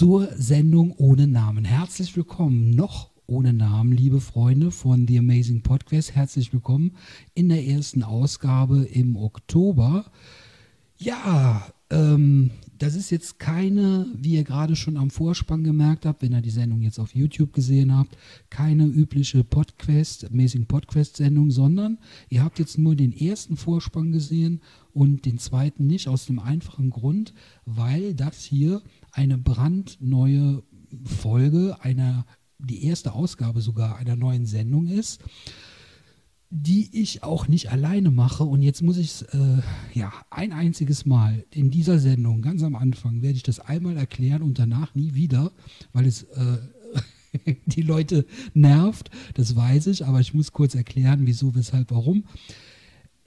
[0.00, 1.66] zur Sendung ohne Namen.
[1.66, 6.14] Herzlich willkommen, noch ohne Namen, liebe Freunde von The Amazing Podcast.
[6.14, 6.96] Herzlich willkommen
[7.34, 10.06] in der ersten Ausgabe im Oktober.
[10.96, 12.50] Ja, ähm,
[12.80, 16.48] das ist jetzt keine, wie ihr gerade schon am Vorspann gemerkt habt, wenn ihr die
[16.48, 18.16] Sendung jetzt auf YouTube gesehen habt,
[18.48, 21.98] keine übliche Podcast, Amazing Podcast Sendung, sondern
[22.30, 24.62] ihr habt jetzt nur den ersten Vorspann gesehen
[24.94, 27.34] und den zweiten nicht, aus dem einfachen Grund,
[27.66, 28.80] weil das hier
[29.12, 30.62] eine brandneue
[31.04, 32.24] Folge einer,
[32.58, 35.22] die erste Ausgabe sogar einer neuen Sendung ist,
[36.50, 38.44] die ich auch nicht alleine mache.
[38.44, 39.62] Und jetzt muss ich es, äh,
[39.94, 44.42] ja, ein einziges Mal in dieser Sendung, ganz am Anfang, werde ich das einmal erklären
[44.42, 45.52] und danach nie wieder,
[45.92, 46.58] weil es äh,
[47.66, 52.24] die Leute nervt, das weiß ich, aber ich muss kurz erklären, wieso, weshalb, warum.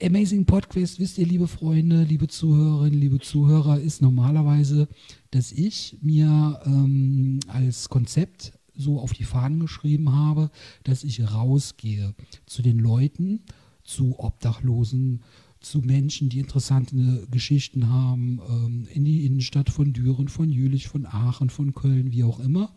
[0.02, 4.88] Amazing Podcast, wisst ihr, liebe Freunde, liebe Zuhörerinnen, liebe Zuhörer, ist normalerweise,
[5.30, 10.50] dass ich mir ähm, als Konzept so auf die Fahnen geschrieben habe,
[10.82, 12.14] dass ich rausgehe
[12.46, 13.40] zu den Leuten,
[13.82, 15.22] zu Obdachlosen,
[15.60, 21.06] zu Menschen, die interessante Geschichten haben, ähm, in die Innenstadt von Düren, von Jülich, von
[21.06, 22.74] Aachen, von Köln, wie auch immer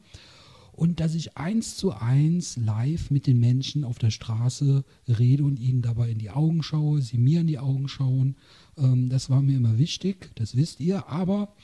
[0.78, 5.60] und dass ich eins zu eins live mit den Menschen auf der Straße rede und
[5.60, 8.36] ihnen dabei in die Augen schaue, sie mir in die Augen schauen.
[8.78, 11.10] Ähm, das war mir immer wichtig, das wisst ihr.
[11.10, 11.56] Aber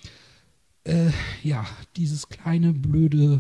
[0.84, 1.12] äh,
[1.44, 1.64] ja,
[1.96, 3.40] dieses kleine blöde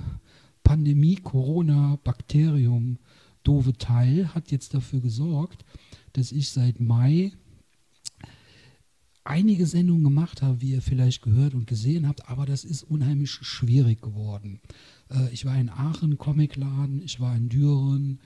[0.63, 2.99] Pandemie, Corona, Bakterium,
[3.43, 5.65] doofe Teil hat jetzt dafür gesorgt,
[6.13, 7.33] dass ich seit Mai
[9.25, 13.31] einige Sendungen gemacht habe, wie ihr vielleicht gehört und gesehen habt, aber das ist unheimlich
[13.31, 14.59] schwierig geworden.
[15.09, 18.19] Äh, ich war in Aachen, Comicladen, ich war in Düren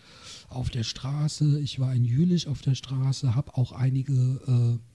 [0.50, 4.12] auf der Straße, ich war in Jülich auf der Straße, habe auch einige
[4.48, 4.87] äh,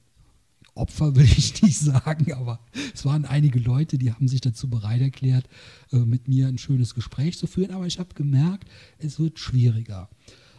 [0.74, 2.60] Opfer will ich nicht sagen, aber
[2.94, 5.48] es waren einige Leute, die haben sich dazu bereit erklärt,
[5.92, 7.72] äh, mit mir ein schönes Gespräch zu führen.
[7.72, 8.68] Aber ich habe gemerkt,
[8.98, 10.08] es wird schwieriger.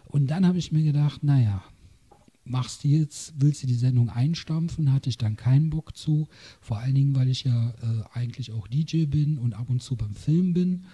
[0.06, 1.64] Und dann habe ich mir gedacht, naja,
[2.46, 6.28] machst du jetzt, willst du die Sendung einstampfen, hatte ich dann keinen Bock zu.
[6.62, 9.96] Vor allen Dingen, weil ich ja äh, eigentlich auch DJ bin und ab und zu
[9.96, 10.86] beim Film bin.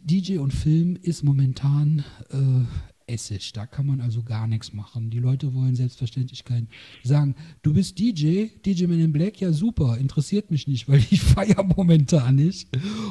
[0.00, 2.64] DJ und Film ist momentan äh,
[3.06, 3.52] Essig.
[3.52, 5.10] Da kann man also gar nichts machen.
[5.10, 6.68] Die Leute wollen selbstverständlich kein
[7.02, 11.20] sagen, du bist DJ, DJ Man in Black, ja super, interessiert mich nicht, weil ich
[11.22, 12.68] feiere momentan nicht.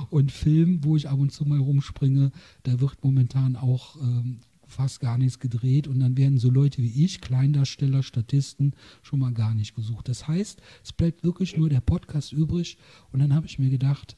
[0.09, 2.31] Und Film, wo ich ab und zu mal rumspringe,
[2.63, 7.03] da wird momentan auch ähm, fast gar nichts gedreht und dann werden so Leute wie
[7.03, 10.09] ich, Kleindarsteller, Statisten, schon mal gar nicht gesucht.
[10.09, 12.77] Das heißt, es bleibt wirklich nur der Podcast übrig
[13.11, 14.17] und dann habe ich mir gedacht,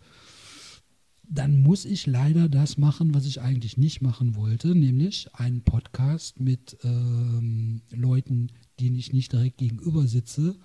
[1.30, 6.40] dann muss ich leider das machen, was ich eigentlich nicht machen wollte, nämlich einen Podcast
[6.40, 8.48] mit ähm, Leuten,
[8.80, 10.56] denen ich nicht direkt gegenüber sitze.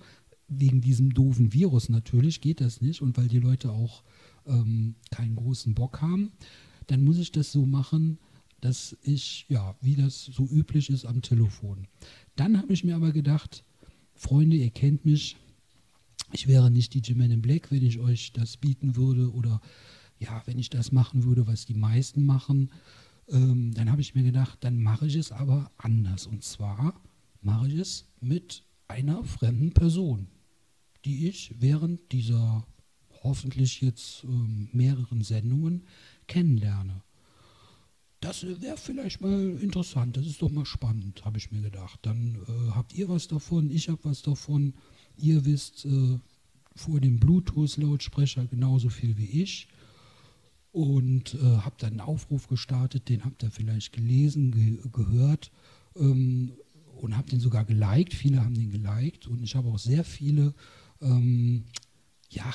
[0.47, 4.03] Wegen diesem doofen Virus natürlich geht das nicht und weil die Leute auch
[4.45, 6.31] ähm, keinen großen Bock haben,
[6.87, 8.17] dann muss ich das so machen,
[8.61, 11.87] dass ich, ja, wie das so üblich ist am Telefon.
[12.35, 13.65] Dann habe ich mir aber gedacht,
[14.15, 15.35] Freunde, ihr kennt mich,
[16.31, 19.59] ich wäre nicht DJ Man in Black, wenn ich euch das bieten würde oder
[20.19, 22.71] ja, wenn ich das machen würde, was die meisten machen,
[23.29, 26.27] ähm, dann habe ich mir gedacht, dann mache ich es aber anders.
[26.27, 27.01] Und zwar
[27.41, 30.27] mache ich es mit einer fremden Person,
[31.05, 32.65] die ich während dieser
[33.23, 35.85] hoffentlich jetzt ähm, mehreren Sendungen
[36.27, 37.01] kennenlerne.
[38.19, 41.99] Das wäre vielleicht mal interessant, das ist doch mal spannend, habe ich mir gedacht.
[42.03, 44.73] Dann äh, habt ihr was davon, ich habe was davon.
[45.17, 46.19] Ihr wisst äh,
[46.75, 49.67] vor dem Bluetooth-Lautsprecher genauso viel wie ich
[50.73, 55.51] und äh, habe dann einen Aufruf gestartet, den habt ihr vielleicht gelesen, ge gehört
[55.95, 56.53] ähm,
[56.95, 58.13] und habe den sogar geliked.
[58.13, 60.55] Viele haben den geliked und ich habe auch sehr viele
[60.99, 61.65] ähm,
[62.31, 62.51] ja,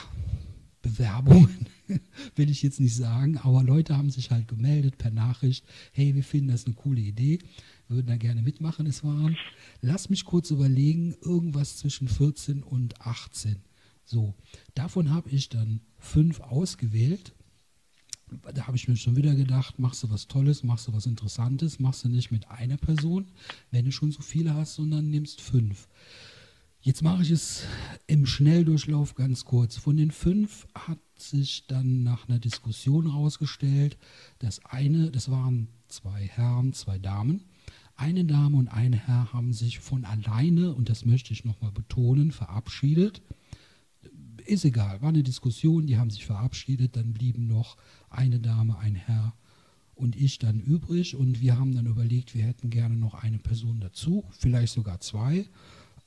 [0.83, 1.69] Bewerbungen,
[2.35, 6.25] will ich jetzt nicht sagen, aber Leute haben sich halt gemeldet per Nachricht, hey, wir
[6.25, 7.38] finden das eine coole Idee,
[7.87, 8.87] würden da gerne mitmachen.
[8.87, 9.37] Es waren,
[9.81, 13.62] lass mich kurz überlegen, irgendwas zwischen 14 und 18.
[14.05, 14.35] So,
[14.75, 17.32] davon habe ich dann fünf ausgewählt
[18.54, 21.78] da habe ich mir schon wieder gedacht, machst du was Tolles, machst du was Interessantes,
[21.78, 23.26] machst du nicht mit einer Person,
[23.70, 25.88] wenn du schon so viele hast, sondern nimmst fünf.
[26.80, 27.64] Jetzt mache ich es
[28.06, 29.76] im Schnelldurchlauf ganz kurz.
[29.76, 33.98] Von den fünf hat sich dann nach einer Diskussion herausgestellt,
[34.38, 37.44] dass eine, das waren zwei Herren, zwei Damen.
[37.96, 42.30] Eine Dame und ein Herr haben sich von alleine, und das möchte ich nochmal betonen,
[42.30, 43.22] verabschiedet
[44.49, 47.77] ist egal, war eine Diskussion, die haben sich verabschiedet, dann blieben noch
[48.09, 49.35] eine Dame, ein Herr
[49.95, 53.81] und ich dann übrig und wir haben dann überlegt, wir hätten gerne noch eine Person
[53.81, 55.47] dazu, vielleicht sogar zwei.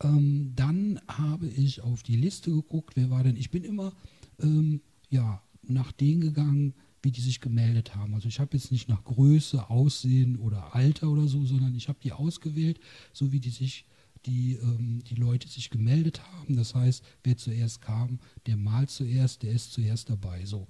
[0.02, 3.94] Ähm, dann habe ich auf die Liste geguckt, wer war denn, ich bin immer
[4.42, 6.74] ähm, ja, nach denen gegangen,
[7.04, 8.14] wie die sich gemeldet haben.
[8.14, 12.00] Also ich habe jetzt nicht nach Größe, Aussehen oder Alter oder so, sondern ich habe
[12.04, 12.80] die ausgewählt,
[13.14, 13.86] so wie die sich
[14.26, 16.56] die, ähm, die Leute sich gemeldet haben.
[16.56, 20.46] Das heißt, wer zuerst kam, der malt zuerst, der ist zuerst dabei.
[20.46, 20.68] So.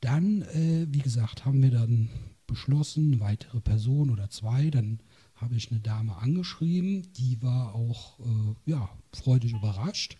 [0.00, 2.08] Dann, äh, wie gesagt, haben wir dann
[2.46, 4.70] beschlossen, weitere Person oder zwei.
[4.70, 5.00] Dann
[5.34, 10.16] habe ich eine Dame angeschrieben, die war auch äh, ja, freudig überrascht.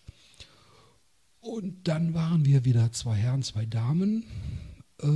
[1.39, 4.25] Und dann waren wir wieder zwei Herren, zwei Damen.
[5.01, 5.07] Äh,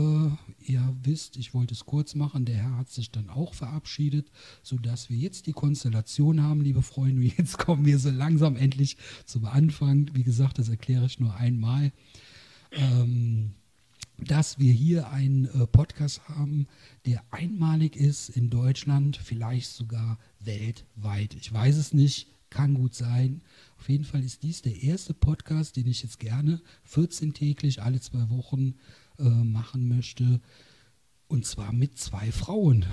[0.59, 4.31] ihr wisst, ich wollte es kurz machen, der Herr hat sich dann auch verabschiedet,
[4.61, 7.21] sodass wir jetzt die Konstellation haben, liebe Freunde.
[7.37, 10.09] Jetzt kommen wir so langsam endlich zum Anfang.
[10.13, 11.91] Wie gesagt, das erkläre ich nur einmal.
[12.71, 13.55] Ähm,
[14.23, 16.67] dass wir hier einen äh, Podcast haben,
[17.07, 21.33] der einmalig ist in Deutschland, vielleicht sogar weltweit.
[21.33, 23.41] Ich weiß es nicht, kann gut sein.
[23.79, 27.99] Auf jeden Fall ist dies der erste Podcast, den ich jetzt gerne 14 täglich alle
[27.99, 28.75] zwei Wochen
[29.21, 30.41] äh, machen möchte.
[31.27, 32.85] Und zwar mit zwei Frauen.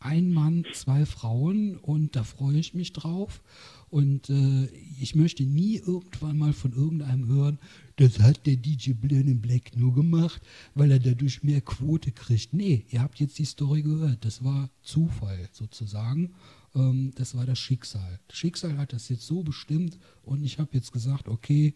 [0.00, 3.40] Ein Mann, zwei Frauen und da freue ich mich drauf.
[3.88, 4.66] Und äh,
[5.00, 7.60] ich möchte nie irgendwann mal von irgendeinem hören,
[7.96, 10.42] das hat der DJ Blin in Black nur gemacht,
[10.74, 12.52] weil er dadurch mehr Quote kriegt.
[12.52, 14.24] Nee, ihr habt jetzt die Story gehört.
[14.24, 16.34] Das war Zufall sozusagen.
[16.74, 18.18] Ähm, das war das Schicksal.
[18.26, 21.74] Das Schicksal hat das jetzt so bestimmt und ich habe jetzt gesagt, okay,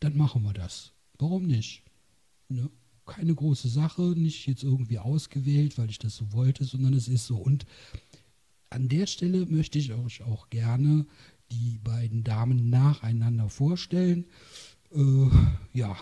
[0.00, 0.92] dann machen wir das.
[1.18, 1.82] Warum nicht?
[2.48, 2.70] Ne?
[3.06, 7.26] Keine große Sache, nicht jetzt irgendwie ausgewählt, weil ich das so wollte, sondern es ist
[7.26, 7.36] so.
[7.36, 7.66] Und
[8.70, 11.06] an der Stelle möchte ich euch auch gerne
[11.50, 14.24] die beiden Damen nacheinander vorstellen.
[14.92, 15.28] Äh,
[15.72, 15.96] ja,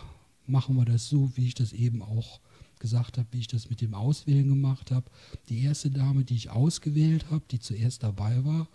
[0.47, 2.41] machen wir das so, wie ich das eben auch
[2.79, 5.11] gesagt habe, wie ich das mit dem Auswählen gemacht habe.
[5.49, 8.69] Die erste Dame, die ich ausgewählt habe, die zuerst dabei war,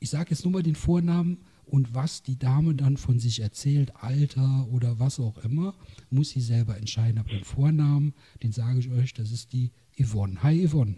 [0.00, 3.92] ich sage jetzt nur mal den Vornamen und was die Dame dann von sich erzählt,
[4.00, 5.74] Alter oder was auch immer,
[6.10, 7.18] muss sie selber entscheiden.
[7.18, 10.42] Aber den Vornamen, den sage ich euch, das ist die Yvonne.
[10.42, 10.96] Hi Yvonne.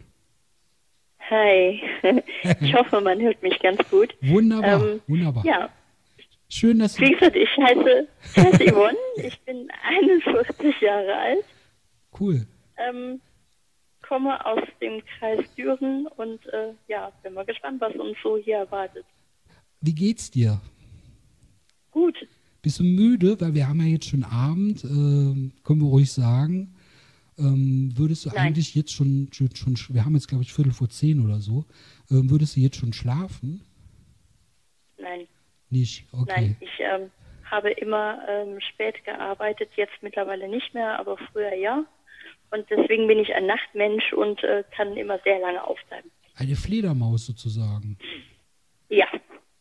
[1.31, 1.81] Hi,
[2.61, 4.15] ich hoffe, man hört mich ganz gut.
[4.23, 5.45] Wunderbar, ähm, wunderbar.
[5.45, 5.71] Ja.
[6.49, 7.03] Schön, dass du.
[7.03, 11.45] Wie gesagt, ich heiße, ich heiße Yvonne, ich bin 41 Jahre alt
[12.19, 12.47] Cool.
[12.79, 13.21] Ähm,
[14.07, 18.59] komme aus dem Kreis Düren und äh, ja, bin mal gespannt, was uns so hier
[18.59, 19.05] erwartet.
[19.81, 20.61] Wie geht's dir?
[21.91, 22.17] Gut.
[22.63, 23.41] Bist du müde?
[23.41, 26.75] Weil wir haben ja jetzt schon Abend, äh, können wir ruhig sagen.
[27.39, 28.39] Ähm, würdest du Nein.
[28.39, 31.67] eigentlich jetzt schon, schon, schon, wir haben jetzt glaube ich Viertel vor zehn oder so,
[32.11, 33.61] äh, würdest du jetzt schon schlafen?
[34.99, 35.29] Nein.
[35.69, 36.07] Nicht?
[36.13, 36.25] Okay.
[36.27, 37.11] Nein, ich ähm,
[37.45, 41.85] habe immer ähm, spät gearbeitet, jetzt mittlerweile nicht mehr, aber früher ja.
[42.51, 46.11] Und deswegen bin ich ein Nachtmensch und äh, kann immer sehr lange aufbleiben.
[46.37, 47.99] Eine Fledermaus sozusagen.
[48.89, 49.07] Ja.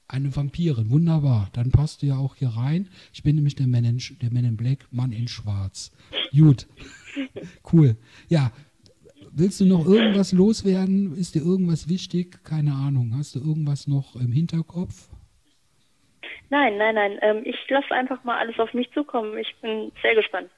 [0.08, 1.50] Eine Vampirin, wunderbar.
[1.54, 2.90] Dann passt du ja auch hier rein.
[3.14, 5.92] Ich bin nämlich der Man in, der Man in Black, Mann in Schwarz.
[6.32, 6.68] Gut.
[7.74, 7.98] cool.
[8.30, 8.52] Ja.
[9.38, 11.14] Willst du noch irgendwas loswerden?
[11.18, 12.44] Ist dir irgendwas wichtig?
[12.46, 13.14] Keine Ahnung.
[13.18, 15.10] Hast du irgendwas noch im Hinterkopf?
[16.50, 17.18] Nein, nein, nein.
[17.22, 19.38] Ähm, ich lasse einfach mal alles auf mich zukommen.
[19.38, 20.50] Ich bin sehr gespannt.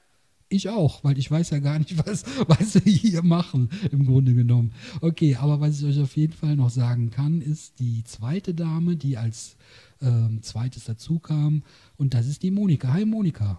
[0.50, 4.34] Ich auch, weil ich weiß ja gar nicht, was, was wir hier machen, im Grunde
[4.34, 4.72] genommen.
[5.02, 8.96] Okay, aber was ich euch auf jeden Fall noch sagen kann, ist die zweite Dame,
[8.96, 9.56] die als
[10.00, 11.62] ähm, zweites dazu kam.
[11.96, 12.92] Und das ist die Monika.
[12.92, 13.58] Hi, Monika.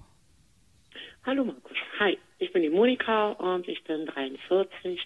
[1.25, 1.77] Hallo, Markus.
[2.00, 5.00] Hi, ich bin die Monika und ich bin 43.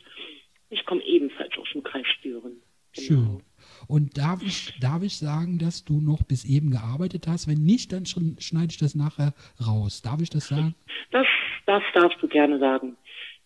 [0.69, 2.53] Ich komme ebenfalls aus dem Kreis Düren.
[2.93, 3.07] Genau.
[3.07, 3.41] Schön.
[3.87, 7.47] Und darf ich, darf ich sagen, dass du noch bis eben gearbeitet hast?
[7.47, 9.33] Wenn nicht, dann schneide ich das nachher
[9.65, 10.01] raus.
[10.01, 10.75] Darf ich das sagen?
[11.11, 11.27] Das,
[11.65, 12.95] das darfst du gerne sagen.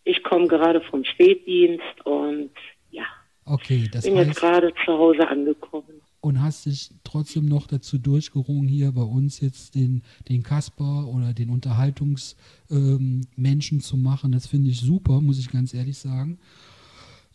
[0.04, 2.52] Ich komme gerade vom Spätdienst und
[2.92, 3.06] ja.
[3.46, 6.02] Okay, das bin heißt, jetzt gerade zu Hause angekommen.
[6.20, 11.34] Und hast dich trotzdem noch dazu durchgerungen, hier bei uns jetzt den, den Kasper oder
[11.34, 14.32] den Unterhaltungsmenschen ähm, zu machen.
[14.32, 16.40] Das finde ich super, muss ich ganz ehrlich sagen.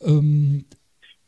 [0.01, 0.65] Ähm,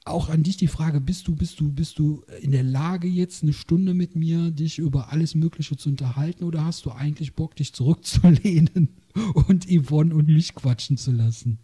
[0.04, 3.42] auch an dich die Frage, bist du, bist du, bist du in der Lage, jetzt
[3.42, 7.56] eine Stunde mit mir dich über alles Mögliche zu unterhalten oder hast du eigentlich Bock,
[7.56, 8.90] dich zurückzulehnen
[9.49, 11.58] und Yvonne und mich quatschen zu lassen?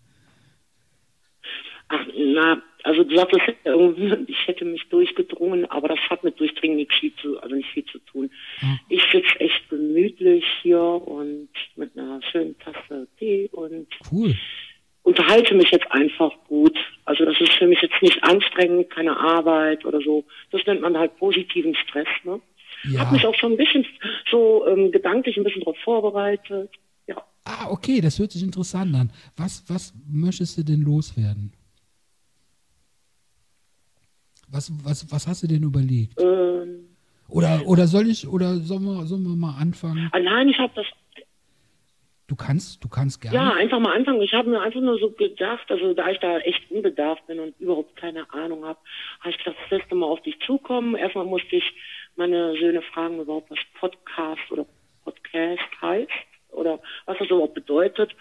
[1.89, 3.43] Ach, na, also du sagtest,
[4.27, 7.85] ich hätte mich durchgedrungen, aber das hat mit Durchdringen nicht viel zu, also nicht viel
[7.85, 8.31] zu tun.
[8.63, 8.79] Ah.
[8.89, 14.35] Ich sitze echt gemütlich hier und mit einer schönen Tasse Tee und cool
[15.03, 16.77] unterhalte mich jetzt einfach gut.
[17.05, 20.25] Also das ist für mich jetzt nicht anstrengend, keine Arbeit oder so.
[20.51, 22.09] Das nennt man halt positiven Stress.
[22.25, 22.41] Ne?
[22.85, 23.01] Ja.
[23.01, 23.87] Habe mich auch schon ein bisschen
[24.31, 26.71] so ähm, gedanklich ein bisschen darauf vorbereitet.
[27.07, 27.17] Ja.
[27.45, 29.13] Ah, okay, das hört sich interessant an.
[29.37, 31.53] Was, was möchtest du denn loswerden?
[34.49, 36.21] Was, was, was hast du denn überlegt?
[36.21, 36.89] Ähm,
[37.29, 40.11] oder, oder soll ich, oder sollen wir, sollen wir mal anfangen?
[40.13, 40.87] Nein, ich habe das.
[42.31, 43.37] Du kannst, du kannst gerne.
[43.37, 44.23] Ja, einfach mal anfangen.
[44.23, 47.59] Ich habe mir einfach nur so gedacht, also da ich da echt unbedarft bin und
[47.59, 48.79] überhaupt keine Ahnung habe,
[49.19, 50.95] habe ich gedacht, das lässt mal auf dich zukommen.
[50.95, 51.75] Erstmal musste ich
[52.15, 54.65] meine Söhne fragen überhaupt, was Podcast oder
[55.03, 56.09] Podcast heißt
[56.53, 58.15] oder was das überhaupt bedeutet.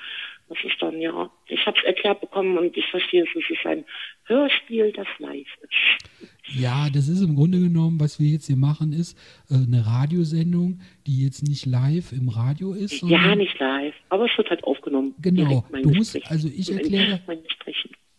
[0.50, 3.65] Das ist dann, ja, ich habe es erklärt bekommen und ich verstehe es, es ist
[3.65, 3.86] ein
[4.25, 6.60] Hörspiel, das live ist.
[6.60, 9.15] Ja, das ist im Grunde genommen, was wir jetzt hier machen, ist
[9.51, 13.03] äh, eine Radiosendung, die jetzt nicht live im Radio ist.
[13.03, 15.13] Ja, nicht live, aber es wird halt aufgenommen.
[15.22, 17.22] Genau, du musst, also ich erkläre.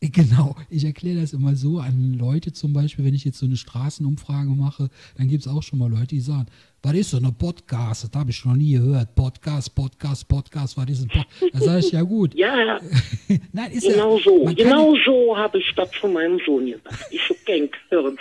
[0.12, 3.56] Genau, ich erkläre das immer so an Leute zum Beispiel, wenn ich jetzt so eine
[3.56, 4.88] Straßenumfrage mache,
[5.18, 6.46] dann gibt es auch schon mal Leute, die sagen,
[6.82, 8.04] was ist so eine Podcast?
[8.04, 9.14] Das habe ich noch nie gehört.
[9.14, 11.54] Podcast, Podcast, Podcast, was ist ein Podcast?
[11.54, 12.34] Da sage ich, ja gut.
[12.40, 12.80] Ja, ja.
[13.52, 14.44] Nein, ist genau ja, so.
[14.54, 17.06] Genau so habe ich das von meinem Sohn gesagt.
[17.10, 18.18] Ich so, Genk, hören.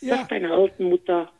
[0.00, 0.16] Ja.
[0.16, 1.30] Sagt deine alten Mutter.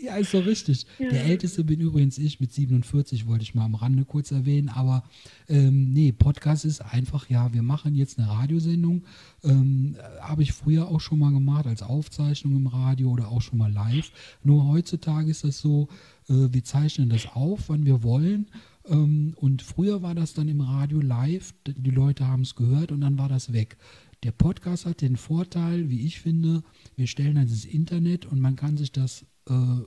[0.00, 0.86] Ja, ist so richtig.
[0.98, 1.10] Ja.
[1.10, 4.68] Der Älteste bin übrigens ich mit 47, wollte ich mal am Rande kurz erwähnen.
[4.68, 5.04] Aber
[5.48, 9.04] ähm, nee, Podcast ist einfach, ja, wir machen jetzt eine Radiosendung.
[9.42, 13.58] Ähm, Habe ich früher auch schon mal gemacht, als Aufzeichnung im Radio oder auch schon
[13.58, 14.10] mal live.
[14.44, 15.88] Nur heutzutage ist das so,
[16.28, 18.46] äh, wir zeichnen das auf, wann wir wollen.
[18.88, 23.00] Ähm, und früher war das dann im Radio live, die Leute haben es gehört und
[23.00, 23.76] dann war das weg.
[24.22, 26.62] Der Podcast hat den Vorteil, wie ich finde,
[26.96, 29.82] wir stellen das ins Internet und man kann sich das äh,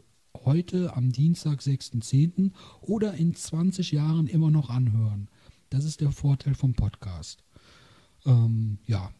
[0.46, 2.52] heute am Dienstag, 6.10.
[2.82, 5.30] oder in 20 Jahren immer noch anhören.
[5.70, 7.44] Das ist der Vorteil vom Podcast.
[8.26, 9.12] Ähm, ja.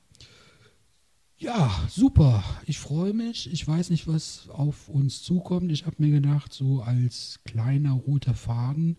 [1.38, 2.44] Ja, super.
[2.66, 3.52] Ich freue mich.
[3.52, 5.72] Ich weiß nicht, was auf uns zukommt.
[5.72, 8.98] Ich habe mir gedacht, so als kleiner roter Faden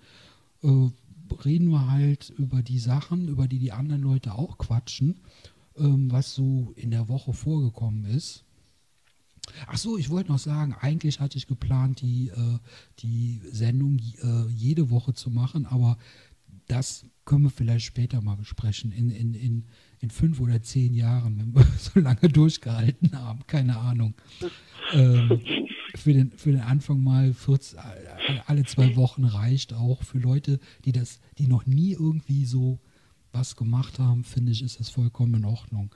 [0.62, 0.88] äh,
[1.44, 5.20] reden wir halt über die Sachen, über die die anderen Leute auch quatschen,
[5.76, 8.44] ähm, was so in der Woche vorgekommen ist.
[9.66, 12.59] Ach so, ich wollte noch sagen, eigentlich hatte ich geplant, die, äh,
[13.00, 15.99] die Sendung äh, jede Woche zu machen, aber
[16.66, 19.64] das können wir vielleicht später mal besprechen, in, in, in,
[19.99, 24.14] in fünf oder zehn Jahren, wenn wir so lange durchgehalten haben, keine Ahnung.
[24.92, 25.40] Ähm,
[25.97, 27.78] für, den, für den Anfang mal 14,
[28.47, 32.78] alle zwei Wochen reicht auch für Leute, die das, die noch nie irgendwie so
[33.32, 35.94] was gemacht haben, finde ich, ist das vollkommen in Ordnung.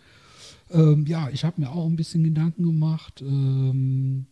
[0.70, 3.22] Ähm, ja, ich habe mir auch ein bisschen Gedanken gemacht.
[3.22, 4.26] Ähm,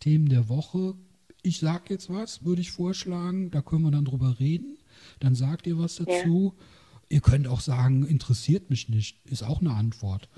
[0.00, 0.94] Themen der Woche.
[1.42, 3.50] Ich sage jetzt was, würde ich vorschlagen.
[3.50, 4.78] Da können wir dann drüber reden.
[5.20, 6.54] Dann sagt ihr was dazu.
[6.56, 6.64] Ja.
[7.12, 9.18] Ihr könnt auch sagen, interessiert mich nicht.
[9.26, 10.28] Ist auch eine Antwort.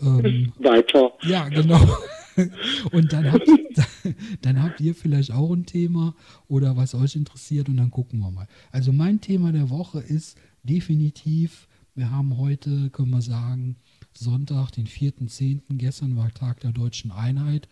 [0.00, 1.12] Ähm, Weiter.
[1.22, 1.80] Ja, genau.
[2.92, 3.48] Und dann habt,
[4.42, 6.14] dann habt ihr vielleicht auch ein Thema
[6.46, 8.46] oder was euch interessiert und dann gucken wir mal.
[8.70, 11.66] Also mein Thema der Woche ist definitiv,
[11.96, 13.76] wir haben heute, können wir sagen,
[14.18, 15.62] Sonntag, den 4.10.
[15.70, 17.68] Gestern war Tag der deutschen Einheit.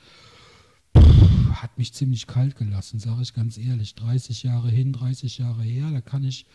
[0.93, 1.03] Puh,
[1.53, 3.95] hat mich ziemlich kalt gelassen, sage ich ganz ehrlich.
[3.95, 6.47] 30 Jahre hin, 30 Jahre her, da kann ich,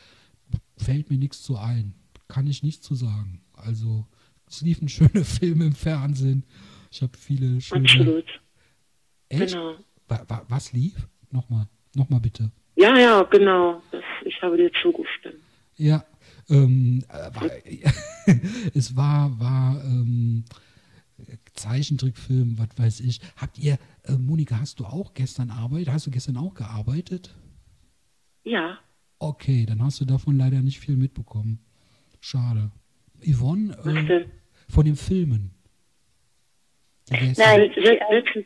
[0.77, 1.93] fällt mir nichts zu ein.
[2.27, 3.41] Kann ich nichts zu sagen.
[3.53, 4.05] Also,
[4.47, 6.45] es liefen schöne Filme im Fernsehen.
[6.91, 7.83] Ich habe viele schöne.
[7.83, 8.25] Absolut.
[9.29, 9.53] Echt?
[9.53, 9.75] Genau.
[10.47, 11.07] was lief?
[11.29, 12.51] Nochmal, nochmal bitte.
[12.75, 13.81] Ja, ja, genau.
[13.91, 15.35] Das, ich habe dir zugestimmt.
[15.77, 16.05] Ja,
[16.51, 17.49] ähm, äh, war,
[18.73, 20.45] es war, war ähm,
[21.53, 23.19] Zeichentrickfilm, was weiß ich.
[23.37, 25.89] Habt ihr, äh, Monika, hast du auch gestern arbeitet?
[25.89, 27.35] Hast du gestern auch gearbeitet?
[28.43, 28.79] Ja.
[29.19, 31.59] Okay, dann hast du davon leider nicht viel mitbekommen.
[32.19, 32.71] Schade.
[33.23, 34.25] Yvonne, äh,
[34.67, 35.51] von den Filmen.
[37.09, 38.45] Nein, welchen,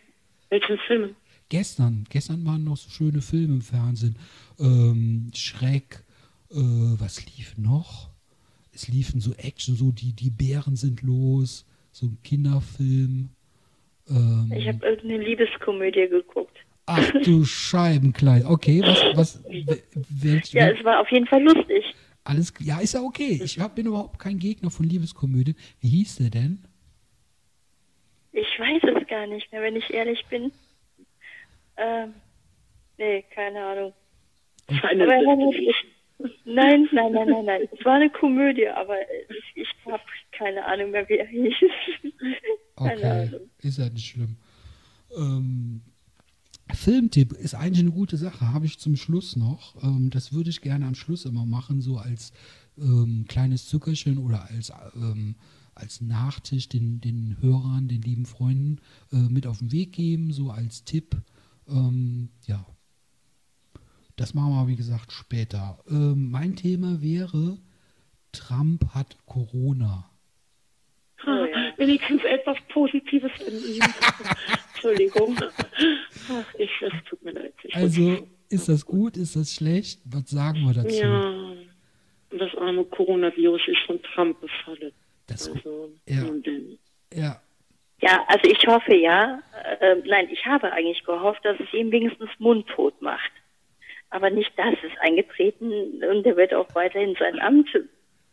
[0.50, 1.15] welchen Filmen?
[1.50, 4.17] Gestern, gestern waren noch so schöne Filme im Fernsehen.
[4.59, 6.03] Ähm, Schreck,
[6.51, 8.09] äh, was lief noch?
[8.73, 13.29] Es liefen so Action, so die, die Bären sind los, so ein Kinderfilm.
[14.09, 16.57] Ähm, ich habe irgendeine Liebeskomödie geguckt.
[16.87, 18.45] Ach du Scheibenkleid.
[18.45, 19.43] Okay, was, was,
[20.09, 21.95] welch, Ja, es war auf jeden Fall lustig.
[22.23, 23.39] Alles, ja, ist ja okay.
[23.43, 25.55] Ich hab, bin überhaupt kein Gegner von Liebeskomödie.
[25.79, 26.63] Wie hieß der denn?
[28.33, 30.51] Ich weiß es gar nicht mehr, wenn ich ehrlich bin.
[31.77, 32.13] Ähm,
[32.97, 33.93] nee, keine Ahnung.
[34.67, 35.13] Eine, aber,
[36.45, 37.62] Nein, nein, nein, nein, nein.
[37.77, 38.95] Es war eine Komödie, aber
[39.29, 41.53] ich, ich habe keine Ahnung mehr, wie er hieß.
[42.75, 43.31] okay,
[43.62, 44.38] ist ja nicht schlimm.
[45.15, 45.81] Ähm,
[46.74, 49.81] Filmtipp ist eigentlich eine gute Sache, habe ich zum Schluss noch.
[49.84, 52.31] Ähm, das würde ich gerne am Schluss immer machen, so als
[52.77, 55.36] ähm, kleines Zuckerchen oder als, ähm,
[55.75, 58.79] als Nachtisch den, den Hörern, den lieben Freunden
[59.12, 61.17] äh, mit auf den Weg geben, so als Tipp
[61.67, 62.63] Ähm, ja.
[64.17, 65.79] Das machen wir, wie gesagt, später.
[65.89, 67.57] Ähm, mein Thema wäre,
[68.31, 70.10] Trump hat Corona.
[71.25, 71.74] Oh, ja.
[71.77, 73.84] Wenigstens etwas Positives in ihm.
[74.74, 75.38] Entschuldigung.
[76.29, 77.53] Ach, ich, es tut mir leid.
[77.63, 80.00] Ich also, ist das gut, ist das schlecht?
[80.05, 80.95] Was sagen wir dazu?
[80.95, 81.55] Ja,
[82.38, 84.91] das arme Coronavirus ist von Trump befallen.
[85.27, 86.24] Das, also, ja.
[87.13, 87.41] ja.
[88.01, 89.41] Ja, also ich hoffe ja,
[89.79, 93.31] äh, nein, ich habe eigentlich gehofft, dass es ihm wenigstens mundtot macht.
[94.09, 97.69] Aber nicht das ist eingetreten und er wird auch weiterhin sein Amt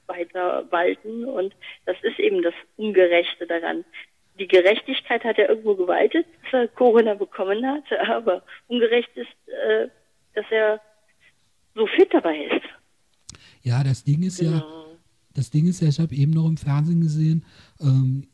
[0.07, 1.55] weiter walten und
[1.87, 3.85] das ist eben das Ungerechte daran.
[4.39, 9.89] Die Gerechtigkeit hat er irgendwo gewaltet, dass er Corona bekommen hat, aber ungerecht ist, äh,
[10.35, 10.81] dass er
[11.75, 12.67] so fit dabei ist.
[13.63, 14.57] Ja, das Ding ist genau.
[14.57, 14.65] ja,
[15.35, 17.45] das Ding ist ja, ich habe eben noch im Fernsehen gesehen,
[17.81, 18.27] ähm,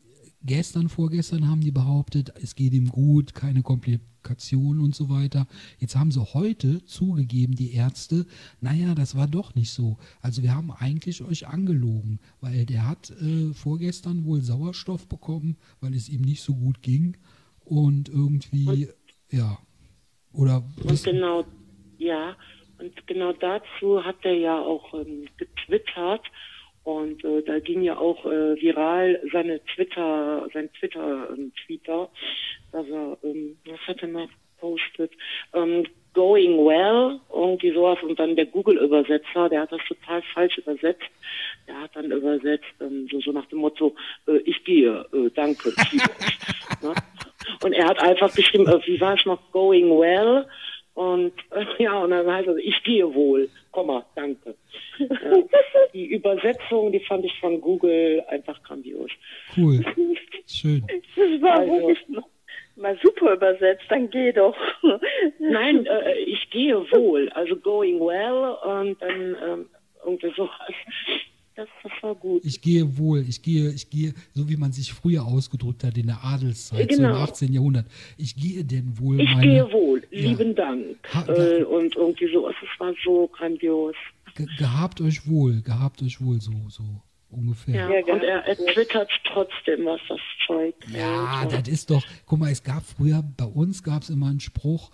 [0.48, 5.46] gestern, vorgestern haben die behauptet, es geht ihm gut, keine Komplikationen und so weiter.
[5.78, 8.26] Jetzt haben sie heute zugegeben, die Ärzte,
[8.60, 9.98] naja, das war doch nicht so.
[10.22, 15.94] Also wir haben eigentlich euch angelogen, weil der hat äh, vorgestern wohl Sauerstoff bekommen, weil
[15.94, 17.16] es ihm nicht so gut ging
[17.64, 18.94] und irgendwie, und,
[19.30, 19.58] ja.
[20.32, 21.44] Oder und genau,
[21.98, 22.36] ja,
[22.78, 26.24] und genau dazu hat er ja auch ähm, getwittert,
[26.88, 33.18] und äh, da ging ja auch äh, viral seine Twitter, sein Twitter-Tweeter, ähm, dass er,
[33.24, 35.12] ähm, was hat er noch postet,
[35.52, 41.10] ähm, going well, irgendwie sowas und dann der Google-Übersetzer, der hat das total falsch übersetzt.
[41.66, 43.94] Der hat dann übersetzt, ähm, so, so nach dem Motto,
[44.26, 45.68] äh, ich gehe, äh, danke,
[46.82, 46.94] ne?
[47.62, 50.46] Und er hat einfach geschrieben, äh, wie war es noch, going well?
[50.98, 54.56] Und äh, ja, und dann heißt es, ich gehe wohl, Komma, danke.
[54.98, 55.06] Ja,
[55.94, 59.12] die Übersetzung, die fand ich von Google einfach grandios.
[59.56, 59.84] Cool,
[60.48, 60.84] schön.
[61.14, 61.98] Das war also, wirklich
[62.74, 64.56] mal super übersetzt, dann geh doch.
[65.38, 69.70] Nein, äh, ich gehe wohl, also going well und dann ähm,
[70.04, 70.72] irgendwie sowas.
[71.58, 72.44] Das, das, war gut.
[72.44, 76.06] Ich gehe wohl, ich gehe, ich gehe, so wie man sich früher ausgedrückt hat in
[76.06, 77.08] der Adelszeit, genau.
[77.08, 77.52] so im 18.
[77.52, 77.86] Jahrhundert.
[78.16, 79.20] Ich gehe denn wohl.
[79.20, 80.20] Ich meine, gehe wohl, ja.
[80.20, 80.96] lieben Dank.
[81.12, 83.96] Ha, äh, und irgendwie sowas, es war so grandios.
[84.36, 86.84] Ge gehabt euch wohl, gehabt euch wohl, so, so
[87.28, 87.74] ungefähr.
[87.74, 90.76] Ja, ja und er, er twittert trotzdem, was das Zeug.
[90.96, 94.38] Ja, das ist doch, guck mal, es gab früher, bei uns gab es immer einen
[94.38, 94.92] Spruch,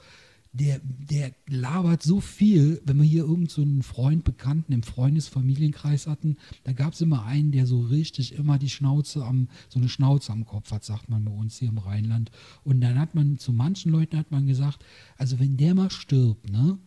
[0.54, 6.36] der, der labert so viel, wenn wir hier irgendeinen so Freund, Bekannten im Freundesfamilienkreis hatten,
[6.62, 10.32] da gab es immer einen, der so richtig immer die Schnauze am, so eine Schnauze
[10.32, 12.30] am Kopf hat, sagt man bei uns hier im Rheinland.
[12.62, 14.84] Und dann hat man, zu manchen Leuten hat man gesagt,
[15.16, 16.78] also wenn der mal stirbt, ne,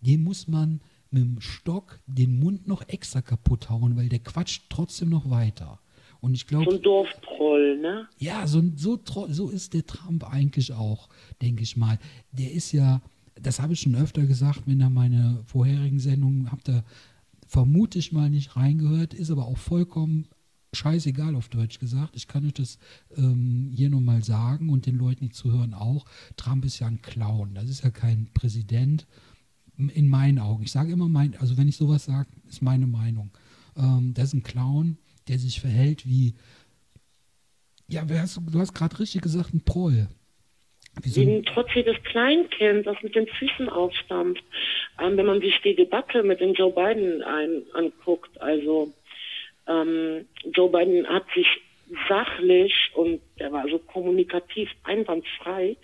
[0.00, 4.66] dem muss man mit dem Stock den Mund noch extra kaputt hauen, weil der quatscht
[4.68, 5.80] trotzdem noch weiter.
[6.20, 6.70] Und ich glaube.
[6.70, 8.08] So ein Dorftroll, ne?
[8.18, 11.08] Ja, so, so, so ist der Trump eigentlich auch,
[11.40, 11.98] denke ich mal.
[12.32, 13.00] Der ist ja,
[13.40, 16.84] das habe ich schon öfter gesagt, wenn ihr meine vorherigen Sendungen habt ihr
[17.46, 20.26] vermutlich mal nicht reingehört, ist aber auch vollkommen
[20.74, 22.14] scheißegal auf Deutsch gesagt.
[22.14, 22.78] Ich kann euch das
[23.16, 26.04] ähm, hier nochmal sagen und den Leuten, die zuhören, auch.
[26.36, 27.54] Trump ist ja ein Clown.
[27.54, 29.06] Das ist ja kein Präsident.
[29.76, 30.64] In meinen Augen.
[30.64, 33.30] Ich sage immer mein, also wenn ich sowas sage, ist meine Meinung.
[33.76, 34.98] Ähm, das ist ein Clown
[35.28, 36.34] der sich verhält wie,
[37.88, 40.08] ja, hast du, hast gerade richtig gesagt, ein Proll.
[41.04, 44.42] So ein trotziges Kleinkind, das mit den Füßen aufstampft.
[45.00, 48.92] Ähm, wenn man sich die Debatte mit dem Joe Biden ein, anguckt, also
[49.68, 51.46] ähm, Joe Biden hat sich
[52.08, 55.76] sachlich und er war so kommunikativ einwandfrei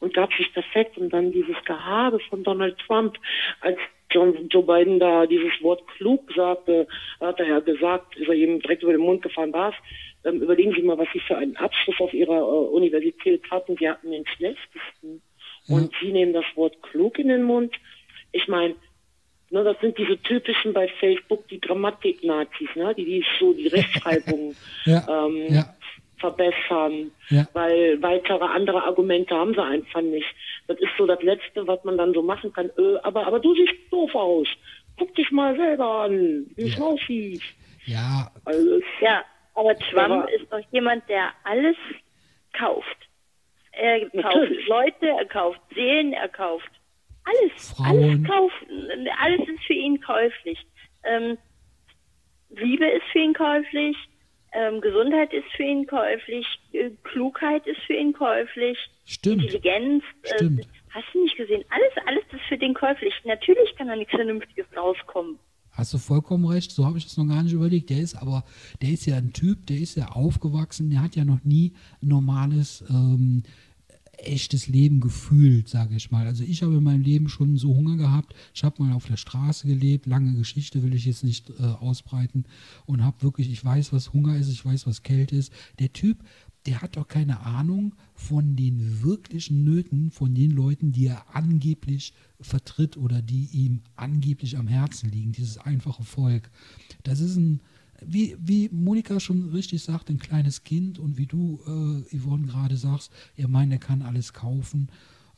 [0.00, 3.18] und gab sich perfekt und dann dieses Gehabe von Donald Trump
[3.60, 3.78] als
[4.10, 6.88] John, Joe Biden da dieses Wort klug sagte,
[7.20, 9.74] hat er ja gesagt, ist er ihm direkt über den Mund gefahren, was?
[10.24, 13.76] Ähm, überlegen Sie mal, was Sie für einen Abschluss auf Ihrer äh, Universität hatten.
[13.78, 15.22] Sie hatten den schlechtesten.
[15.66, 15.76] Ja.
[15.76, 17.74] Und Sie nehmen das Wort klug in den Mund.
[18.32, 18.74] Ich meine,
[19.50, 24.54] ne, das sind diese typischen bei Facebook, die Grammatik-Nazis, ne, die, die so die Rechtschreibung
[24.84, 25.06] ja.
[25.08, 25.74] Ähm, ja
[26.20, 27.46] verbessern, ja.
[27.52, 30.26] weil weitere andere Argumente haben sie einfach nicht.
[30.68, 32.70] Das ist so das Letzte, was man dann so machen kann.
[32.78, 34.48] Äh, aber, aber du siehst doof aus.
[34.98, 36.74] Guck dich mal selber an, wie ja.
[36.74, 37.42] es aussieht.
[37.86, 38.30] Ja.
[38.44, 41.76] Also, ja, aber Trump aber, ist doch jemand, der alles
[42.52, 42.96] kauft.
[43.72, 44.68] Er kauft natürlich.
[44.68, 46.70] Leute, er kauft Seelen, er kauft
[47.24, 47.72] alles.
[47.72, 47.86] Frauen.
[47.86, 48.66] Alles kauft.
[49.22, 50.58] Alles ist für ihn käuflich.
[51.04, 51.38] Ähm,
[52.50, 53.96] Liebe ist für ihn käuflich,
[54.52, 59.42] ähm, Gesundheit ist für ihn käuflich, äh, Klugheit ist für ihn käuflich, Stimmt.
[59.42, 60.04] Intelligenz.
[60.22, 60.68] Äh, Stimmt.
[60.90, 61.64] Hast du nicht gesehen?
[61.70, 63.14] Alles, alles ist für den käuflich.
[63.24, 65.38] Natürlich kann da nichts Vernünftiges rauskommen.
[65.72, 67.90] Hast du vollkommen recht, so habe ich das noch gar nicht überlegt.
[67.90, 68.44] Der ist aber,
[68.82, 72.84] der ist ja ein Typ, der ist ja aufgewachsen, der hat ja noch nie normales
[72.90, 73.44] ähm,
[74.26, 76.26] echtes Leben gefühlt, sage ich mal.
[76.26, 78.34] Also ich habe in meinem Leben schon so Hunger gehabt.
[78.54, 82.44] Ich habe mal auf der Straße gelebt, lange Geschichte will ich jetzt nicht äh, ausbreiten
[82.86, 85.52] und habe wirklich, ich weiß, was Hunger ist, ich weiß, was Kälte ist.
[85.78, 86.24] Der Typ,
[86.66, 92.12] der hat doch keine Ahnung von den wirklichen Nöten von den Leuten, die er angeblich
[92.40, 96.50] vertritt oder die ihm angeblich am Herzen liegen, dieses einfache Volk.
[97.02, 97.60] Das ist ein,
[98.06, 102.76] wie, wie Monika schon richtig sagt, ein kleines Kind und wie du, äh, Yvonne, gerade
[102.76, 104.88] sagst, er meint, er kann alles kaufen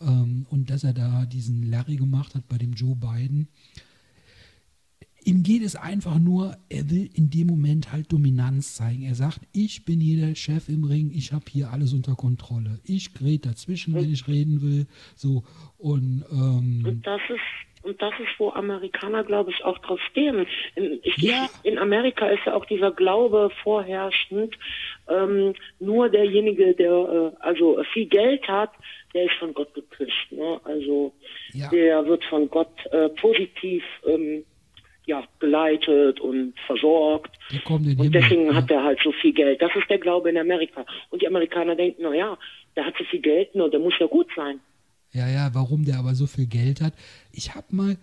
[0.01, 3.49] ähm, und dass er da diesen Larry gemacht hat bei dem Joe Biden.
[5.25, 9.03] Ihm geht es einfach nur, er will in dem Moment halt Dominanz zeigen.
[9.03, 12.81] Er sagt, ich bin hier der Chef im Ring, ich habe hier alles unter Kontrolle.
[12.83, 14.87] Ich rede dazwischen, wenn ich reden will.
[15.15, 15.45] So
[15.79, 20.47] und, ähm, und das ist und das ist, wo Amerikaner, glaube ich, auch drauf stehen.
[20.77, 21.49] In, ich, ja.
[21.65, 24.57] in Amerika ist ja auch dieser Glaube vorherrschend,
[25.09, 28.71] ähm, nur derjenige, der äh, also viel Geld hat,
[29.15, 30.31] der ist von Gott geküsst.
[30.31, 30.61] Ne?
[30.65, 31.13] Also
[31.53, 31.69] ja.
[31.71, 34.45] der wird von Gott äh, positiv ähm,
[35.05, 37.37] ja, geleitet und versorgt.
[38.05, 38.55] Und deswegen ja.
[38.55, 39.61] hat er halt so viel Geld.
[39.61, 40.87] Das ist der Glaube in Amerika.
[41.11, 42.39] Und die Amerikaner denken, na ja,
[42.77, 44.61] der hat so viel Geld, nur der muss ja gut sein.
[45.13, 46.95] Ja, ja, warum der aber so viel Geld hat.
[47.33, 47.99] Ich habe mal,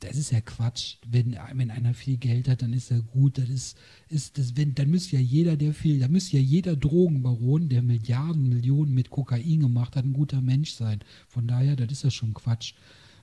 [0.00, 0.96] das ist ja Quatsch.
[1.08, 3.38] Wenn, wenn einer viel Geld hat, dann ist er gut.
[3.38, 3.78] Das ist,
[4.10, 7.82] ist das, wenn, dann müsste ja jeder, der viel, da müsste ja jeder Drogenbaron, der
[7.82, 11.00] Milliarden, Millionen mit Kokain gemacht hat, ein guter Mensch sein.
[11.28, 12.72] Von daher, das ist ja schon Quatsch.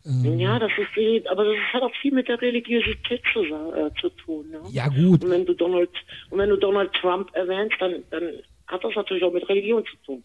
[0.05, 4.09] Ähm, ja, das ist aber das hat auch viel mit der Religiosität zu, äh, zu
[4.09, 4.45] tun.
[4.51, 4.61] Ja?
[4.71, 5.23] ja, gut.
[5.23, 5.89] Und wenn du Donald,
[6.29, 8.23] und wenn du Donald Trump erwähnst, dann, dann
[8.67, 10.23] hat das natürlich auch mit Religion zu tun.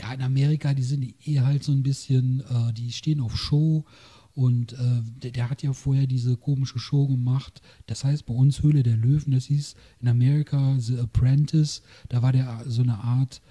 [0.00, 3.84] Ja, in Amerika, die sind eh halt so ein bisschen, äh, die stehen auf Show
[4.34, 7.60] und äh, der, der, hat ja vorher diese komische Show gemacht.
[7.86, 11.82] Das heißt bei uns Höhle der Löwen, das hieß in Amerika The Apprentice.
[12.08, 13.42] Da war der so eine Art,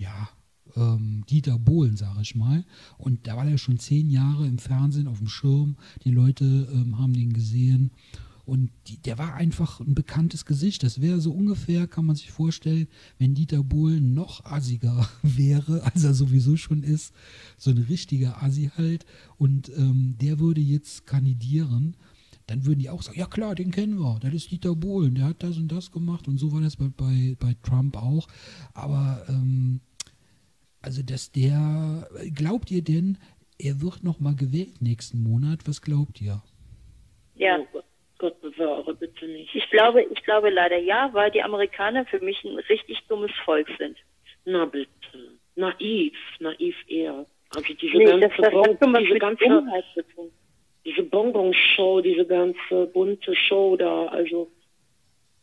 [0.00, 0.28] ja,
[0.74, 2.64] ähm, Dieter Bohlen, sage ich mal.
[2.96, 5.76] Und da war er schon zehn Jahre im Fernsehen auf dem Schirm.
[6.02, 7.92] Die Leute ähm, haben den gesehen.
[8.48, 10.82] Und die, der war einfach ein bekanntes Gesicht.
[10.82, 16.02] Das wäre so ungefähr, kann man sich vorstellen, wenn Dieter Bohlen noch assiger wäre, als
[16.02, 17.14] er sowieso schon ist.
[17.58, 19.04] So ein richtiger Assi halt.
[19.36, 21.96] Und ähm, der würde jetzt kandidieren
[22.46, 25.26] dann würden die auch sagen, ja klar, den kennen wir, das ist Dieter Bohlen, der
[25.26, 28.26] hat das und das gemacht und so war das bei, bei, bei Trump auch.
[28.72, 29.82] Aber ähm,
[30.80, 33.18] also dass der, glaubt ihr denn,
[33.58, 35.68] er wird noch mal gewählt nächsten Monat?
[35.68, 36.42] Was glaubt ihr?
[37.34, 37.58] Ja.
[37.74, 37.77] Oh
[38.58, 39.54] Bewahre, bitte nicht.
[39.54, 43.68] Ich glaube, ich glaube leider ja, weil die Amerikaner für mich ein richtig dummes Volk
[43.78, 43.96] sind.
[44.44, 44.88] Na bitte.
[45.56, 47.26] Naiv, naiv eher.
[47.54, 49.44] Also diese nee, ganze, das bon diese ganze,
[50.84, 54.50] diese Bonbon-Show, diese ganze bunte Show da, also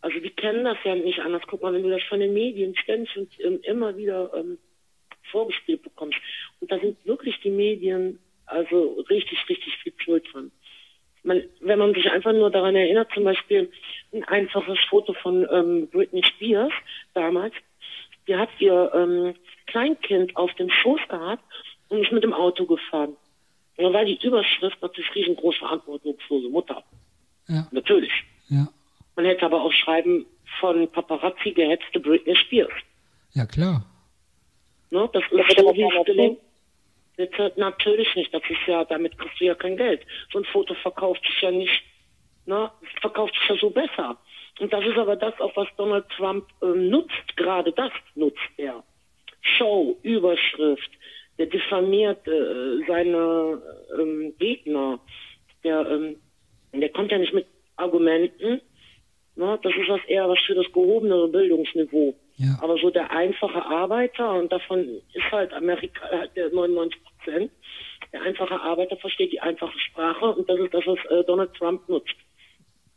[0.02, 1.42] also die kennen das ja nicht anders.
[1.48, 4.60] Guck mal, wenn du das von den Medien ständig und ähm, immer wieder ähm,
[5.32, 6.20] vorgespielt bekommst.
[6.60, 10.52] Und da sind wirklich die Medien also richtig, richtig viel Schuld dran.
[11.26, 13.72] Man, wenn man sich einfach nur daran erinnert, zum Beispiel
[14.14, 16.72] ein einfaches Foto von ähm, Britney Spears
[17.14, 17.54] damals,
[18.28, 19.34] die hat ihr ähm,
[19.68, 21.44] Kleinkind auf dem Schoß gehabt
[21.90, 23.16] und ist mit dem Auto gefahren.
[23.78, 26.84] Und da war die Überschrift natürlich riesengroß verantwortungslose Mutter.
[27.48, 27.68] Ja.
[27.72, 28.14] Natürlich.
[28.50, 28.68] Ja.
[29.16, 30.26] Man hätte aber auch schreiben
[30.60, 32.72] von Paparazzi gehetzte Britney Spears.
[33.34, 33.86] Ja, klar.
[34.92, 35.10] Ne?
[35.12, 35.84] Das ist so wie
[37.16, 37.58] gelenkt.
[37.58, 40.02] Natürlich nicht, das ist ja, damit kriegst du ja kein Geld.
[40.32, 41.84] So ein Foto verkauft sich ja nicht,
[42.46, 42.72] ne?
[43.02, 44.18] verkauft sich ja so besser.
[44.60, 48.84] Und das ist aber das, auch was Donald Trump ähm, nutzt, gerade das nutzt er.
[49.42, 50.90] Show, Überschrift,
[51.38, 53.62] der diffamiert äh, seine
[54.00, 55.00] ähm, Gegner,
[55.64, 56.16] der, ähm,
[56.74, 58.62] der kommt ja nicht mit Argumenten,
[59.36, 59.60] ne?
[59.62, 62.16] das ist was eher was für das gehobene Bildungsniveau.
[62.38, 62.58] Ja.
[62.62, 67.52] Aber so der einfache Arbeiter, und davon ist halt Amerika halt der 99 Prozent,
[68.12, 71.88] der einfache Arbeiter versteht die einfache Sprache und das ist das, was äh, Donald Trump
[71.88, 72.16] nutzt.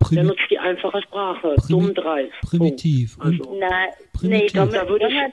[0.01, 2.33] Primi der nutzt die einfache Sprache, Primi dumm dreist.
[2.43, 3.17] Primitiv.
[3.21, 4.55] Also, Na, primitiv.
[4.55, 5.33] Nee, da würde ich,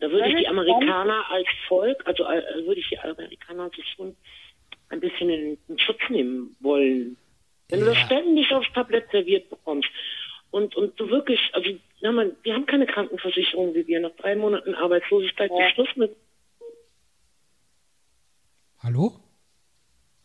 [0.00, 4.16] da würde ich die Amerikaner als Volk, also äh, würde ich die Amerikaner also schon
[4.90, 7.16] ein bisschen in, in Schutz nehmen wollen.
[7.68, 7.86] Wenn ja.
[7.86, 9.88] du das ständig aufs Tablett serviert bekommst
[10.50, 11.70] und, und du wirklich, also
[12.06, 13.98] na, man, wir haben keine Krankenversicherung wie wir.
[13.98, 15.70] Nach drei Monaten Arbeitslosigkeit ja.
[15.70, 16.16] Schluss mit.
[18.78, 19.18] Hallo?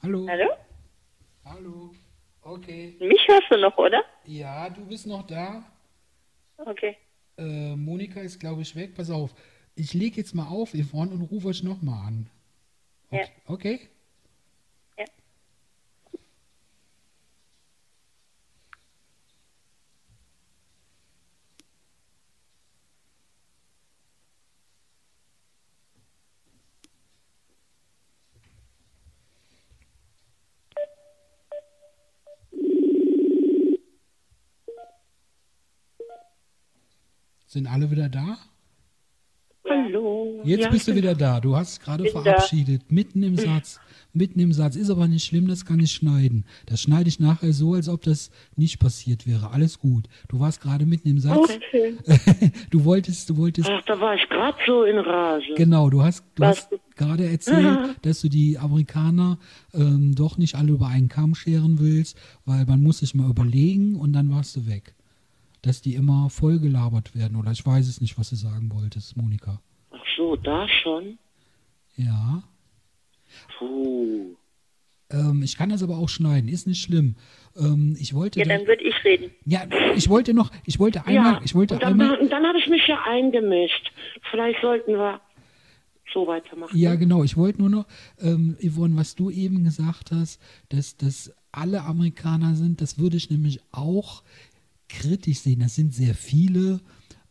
[0.03, 0.27] Hallo?
[0.29, 0.49] Hallo?
[1.43, 1.91] Hallo?
[2.43, 2.95] Okay.
[2.99, 4.03] Mich hörst du noch, oder?
[4.25, 5.63] Ja, du bist noch da.
[6.57, 6.97] Okay.
[7.37, 8.93] Äh, Monika ist, glaube ich, weg.
[8.93, 9.33] Pass auf.
[9.73, 12.29] Ich lege jetzt mal auf, Yvonne, und rufe euch nochmal an.
[13.09, 13.23] Okay.
[13.23, 13.53] Ja.
[13.53, 13.79] okay?
[37.51, 38.37] Sind alle wieder da?
[39.69, 40.39] Hallo.
[40.45, 41.41] Jetzt Ja, bist du wieder da.
[41.41, 42.21] Du hast gerade Bin da.
[42.21, 43.81] verabschiedet, mitten im Satz.
[44.13, 44.77] Mitten im Satz.
[44.77, 46.45] Ist aber nicht schlimm, das kann ich schneiden.
[46.65, 49.51] Das schneide ich nachher so, als ob das nicht passiert wäre.
[49.51, 50.05] Alles gut.
[50.29, 51.37] Du warst gerade mitten im Satz.
[51.37, 51.97] Okay.
[52.69, 55.53] Du wolltest, du wolltest Ach, da war ich gerade so in Rage.
[55.57, 56.69] Genau, du hast, du Was?
[56.71, 59.39] hast gerade erzählt, dass du die Amerikaner
[59.73, 63.97] ähm, doch nicht alle über einen Kamm scheren willst, weil man muss sich mal überlegen
[63.97, 64.95] und dann warst du weg.
[65.61, 69.15] Dass die immer voll gelabert werden oder ich weiß es nicht, was du sagen wolltest,
[69.15, 69.61] Monika.
[69.91, 71.19] Ach so, da schon?
[71.95, 72.41] Ja,
[73.59, 74.35] Puh.
[75.11, 77.15] ähm, ich kann das aber auch schneiden, ist nicht schlimm.
[77.55, 79.31] Ähm, ich wollte, Ja, da- dann würde ich reden.
[79.45, 79.61] ja,
[79.95, 82.57] ich wollte noch, ich wollte einmal, ja, ich wollte und dann, einmal, und dann habe
[82.57, 83.91] ich mich ja eingemischt.
[84.31, 85.21] Vielleicht sollten wir
[86.13, 86.75] so weitermachen.
[86.77, 87.23] Ja, genau.
[87.23, 87.85] Ich wollte nur noch,
[88.19, 93.29] ähm, Yvonne, was du eben gesagt hast, dass das alle Amerikaner sind, das würde ich
[93.29, 94.23] nämlich auch
[94.99, 95.59] kritisch sehen.
[95.61, 96.79] Das sind sehr viele,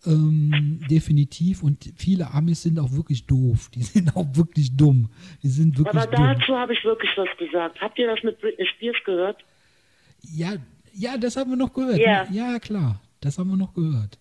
[0.07, 1.62] ähm, definitiv.
[1.62, 3.70] Und viele Amis sind auch wirklich doof.
[3.75, 5.09] Die sind auch wirklich dumm.
[5.42, 7.81] Die sind wirklich Aber dazu habe ich wirklich was gesagt.
[7.81, 9.37] Habt ihr das mit Britney Spears gehört?
[10.23, 10.55] Ja,
[10.92, 11.99] ja, das haben wir noch gehört.
[11.99, 12.27] Ja.
[12.31, 13.01] ja, klar.
[13.20, 14.18] Das haben wir noch gehört.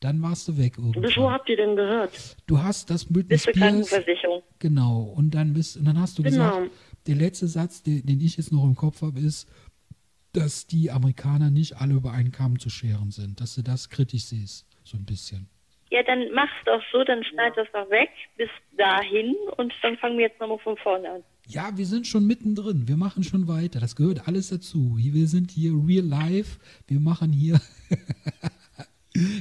[0.00, 1.32] Dann warst du weg Bis wo irgendwann.
[1.32, 2.36] habt ihr denn gehört?
[2.46, 3.58] Du hast das Britney Bis Spears.
[3.58, 4.42] Krankenversicherung.
[4.60, 6.58] Genau, und dann bist und dann hast du Genau.
[6.60, 6.70] gesagt,
[7.08, 9.48] der letzte Satz, den, den ich jetzt noch im Kopf habe, ist,
[10.32, 14.24] dass die Amerikaner nicht alle über einen Kamm zu scheren sind, dass du das kritisch
[14.24, 15.48] siehst, so ein bisschen.
[15.90, 20.18] Ja, dann mach's doch so, dann schneid das doch weg bis dahin und dann fangen
[20.18, 21.24] wir jetzt nochmal von vorne an.
[21.46, 24.96] Ja, wir sind schon mittendrin, wir machen schon weiter, das gehört alles dazu.
[24.98, 27.58] Wir sind hier real life, wir machen hier.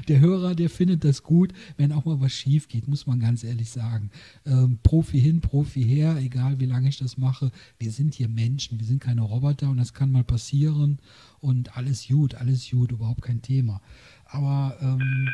[0.08, 3.44] Der Hörer, der findet das gut, wenn auch mal was schief geht, muss man ganz
[3.44, 4.10] ehrlich sagen.
[4.46, 7.52] Ähm, Profi hin, Profi her, egal wie lange ich das mache.
[7.80, 11.00] Wir sind hier Menschen, wir sind keine Roboter und das kann mal passieren
[11.40, 13.82] und alles gut, alles gut, überhaupt kein Thema.
[14.26, 15.30] Aber, ähm,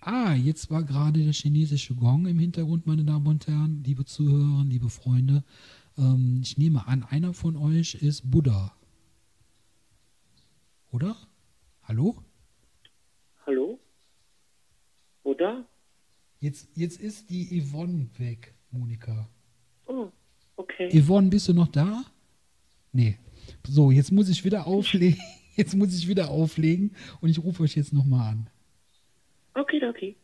[0.00, 4.64] ah, jetzt war gerade der chinesische Gong im Hintergrund, meine Damen und Herren, liebe Zuhörer,
[4.64, 5.44] liebe Freunde.
[5.98, 8.72] Ähm, ich nehme an, einer von euch ist Buddha.
[10.90, 11.16] Oder?
[11.82, 12.16] Hallo?
[13.46, 13.78] Hallo?
[15.22, 15.64] Oder?
[16.40, 19.28] Jetzt, jetzt ist die Yvonne weg, Monika.
[19.86, 20.08] Oh,
[20.56, 20.88] okay.
[20.92, 22.02] Yvonne, bist du noch da?
[22.90, 23.18] Nee.
[23.64, 25.20] So, jetzt muss ich wieder auflegen.
[25.56, 28.50] Jetzt muss ich wieder auflegen und ich rufe euch jetzt nochmal an.
[29.54, 30.14] Okay, okay.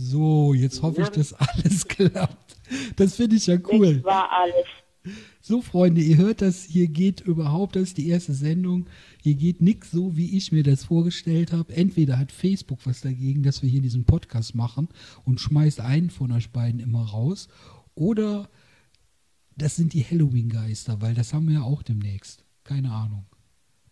[0.00, 2.56] So, jetzt hoffe ich, dass alles klappt.
[2.96, 3.96] Das finde ich ja cool.
[3.96, 4.66] Das war alles.
[5.40, 8.86] So, Freunde, ihr hört das, hier geht überhaupt, das ist die erste Sendung,
[9.22, 11.74] hier geht nichts so, wie ich mir das vorgestellt habe.
[11.74, 14.88] Entweder hat Facebook was dagegen, dass wir hier diesen Podcast machen
[15.24, 17.48] und schmeißt einen von euch beiden immer raus,
[17.94, 18.50] oder
[19.56, 22.44] das sind die Halloween-Geister, weil das haben wir ja auch demnächst.
[22.62, 23.24] Keine Ahnung.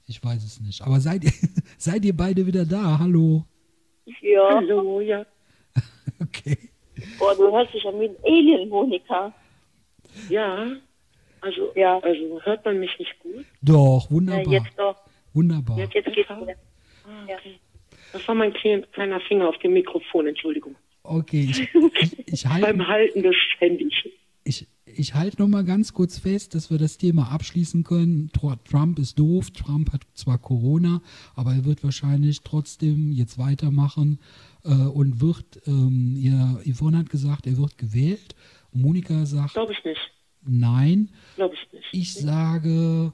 [0.07, 0.83] Ich weiß es nicht.
[0.83, 1.33] Aber seid ihr,
[1.79, 2.99] seid ihr beide wieder da?
[2.99, 3.47] Hallo?
[4.21, 4.57] Ja.
[4.57, 5.25] Hallo, ja.
[6.21, 6.57] Okay.
[7.19, 9.33] Boah, du hörst dich an wie ein Alien, Monika.
[10.29, 10.67] Ja.
[11.41, 11.99] Also, Ja.
[12.01, 13.45] also hört man mich nicht gut?
[13.63, 14.53] Doch, Ja, wunderbar.
[14.53, 14.97] jetzt doch.
[15.35, 15.79] Wunderbar.
[15.79, 16.55] Jetzt Jetzt geht's wieder.
[17.05, 17.37] Ah, Ja.
[17.37, 17.59] okay.
[18.13, 20.75] Das war mein klein- kleiner Finger auf dem Mikrofon, Entschuldigung.
[21.03, 21.69] Okay, ich,
[22.01, 23.93] ich, ich halte Beim Halten des Handys.
[24.45, 28.31] ich, ich halte noch mal ganz kurz fest, dass wir das Thema abschließen können.
[28.35, 29.51] Tr- Trump ist doof.
[29.51, 31.03] Trump hat zwar Corona,
[31.35, 34.19] aber er wird wahrscheinlich trotzdem jetzt weitermachen
[34.67, 38.35] äh, und wird, ähm, ihr, Yvonne hat gesagt, er wird gewählt.
[38.73, 40.01] Monika sagt Glaube ich nicht.
[40.43, 41.11] nein.
[41.37, 41.87] Glaube ich nicht.
[41.93, 43.13] Ich sage,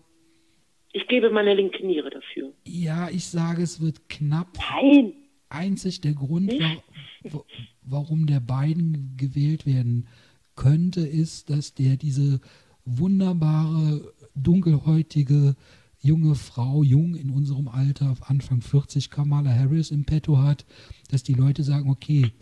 [0.93, 2.53] Ich gebe meine linke Niere dafür.
[2.67, 4.59] ja, ich sage, es wird knapp.
[4.75, 5.13] Nein.
[5.49, 6.83] Einzig der Grund, wa
[7.31, 7.45] wa-
[7.83, 10.09] warum der Biden gewählt werden
[10.57, 12.41] könnte, ist, dass der diese
[12.85, 15.55] wunderbare, dunkelhäutige
[16.03, 20.67] junge Frau, jung in unserem Alter, Anfang 40, Kamala Harris im Petto hat,
[21.11, 22.33] dass die Leute sagen, okay,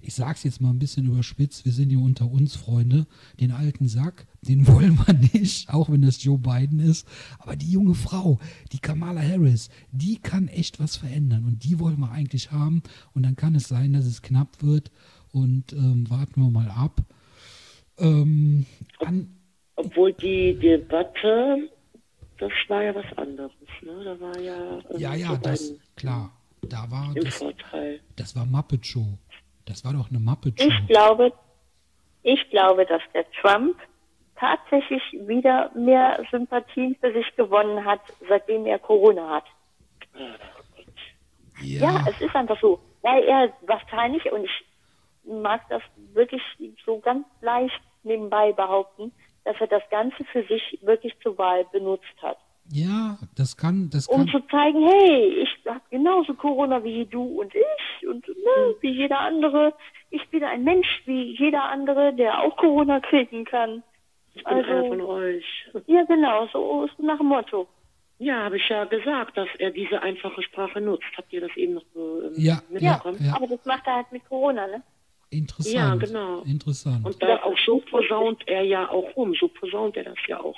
[0.00, 3.06] ich sag's jetzt mal ein bisschen überspitzt, wir sind hier unter uns, Freunde,
[3.40, 7.06] den alten Sack, den wollen wir nicht, auch wenn das Joe Biden ist,
[7.38, 8.38] aber die junge Frau,
[8.72, 12.82] die Kamala Harris, die kann echt was verändern und die wollen wir eigentlich haben.
[13.14, 14.92] Und dann kann es sein, dass es knapp wird
[15.32, 17.02] und ähm, warten wir mal ab.
[17.98, 18.64] Ähm,
[19.00, 19.28] an,
[19.74, 21.68] Obwohl die Debatte,
[22.38, 23.52] das war ja was anderes.
[23.82, 24.04] Ne?
[24.04, 26.30] Da war ja, ähm, ja, ja, das, klar,
[26.62, 28.00] da war, im das, Vorteil.
[28.16, 29.06] das war Muppet Show.
[29.66, 30.68] Das war doch eine Muppet Show.
[30.68, 31.32] Ich glaube,
[32.22, 33.76] ich glaube, dass der Trump
[34.36, 39.44] tatsächlich wieder mehr Sympathien für sich gewonnen hat, seitdem er Corona hat.
[41.60, 41.92] Ja.
[41.92, 42.80] ja, es ist einfach so.
[43.02, 44.64] Weil er wahrscheinlich, und ich
[45.24, 46.42] mag das wirklich
[46.84, 49.12] so ganz leicht nebenbei behaupten,
[49.48, 52.36] dass er das Ganze für sich wirklich zur Wahl benutzt hat.
[52.70, 54.28] Ja, das kann, das um kann.
[54.28, 59.20] zu zeigen, hey, ich habe genauso Corona wie du und ich und ne, wie jeder
[59.20, 59.72] andere.
[60.10, 63.82] Ich bin ein Mensch wie jeder andere, der auch Corona kriegen kann.
[64.34, 65.44] Ich bin also, einer von euch.
[65.86, 67.66] Ja, genau, so ist nach dem Motto.
[68.18, 71.06] Ja, habe ich ja gesagt, dass er diese einfache Sprache nutzt.
[71.16, 73.18] Habt ihr das eben noch ähm, ja, mitbekommen?
[73.24, 74.82] Ja, aber das macht er halt mit Corona, ne?
[75.30, 75.74] Interessant.
[75.74, 76.42] Ja, genau.
[76.42, 77.04] Interessant.
[77.04, 80.56] Und da auch so posaunt er ja auch rum, so posaunt er das ja auch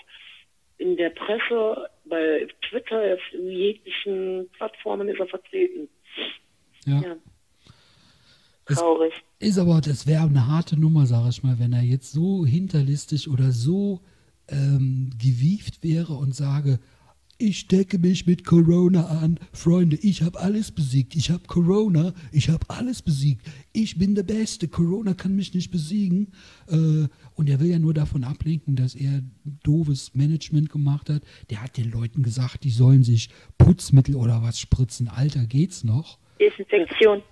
[0.80, 5.88] in der Presse, bei Twitter, auf jeglichen Plattformen ist er vertreten.
[6.86, 7.00] Ja.
[7.02, 7.16] ja.
[8.64, 9.12] Traurig.
[9.38, 13.28] Ist aber, das wäre eine harte Nummer, sage ich mal, wenn er jetzt so hinterlistig
[13.28, 14.00] oder so
[14.48, 16.78] ähm, gewieft wäre und sage,
[17.40, 19.38] ich stecke mich mit Corona an.
[19.52, 21.16] Freunde, ich habe alles besiegt.
[21.16, 22.12] Ich habe Corona.
[22.32, 23.46] Ich habe alles besiegt.
[23.72, 24.68] Ich bin der Beste.
[24.68, 26.32] Corona kann mich nicht besiegen.
[26.68, 29.22] Äh, und er will ja nur davon ablenken, dass er
[29.62, 31.22] doofes Management gemacht hat.
[31.48, 35.08] Der hat den Leuten gesagt, die sollen sich Putzmittel oder was spritzen.
[35.08, 36.18] Alter, geht's noch?
[36.38, 37.22] Desinfektion.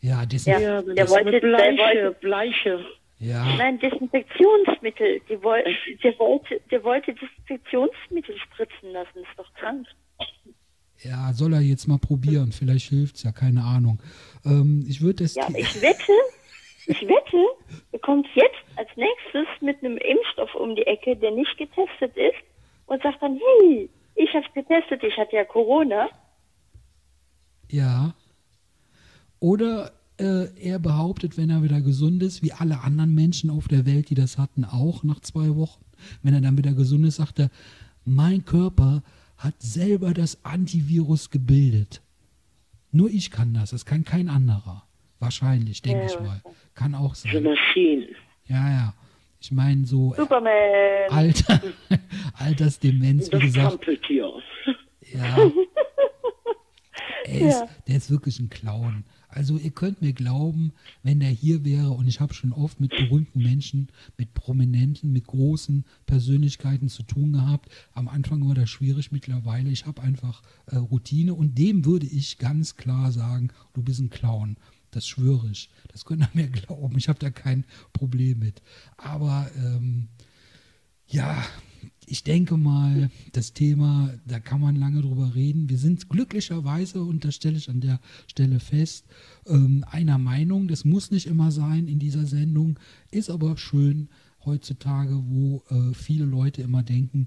[0.00, 0.86] Ja, Desinfektion.
[0.88, 2.84] Ja, der wollte, Bleiche, Bleiche.
[3.18, 3.56] Ja.
[3.56, 5.20] Nein, Desinfektionsmittel.
[5.28, 5.62] Die woll,
[6.02, 9.18] der, wollte, der wollte Desinfektionsmittel spritzen lassen.
[9.18, 9.86] Ist doch krank.
[11.02, 12.52] Ja, soll er jetzt mal probieren.
[12.52, 14.00] Vielleicht hilft es ja, keine Ahnung.
[14.44, 15.34] Ähm, ich würde das.
[15.34, 16.12] Ja, ich wette,
[16.86, 17.44] ich wette,
[17.92, 22.36] er kommt jetzt als nächstes mit einem Impfstoff um die Ecke, der nicht getestet ist,
[22.86, 26.08] und sagt dann: Hey, ich habe getestet, ich hatte ja Corona.
[27.70, 28.14] Ja.
[29.38, 33.86] Oder äh, er behauptet, wenn er wieder gesund ist, wie alle anderen Menschen auf der
[33.86, 35.84] Welt, die das hatten, auch nach zwei Wochen,
[36.22, 37.50] wenn er dann wieder gesund ist, sagt er,
[38.04, 39.02] mein Körper
[39.36, 42.02] hat selber das Antivirus gebildet.
[42.92, 44.84] Nur ich kann das, das kann kein anderer.
[45.18, 46.06] Wahrscheinlich, denke ja.
[46.06, 46.42] ich mal.
[46.74, 47.32] Kann auch sein.
[47.32, 48.06] The Machine.
[48.46, 48.94] Ja, ja.
[49.40, 50.52] Ich meine so Superman.
[51.10, 51.60] Alter,
[52.34, 53.86] Altersdemenz, wie gesagt.
[55.12, 55.36] Ja.
[57.28, 57.68] Er ist, ja.
[57.88, 59.04] Der ist wirklich ein Clown.
[59.36, 60.72] Also ihr könnt mir glauben,
[61.02, 65.26] wenn der hier wäre, und ich habe schon oft mit berühmten Menschen, mit Prominenten, mit
[65.26, 67.68] großen Persönlichkeiten zu tun gehabt.
[67.92, 69.68] Am Anfang war das schwierig, mittlerweile.
[69.68, 74.08] Ich habe einfach äh, Routine und dem würde ich ganz klar sagen, du bist ein
[74.08, 74.56] Clown.
[74.90, 75.68] Das schwöre ich.
[75.88, 76.96] Das könnt ihr mir glauben.
[76.96, 78.62] Ich habe da kein Problem mit.
[78.96, 80.08] Aber ähm,
[81.08, 81.44] ja,
[82.06, 85.68] ich denke mal, das Thema, da kann man lange drüber reden.
[85.68, 89.06] Wir sind glücklicherweise, und das stelle ich an der Stelle fest,
[89.46, 90.68] ähm, einer Meinung.
[90.68, 92.78] Das muss nicht immer sein in dieser Sendung,
[93.10, 94.08] ist aber schön
[94.44, 97.26] heutzutage, wo äh, viele Leute immer denken,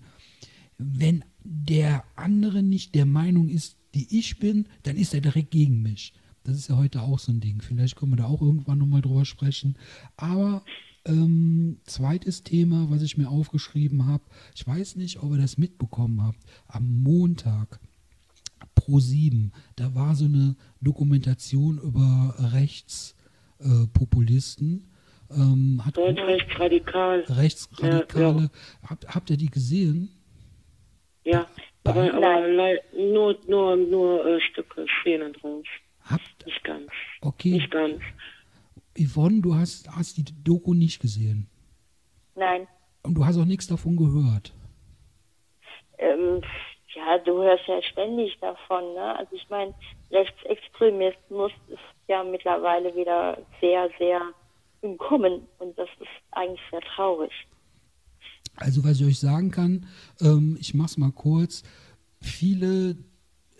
[0.77, 5.81] wenn der andere nicht der Meinung ist, die ich bin, dann ist er direkt gegen
[5.81, 6.13] mich.
[6.43, 7.61] Das ist ja heute auch so ein Ding.
[7.61, 9.75] Vielleicht können wir da auch irgendwann nochmal drüber sprechen.
[10.15, 10.63] Aber
[11.05, 14.23] ähm, zweites Thema, was ich mir aufgeschrieben habe,
[14.55, 17.79] ich weiß nicht, ob ihr das mitbekommen habt, am Montag
[18.75, 24.85] pro 7, da war so eine Dokumentation über Rechtspopulisten.
[25.29, 27.25] Äh, ähm, rechtsradikal.
[27.29, 28.43] Rechtsradikale.
[28.43, 28.49] Ja.
[28.89, 30.09] Habt, habt ihr die gesehen?
[31.23, 31.47] Ja,
[31.83, 32.47] aber, aber
[32.97, 35.65] nur, nur, nur äh, Stücke, Szenen draus.
[36.01, 36.89] Habt, nicht ganz.
[37.21, 37.51] Okay.
[37.51, 38.01] Nicht ganz.
[38.99, 41.49] Yvonne, du hast, hast die Doku nicht gesehen.
[42.35, 42.67] Nein.
[43.03, 44.53] Und du hast auch nichts davon gehört.
[45.97, 46.41] Ähm,
[46.95, 48.93] ja, du hörst ja ständig davon.
[48.93, 49.15] Ne?
[49.17, 49.73] Also ich meine,
[50.11, 54.21] Rechtsextremismus ist ja mittlerweile wieder sehr, sehr
[54.81, 57.31] im Kommen und das ist eigentlich sehr traurig.
[58.55, 59.85] Also was ich euch sagen kann,
[60.21, 61.63] ähm, ich mache es mal kurz.
[62.21, 62.97] Viele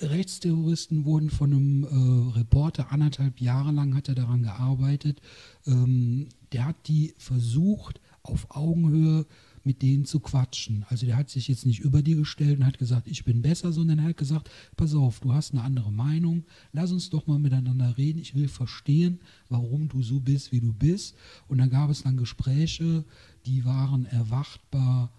[0.02, 5.22] Rechtsterroristen wurden von einem äh, Reporter anderthalb Jahre lang hat er daran gearbeitet.
[5.66, 9.26] Ähm, der hat die versucht auf Augenhöhe
[9.64, 10.86] mit denen zu quatschen.
[10.90, 13.72] Also der hat sich jetzt nicht über die gestellt und hat gesagt, ich bin besser,
[13.72, 17.40] sondern er hat gesagt, pass auf, du hast eine andere Meinung, lass uns doch mal
[17.40, 19.20] miteinander reden, ich will verstehen,
[19.50, 21.16] warum du so bist, wie du bist.
[21.48, 23.04] Und dann gab es dann Gespräche,
[23.46, 25.12] die waren erwartbar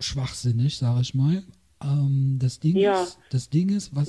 [0.00, 1.44] schwachsinnig, sage ich mal.
[1.82, 3.02] Ähm, das, Ding ja.
[3.02, 4.08] ist, das Ding ist, was,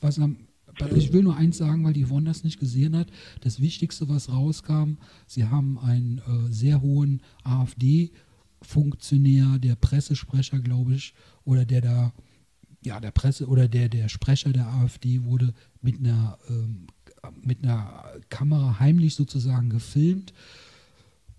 [0.00, 0.48] was am,
[0.94, 3.08] ich will nur eins sagen, weil die das nicht gesehen hat.
[3.40, 4.96] Das Wichtigste, was rauskam,
[5.26, 12.12] sie haben einen äh, sehr hohen AfD-Funktionär, der Pressesprecher, glaube ich, oder der da,
[12.84, 16.86] ja, der Presse oder der, der Sprecher der AfD wurde mit einer, ähm,
[17.42, 20.32] mit einer Kamera heimlich sozusagen gefilmt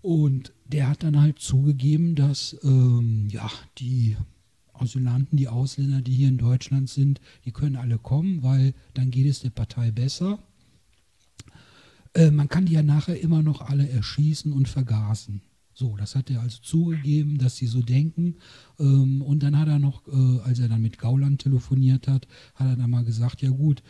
[0.02, 4.16] Und der hat dann halt zugegeben, dass ähm, ja, die
[4.80, 9.26] Asylanten, die Ausländer, die hier in Deutschland sind, die können alle kommen, weil dann geht
[9.26, 10.38] es der Partei besser.
[12.14, 15.42] Äh, man kann die ja nachher immer noch alle erschießen und vergasen.
[15.72, 18.36] So, das hat er also zugegeben, dass sie so denken.
[18.78, 22.66] Ähm, und dann hat er noch, äh, als er dann mit Gauland telefoniert hat, hat
[22.66, 23.82] er dann mal gesagt, ja gut,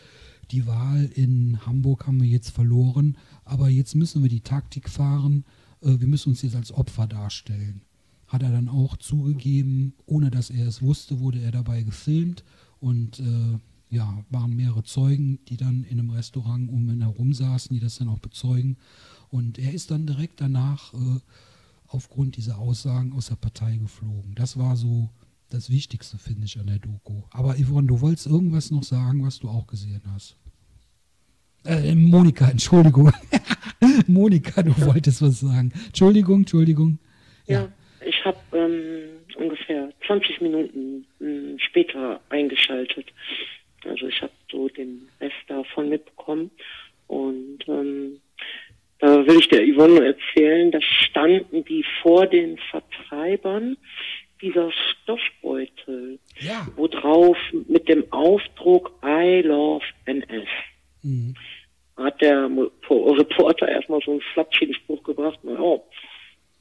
[0.51, 5.43] die Wahl in Hamburg haben wir jetzt verloren, aber jetzt müssen wir die Taktik fahren,
[5.81, 7.81] äh, wir müssen uns jetzt als Opfer darstellen.
[8.31, 12.45] Hat er dann auch zugegeben, ohne dass er es wusste, wurde er dabei gefilmt
[12.79, 13.57] und äh,
[13.89, 17.97] ja, waren mehrere Zeugen, die dann in einem Restaurant um ihn herum saßen, die das
[17.97, 18.77] dann auch bezeugen.
[19.29, 21.19] Und er ist dann direkt danach äh,
[21.87, 24.33] aufgrund dieser Aussagen aus der Partei geflogen.
[24.35, 25.09] Das war so
[25.49, 27.23] das Wichtigste, finde ich, an der Doku.
[27.31, 30.37] Aber Yvonne, du wolltest irgendwas noch sagen, was du auch gesehen hast.
[31.65, 33.11] Äh, Monika, Entschuldigung.
[34.07, 35.73] Monika, du wolltest was sagen.
[35.87, 36.97] Entschuldigung, Entschuldigung.
[37.45, 37.69] Ja, ja
[38.61, 39.03] ähm,
[39.35, 43.07] ungefähr 20 Minuten äh, später eingeschaltet.
[43.85, 46.51] Also ich habe so den Rest davon mitbekommen.
[47.07, 48.21] Und ähm,
[48.99, 53.75] da will ich der Yvonne erzählen, da standen die vor den Vertreibern
[54.41, 56.67] dieser Stoffbeutel, ja.
[56.75, 57.37] wo drauf
[57.67, 60.47] mit dem Aufdruck I love NS.
[61.03, 61.35] Mhm.
[61.97, 62.49] Hat der
[62.89, 65.59] Reporter erstmal so einen flapschigen Spruch gebracht, na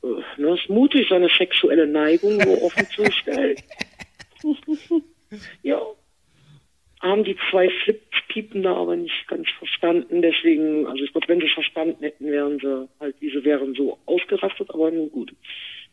[0.03, 3.57] ja, äh, ne, ist mutig, seine sexuelle Neigung so offen zu stellen.
[5.63, 5.81] ja,
[7.01, 10.23] haben die zwei Flippiepen da aber nicht ganz verstanden.
[10.23, 13.99] Deswegen, also ich glaube, wenn sie es verstanden hätten, wären sie halt, diese wären so
[14.07, 15.33] ausgerastet, aber nun gut.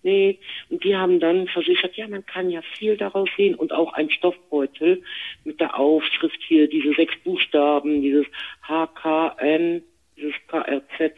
[0.03, 0.39] Nee,
[0.70, 4.10] und die haben dann versichert, ja, man kann ja viel daraus sehen und auch ein
[4.10, 5.01] Stoffbeutel
[5.43, 8.26] mit der Aufschrift hier, diese sechs Buchstaben, dieses
[8.68, 9.82] HKN,
[10.16, 11.16] dieses KRZ,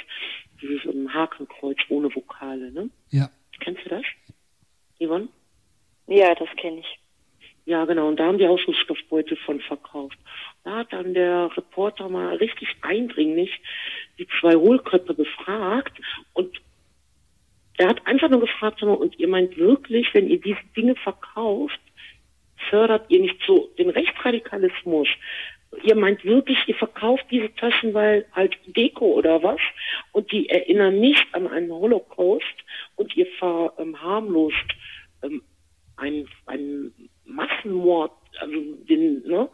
[0.62, 2.89] dieses um, Hakenkreuz ohne Vokale, ne?
[3.10, 3.30] Ja.
[3.60, 4.03] Kennst du das,
[5.01, 5.28] Yvonne?
[6.07, 6.99] Ja, das kenne ich.
[7.66, 8.07] Ja, genau.
[8.07, 10.18] Und da haben die auch so Stoffbeutel von verkauft.
[10.64, 13.51] Da hat dann der Reporter mal richtig eindringlich
[14.18, 15.95] die zwei Hohlköpfe befragt
[16.34, 16.60] und
[17.78, 21.80] er hat einfach nur gefragt, und ihr meint wirklich, wenn ihr diese Dinge verkauft,
[22.70, 25.07] fördert ihr nicht so den Rechtsradikalismus?
[25.84, 29.59] Ihr meint wirklich, ihr verkauft diese Taschen, weil halt Deko oder was?
[30.11, 32.43] Und die erinnern nicht an einen Holocaust
[32.95, 34.55] und ihr verharmlost
[35.24, 35.43] ähm,
[35.97, 38.55] einen, einen Massenmord, also
[38.89, 39.49] den, ne?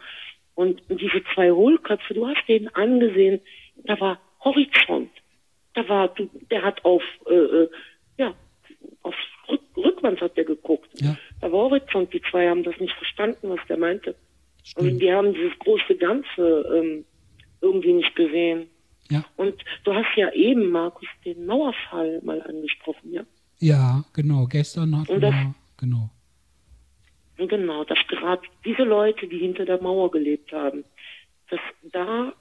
[0.55, 3.41] Und, diese zwei Hohlköpfe, du hast den angesehen,
[3.83, 5.11] da war Horizont.
[5.73, 7.69] Da war, du, der hat auf, äh, äh
[8.17, 8.33] ja,
[9.03, 9.15] auf
[9.49, 10.89] Rück, Rückwand hat der geguckt.
[11.01, 11.17] Ja.
[11.41, 14.15] Da war Horizont, die zwei haben das nicht verstanden, was der meinte.
[14.65, 14.93] Stimmt.
[14.93, 17.05] Und die haben dieses große Ganze ähm,
[17.61, 18.67] irgendwie nicht gesehen.
[19.11, 19.23] Ja.
[19.37, 19.53] Und
[19.83, 23.23] du hast ja eben, Markus, den Mauerfall mal angesprochen, ja?
[23.59, 24.47] Ja, genau.
[24.47, 26.09] Gestern hatten wir, genau.
[27.37, 30.83] Genau, dass gerade diese Leute, die hinter der Mauer gelebt haben,
[31.49, 31.59] dass
[31.91, 32.33] da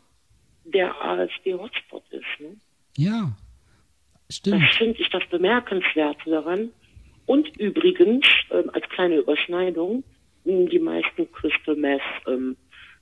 [0.64, 2.40] der AfD-Hotspot ist.
[2.40, 2.56] Ne?
[2.96, 3.36] Ja,
[4.30, 4.62] stimmt.
[4.62, 6.70] Das finde ich das Bemerkenswerte daran.
[7.26, 10.04] Und übrigens, ähm, als kleine Überschneidung,
[10.44, 12.56] die meisten Crystal Meth ähm,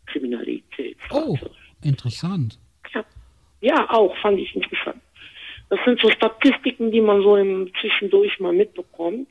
[0.06, 0.96] Kriminalität.
[1.10, 1.36] Oh,
[1.82, 2.58] interessant.
[2.94, 3.04] Ja.
[3.60, 5.00] ja, auch, fand ich interessant.
[5.68, 9.28] Das sind so Statistiken, die man so im Zwischendurch mal mitbekommt.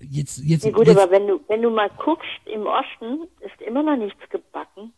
[0.00, 3.60] Jetzt, jetzt, ja gut, jetzt, aber wenn du, wenn du mal guckst, im Osten ist
[3.66, 4.92] immer noch nichts gebacken.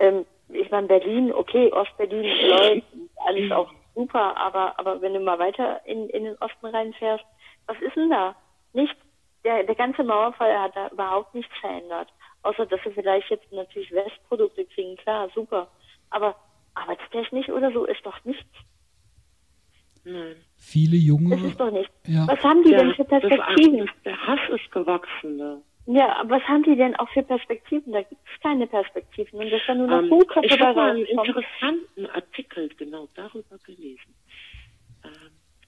[0.00, 2.86] Ähm, ich meine, Berlin, okay, Ostberlin läuft,
[3.26, 7.24] alles auch super, aber, aber wenn du mal weiter in, in den Osten reinfährst,
[7.66, 8.34] was ist denn da?
[8.72, 8.96] Nicht,
[9.44, 12.08] der, der ganze Mauerfall hat da überhaupt nichts verändert.
[12.42, 15.68] Außer, dass sie vielleicht jetzt natürlich Westprodukte kriegen, klar, super.
[16.10, 16.36] Aber
[16.74, 18.48] arbeitstechnisch oder so ist doch nichts.
[20.04, 20.36] Nein.
[20.56, 21.36] Viele junge.
[21.36, 21.90] Das ist doch nicht.
[22.06, 22.26] Ja.
[22.26, 23.86] Was haben die der, denn für Perspektiven?
[23.86, 25.36] Das, der Hass ist gewachsen.
[25.36, 25.62] Ne?
[25.86, 27.92] Ja, aber was haben die denn auch für Perspektiven?
[27.92, 29.38] Da gibt es keine Perspektiven.
[29.38, 33.58] Und das ist ja nur noch ähm, Buchköpfe Ich habe einen interessanten Artikel genau darüber
[33.58, 34.14] gelesen.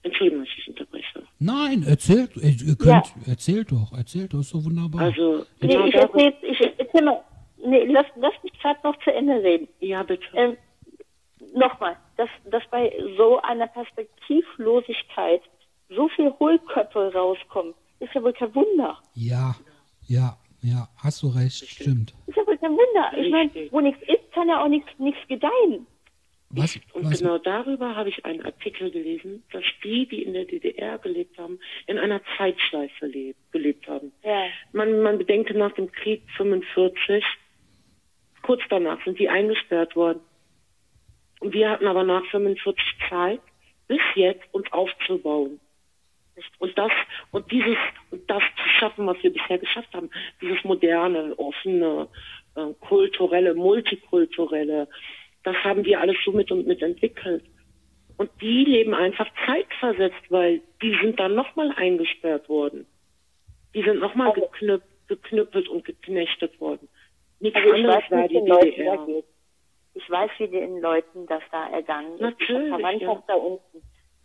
[0.03, 1.23] Entschuldigung, dass ich unterbreche.
[1.39, 3.33] Nein, erzählt, ihr könnt, ja.
[3.33, 5.03] erzählt doch, erzählt doch, ist so wunderbar.
[5.03, 7.23] Also, genau nee, ich erzähl, ich erzähl mal,
[7.65, 9.69] nee, lass, lass mich gerade noch zu Ende reden.
[9.81, 10.25] Ja, bitte.
[10.35, 10.57] Ähm,
[11.55, 15.43] nochmal, dass, dass bei so einer Perspektivlosigkeit
[15.89, 18.99] so viel Hohlköpfe rauskommen, ist ja wohl kein Wunder.
[19.15, 19.55] Ja,
[20.07, 22.15] ja, ja, hast du recht, stimmt.
[22.27, 23.19] Ist ja wohl kein Wunder.
[23.19, 24.89] Ich meine, wo nichts ist, kann ja auch nichts
[25.29, 25.87] gedeihen.
[26.55, 27.19] Was, und was?
[27.19, 31.59] genau darüber habe ich einen Artikel gelesen, dass die, die in der DDR gelebt haben,
[31.87, 34.13] in einer Zeitschleife leb, gelebt haben.
[34.23, 34.47] Ja.
[34.73, 37.25] Man, man bedenke nach dem Krieg 45,
[38.43, 40.21] kurz danach sind die eingesperrt worden.
[41.41, 43.41] Und wir hatten aber nach 45 Zeit,
[43.89, 45.59] bis jetzt uns aufzubauen.
[46.59, 46.93] Und das,
[47.31, 47.77] und dieses,
[48.11, 52.09] und das zu schaffen, was wir bisher geschafft haben, dieses moderne, offene,
[52.57, 54.89] äh, kulturelle, multikulturelle,
[55.45, 57.45] das haben wir alles so mit und mit entwickelt.
[58.17, 62.87] Und die leben einfach zeitversetzt, weil die sind dann nochmal eingesperrt worden.
[63.75, 66.89] Die sind nochmal geknüpp, geknüppelt und geknechtet worden.
[67.41, 69.23] Nichts also anderes war die DDR.
[69.95, 72.21] Ich weiß, wie den Leuten das da ergangen ist.
[72.21, 72.69] Natürlich.
[72.69, 73.35] Verwandtschaft ja.
[73.35, 73.83] da unten.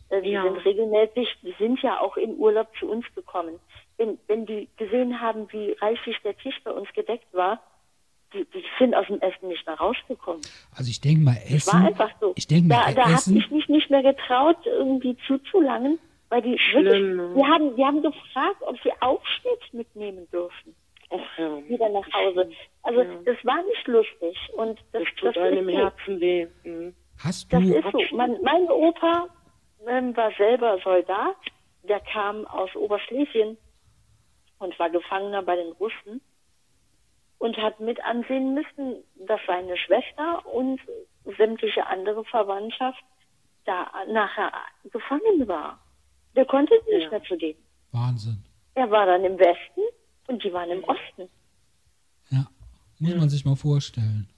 [0.09, 0.43] Äh, die ja.
[0.43, 3.59] sind regelmäßig, die sind ja auch in Urlaub zu uns gekommen.
[3.97, 7.61] Wenn, wenn die gesehen haben, wie reichlich der Tisch bei uns gedeckt war,
[8.34, 10.42] die, die sind aus dem Essen nicht mehr rausgekommen.
[10.76, 11.54] Also ich denke mal, Essen.
[11.54, 12.34] Das war einfach so.
[12.36, 16.00] Ich denke mal, da, da habe ich mich nicht mehr getraut, irgendwie zuzulangen,
[16.30, 17.34] weil die Schlimm, wirklich, ne?
[17.36, 20.76] die haben, die haben gefragt, ob sie Aufschnitt mitnehmen dürfen.
[21.10, 21.70] Ach, ja.
[21.70, 22.50] Wieder nach Hause.
[22.84, 23.20] Also ja.
[23.26, 26.48] das war nicht lustig und das, das tut das einem Herzen weh.
[26.64, 26.94] Mhm.
[27.24, 27.58] Hast du?
[27.58, 28.16] Das ist so.
[28.16, 29.28] Mein, mein Opa
[29.88, 31.38] ähm, war selber Soldat.
[31.84, 33.58] Der kam aus Oberschlesien
[34.60, 36.20] und war Gefangener bei den Russen
[37.40, 40.80] und hat mit ansehen müssen, dass seine Schwester und
[41.38, 43.04] sämtliche andere Verwandtschaft
[43.66, 44.52] da nachher
[44.92, 45.80] gefangen war.
[46.36, 47.10] Der konnte nicht ja.
[47.10, 47.60] mehr zu denen.
[47.92, 48.44] Wahnsinn.
[48.76, 49.82] Er war dann im Westen
[50.28, 51.30] und die waren im Osten.
[52.30, 52.46] Ja,
[53.00, 54.30] muss man sich mal vorstellen.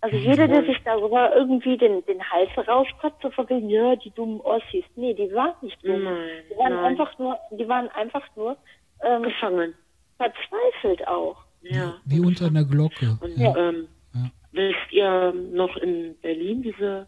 [0.00, 4.40] Also jeder, der sich darüber irgendwie den, den Hals rauskratzt, so von ja, die dummen
[4.42, 4.84] Ossis.
[4.94, 6.04] Nee, die waren nicht dumm.
[6.04, 6.84] Nein, die waren nein.
[6.84, 8.56] einfach nur, die waren einfach nur
[9.02, 9.74] ähm, gefangen.
[10.16, 11.45] Verzweifelt auch.
[11.70, 11.96] Ja.
[12.04, 13.18] Wie unter einer Glocke.
[13.20, 13.56] Und, ja.
[13.56, 14.30] Ähm, ja.
[14.52, 17.06] Wisst ihr noch in Berlin diese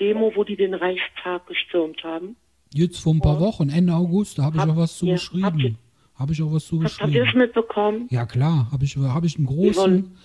[0.00, 2.36] Demo, wo die den Reichstag gestürmt haben?
[2.72, 5.78] Jetzt vor ein paar Wochen, Ende August, da habe ich auch was zu ja, geschrieben.
[6.14, 7.06] Habe ich auch was zu geschrieben.
[7.06, 8.08] Habt ihr das mitbekommen?
[8.10, 10.16] Ja klar, habe ich, hab ich einen großen,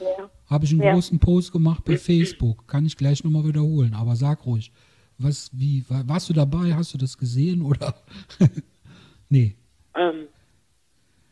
[0.50, 2.68] habe ich einen großen Post gemacht bei Facebook.
[2.68, 4.72] Kann ich gleich nochmal wiederholen, aber sag ruhig.
[5.20, 6.74] Was, wie, warst du dabei?
[6.74, 7.96] Hast du das gesehen oder?
[9.30, 9.56] nee.
[9.96, 10.28] Ähm,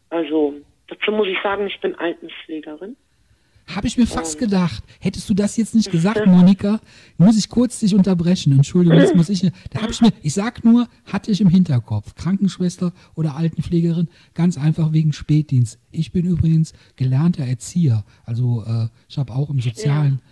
[0.09, 0.53] also,
[0.91, 2.97] Dazu muss ich sagen, ich bin Altenpflegerin.
[3.73, 4.83] Habe ich mir fast gedacht.
[4.99, 6.81] Hättest du das jetzt nicht gesagt, Monika,
[7.17, 8.51] muss ich kurz dich unterbrechen.
[8.51, 9.49] Entschuldigung, jetzt muss ich.
[9.69, 12.15] Da habe ich mir, ich sag nur, hatte ich im Hinterkopf.
[12.15, 15.79] Krankenschwester oder Altenpflegerin, ganz einfach wegen Spätdienst.
[15.91, 18.03] Ich bin übrigens gelernter Erzieher.
[18.25, 20.19] Also äh, ich habe auch im Sozialen.
[20.21, 20.31] Ja.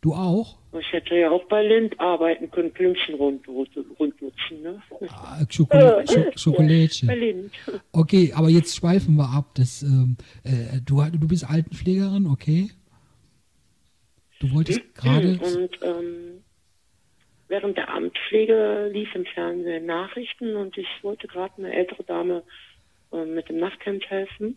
[0.00, 0.58] Du auch?
[0.78, 4.82] Ich hätte ja auch bei Lind arbeiten können, Blümchen rund, rundlutschen, ne?
[5.08, 7.06] Ah, Schokol Sch Schokolädchen.
[7.06, 7.52] Bei Lind.
[7.92, 9.54] Okay, aber jetzt schweifen wir ab.
[9.54, 12.70] Das, ähm, äh, du, du bist Altenpflegerin, okay?
[14.40, 14.94] Du wolltest mhm.
[14.94, 15.38] gerade...
[15.38, 16.42] Und ähm,
[17.48, 22.42] während der Amtspflege lief im Fernsehen Nachrichten und ich wollte gerade eine ältere Dame
[23.12, 24.56] äh, mit dem Nachthemd helfen.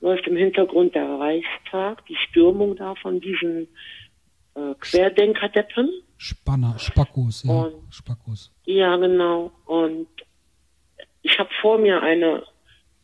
[0.00, 3.68] Läuft im Hintergrund der Reichstag, die Stürmung da von diesen
[4.58, 5.90] äh, Querdenkerdeppen.
[6.16, 7.52] Spanner, Spackos, ja.
[7.52, 8.52] Und, Spackos.
[8.64, 9.52] Ja, genau.
[9.66, 10.08] Und
[11.22, 12.42] ich habe vor mir eine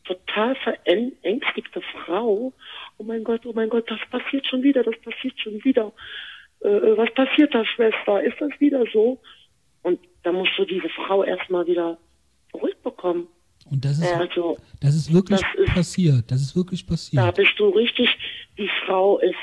[0.04, 2.52] total verängstigte Frau.
[2.98, 5.92] Oh mein Gott, oh mein Gott, das passiert schon wieder, das passiert schon wieder.
[6.60, 8.22] Äh, äh was passiert da, Schwester?
[8.22, 9.20] Ist das wieder so?
[9.82, 11.98] Und da musst du diese Frau erstmal wieder
[12.50, 13.28] zurückbekommen.
[13.70, 16.30] Und das ist, also, das ist wirklich das ist, passiert.
[16.30, 17.22] Das ist wirklich passiert.
[17.22, 18.08] Da bist du richtig,
[18.58, 19.34] die Frau ist,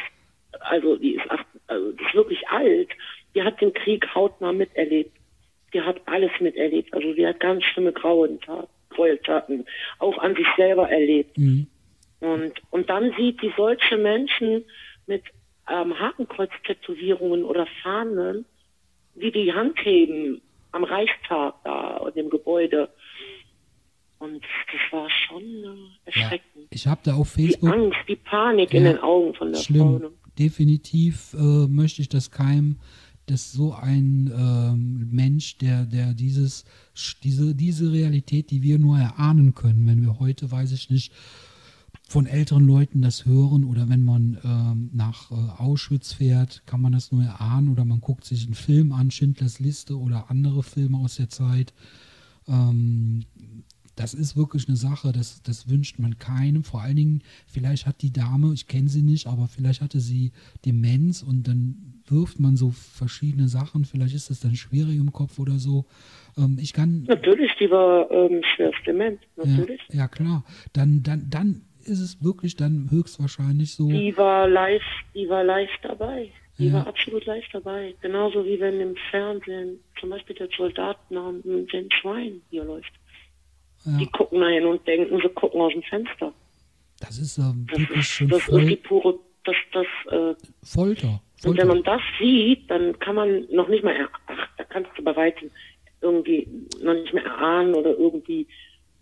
[0.60, 2.90] also die ist acht, also die ist wirklich alt,
[3.34, 5.18] die hat den Krieg hautnah miterlebt.
[5.74, 6.94] Die hat alles miterlebt.
[6.94, 9.66] Also die hat ganz schlimme Gräueltaten
[10.00, 11.38] auch an sich selber erlebt.
[11.38, 11.68] Mhm.
[12.20, 14.66] Und, und dann sieht die solche Menschen
[15.08, 15.24] mit
[15.70, 18.46] ähm, Hakenkreuz-Tätowierungen oder Fahnen,
[19.16, 20.42] die die Hand heben
[20.74, 22.90] am Reichstag da in dem Gebäude.
[24.20, 26.64] Und das war schon äh, erschreckend.
[26.64, 27.72] Ja, ich habe da auf Facebook...
[27.72, 30.00] Die Angst, die Panik ja, in den Augen von der schlimm.
[30.00, 30.12] Frau.
[30.38, 32.78] Definitiv äh, möchte ich das keinem,
[33.26, 36.66] dass so ein ähm, Mensch, der, der dieses,
[37.24, 41.14] diese, diese Realität, die wir nur erahnen können, wenn wir heute, weiß ich nicht,
[42.12, 46.92] von älteren Leuten das hören oder wenn man ähm, nach äh, Auschwitz fährt, kann man
[46.92, 50.98] das nur erahnen oder man guckt sich einen Film an, Schindlers Liste oder andere Filme
[50.98, 51.74] aus der Zeit.
[52.48, 53.24] Ähm,
[54.02, 56.64] das ist wirklich eine Sache, das, das wünscht man keinem.
[56.64, 60.32] Vor allen Dingen, vielleicht hat die Dame, ich kenne sie nicht, aber vielleicht hatte sie
[60.66, 63.86] Demenz und dann wirft man so verschiedene Sachen.
[63.86, 65.86] Vielleicht ist das dann schwierig im Kopf oder so.
[66.36, 67.04] Ähm, ich kann.
[67.04, 69.82] Natürlich, die war ähm, schwerst dement, natürlich.
[69.90, 70.44] Ja, ja, klar.
[70.74, 73.88] Dann, dann, dann ist es wirklich dann höchstwahrscheinlich so.
[73.88, 74.82] Die war live,
[75.14, 76.32] die war live dabei.
[76.58, 76.74] Die ja.
[76.74, 77.94] war absolut live dabei.
[78.02, 82.92] Genauso wie wenn im Fernsehen zum Beispiel der Soldatennamen James Ryan hier läuft.
[83.86, 83.98] Ja.
[83.98, 86.34] Die gucken dahin und denken, sie gucken aus dem Fenster.
[87.00, 90.36] Das ist ähm, das wirklich ist, schon Das voll ist die pure, das, das, äh,
[90.64, 91.22] Folter.
[91.42, 91.50] Folter.
[91.50, 93.96] Und wenn man das sieht, dann kann man noch nicht mal,
[94.28, 95.50] ach, da kannst du bei weitem,
[96.02, 96.48] irgendwie
[96.84, 98.48] noch nicht mehr erahnen oder irgendwie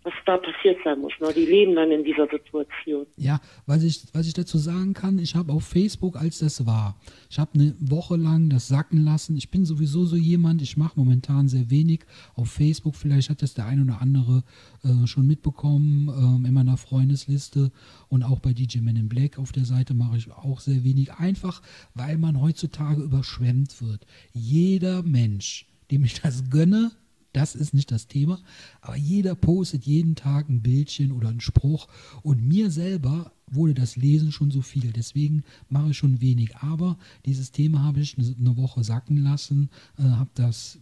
[0.02, 1.12] was da passiert sein muss.
[1.20, 1.32] Ne?
[1.34, 3.06] Die leben dann in dieser Situation.
[3.16, 6.98] Ja, was ich, was ich dazu sagen kann, ich habe auf Facebook, als das war,
[7.28, 9.36] ich habe eine Woche lang das sacken lassen.
[9.36, 12.00] Ich bin sowieso so jemand, ich mache momentan sehr wenig
[12.34, 12.96] auf Facebook.
[12.96, 14.42] Vielleicht hat das der ein oder andere
[14.84, 17.70] äh, schon mitbekommen äh, in meiner Freundesliste
[18.08, 21.12] und auch bei DJ Men in Black auf der Seite mache ich auch sehr wenig.
[21.12, 21.60] Einfach,
[21.94, 24.06] weil man heutzutage überschwemmt wird.
[24.32, 26.92] Jeder Mensch, dem ich das gönne,
[27.32, 28.40] das ist nicht das Thema.
[28.80, 31.88] Aber jeder postet jeden Tag ein Bildchen oder einen Spruch.
[32.22, 34.92] Und mir selber wurde das Lesen schon so viel.
[34.92, 36.56] Deswegen mache ich schon wenig.
[36.56, 40.78] Aber dieses Thema habe ich eine Woche sacken lassen, äh, habe das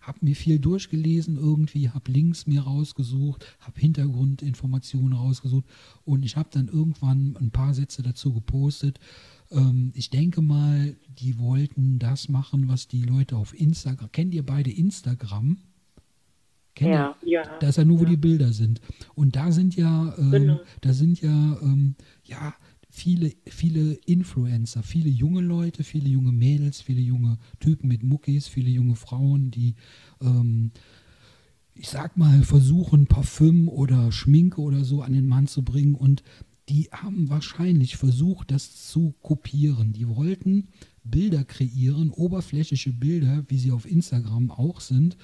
[0.00, 5.66] habe mir viel durchgelesen irgendwie, habe Links mir rausgesucht, habe Hintergrundinformationen rausgesucht
[6.04, 8.98] und ich habe dann irgendwann ein paar Sätze dazu gepostet
[9.50, 14.12] ähm, ich denke mal, die wollten das machen, was die Leute auf Instagram.
[14.12, 15.58] Kennt ihr beide Instagram?
[16.74, 17.42] Kennt ja, ihr?
[17.42, 17.58] ja.
[17.58, 18.10] Da ist ja nur, wo ja.
[18.10, 18.80] die Bilder sind.
[19.14, 20.60] Und da sind ja, ähm, genau.
[20.80, 22.54] da sind ja, ähm, ja,
[22.90, 28.70] viele, viele Influencer, viele junge Leute, viele junge Mädels, viele junge Typen mit Muckis, viele
[28.70, 29.74] junge Frauen, die,
[30.20, 30.72] ähm,
[31.74, 35.94] ich sag mal, versuchen, Parfüm oder Schminke oder so an den Mann zu bringen.
[35.94, 36.22] Und
[36.70, 39.92] die haben wahrscheinlich versucht, das zu kopieren.
[39.92, 40.68] Die wollten
[41.02, 45.16] Bilder kreieren, oberflächliche Bilder, wie sie auf Instagram auch sind,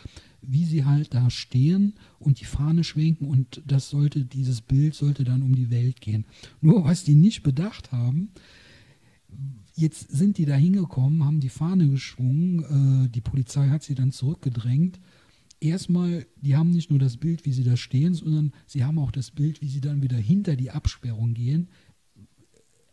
[0.42, 5.22] wie sie halt da stehen und die Fahne schwenken und das sollte, dieses Bild sollte
[5.22, 6.24] dann um die Welt gehen.
[6.60, 8.30] Nur was die nicht bedacht haben,
[9.76, 14.10] jetzt sind die da hingekommen, haben die Fahne geschwungen, äh, die Polizei hat sie dann
[14.10, 14.98] zurückgedrängt
[15.68, 19.10] erstmal, die haben nicht nur das Bild, wie sie da stehen, sondern sie haben auch
[19.10, 21.68] das Bild, wie sie dann wieder hinter die Absperrung gehen,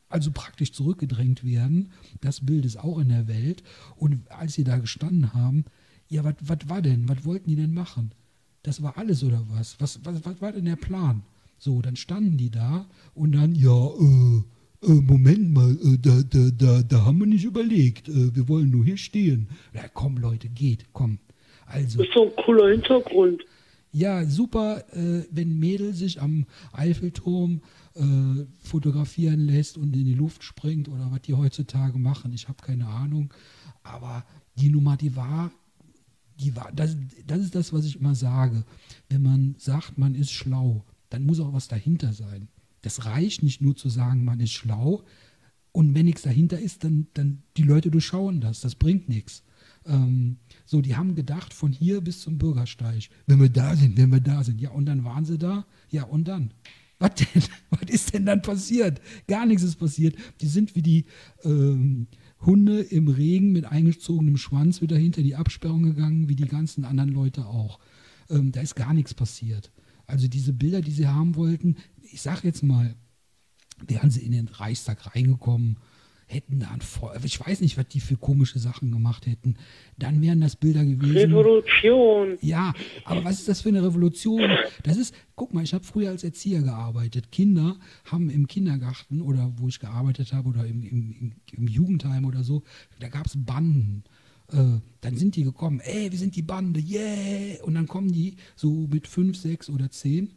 [0.10, 1.92] also praktisch zurückgedrängt werden.
[2.22, 3.64] Das Bild ist auch in der Welt.
[3.96, 5.66] Und als sie da gestanden haben,
[6.08, 7.10] ja, was war denn?
[7.10, 8.14] Was wollten die denn machen?
[8.62, 9.80] Das war alles oder was?
[9.80, 10.00] Was,
[10.42, 11.24] war denn der Plan?
[11.58, 14.44] So, dann standen die da und dann, ja, äh,
[14.86, 18.10] äh, Moment mal, äh, da, da, da, da haben wir nicht überlegt.
[18.10, 19.48] Äh, wir wollen nur hier stehen.
[19.74, 21.20] Ja, komm, Leute, geht, komm.
[21.66, 23.44] Also, das ist so ein cooler Hintergrund.
[23.92, 27.62] Ja, super, äh, wenn Mädel sich am Eiffelturm
[27.94, 32.34] äh, fotografieren lässt und in die Luft springt oder was die heutzutage machen.
[32.34, 33.32] Ich habe keine Ahnung.
[33.84, 34.26] Aber
[34.58, 35.52] die Nummer, die war,
[36.40, 36.98] die war, das,
[37.28, 38.64] das ist das, was ich immer sage.
[39.10, 42.48] Wenn man sagt, man ist schlau, dann muss auch was dahinter sein.
[42.82, 45.04] Das reicht nicht nur zu sagen, man ist schlau.
[45.72, 48.62] Und wenn nichts dahinter ist, dann, dann die Leute durchschauen das.
[48.62, 49.44] Das bringt nichts.
[49.86, 54.12] Ähm, so, die haben gedacht, von hier bis zum Bürgersteig, wenn wir da sind, wenn
[54.12, 54.62] wir da sind.
[54.62, 55.66] Ja, und dann waren sie da.
[55.90, 56.54] Ja, und dann?
[57.00, 57.44] Was denn?
[57.70, 59.02] Was ist denn dann passiert?
[59.28, 60.16] Gar nichts ist passiert.
[60.42, 61.06] Die sind wie die
[61.44, 62.08] ähm,
[62.40, 67.12] Hunde im Regen mit eingezogenem Schwanz wieder hinter die Absperrung gegangen, wie die ganzen anderen
[67.12, 67.80] Leute auch.
[68.30, 69.72] Ähm, da ist gar nichts passiert.
[70.06, 72.96] Also diese Bilder, die sie haben wollten, ich sag jetzt mal,
[73.88, 75.78] wären sie in den Reichstag reingekommen,
[76.28, 79.56] hätten da ein Feuer, ich weiß nicht, was die für komische Sachen gemacht hätten,
[79.98, 81.18] dann wären das Bilder gewesen.
[81.18, 82.38] Revolution.
[82.42, 82.74] Ja,
[83.06, 84.50] aber was ist das für eine Revolution?
[84.84, 87.32] Das ist, guck mal, ich habe früher als Erzieher gearbeitet.
[87.32, 92.44] Kinder haben im Kindergarten oder wo ich gearbeitet habe oder im, im, im Jugendheim oder
[92.44, 92.64] so,
[93.00, 94.04] da gab es Banden.
[94.52, 97.64] Äh, dann sind die gekommen, ey, wir sind die Bande, yeah!
[97.64, 100.34] Und dann kommen die so mit fünf, sechs oder zehn.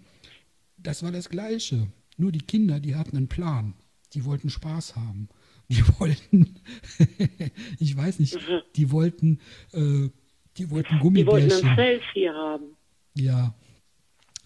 [0.77, 1.89] Das war das Gleiche.
[2.17, 3.75] Nur die Kinder, die hatten einen Plan.
[4.15, 5.29] Die wollten Spaß haben.
[5.69, 6.61] Die wollten,
[7.81, 8.39] ich weiß nicht,
[8.77, 9.41] die wollten,
[9.73, 10.11] äh,
[10.57, 11.49] die wollten Gummibärchen.
[11.49, 12.77] Die wollten ein Selfie haben.
[13.15, 13.55] Ja.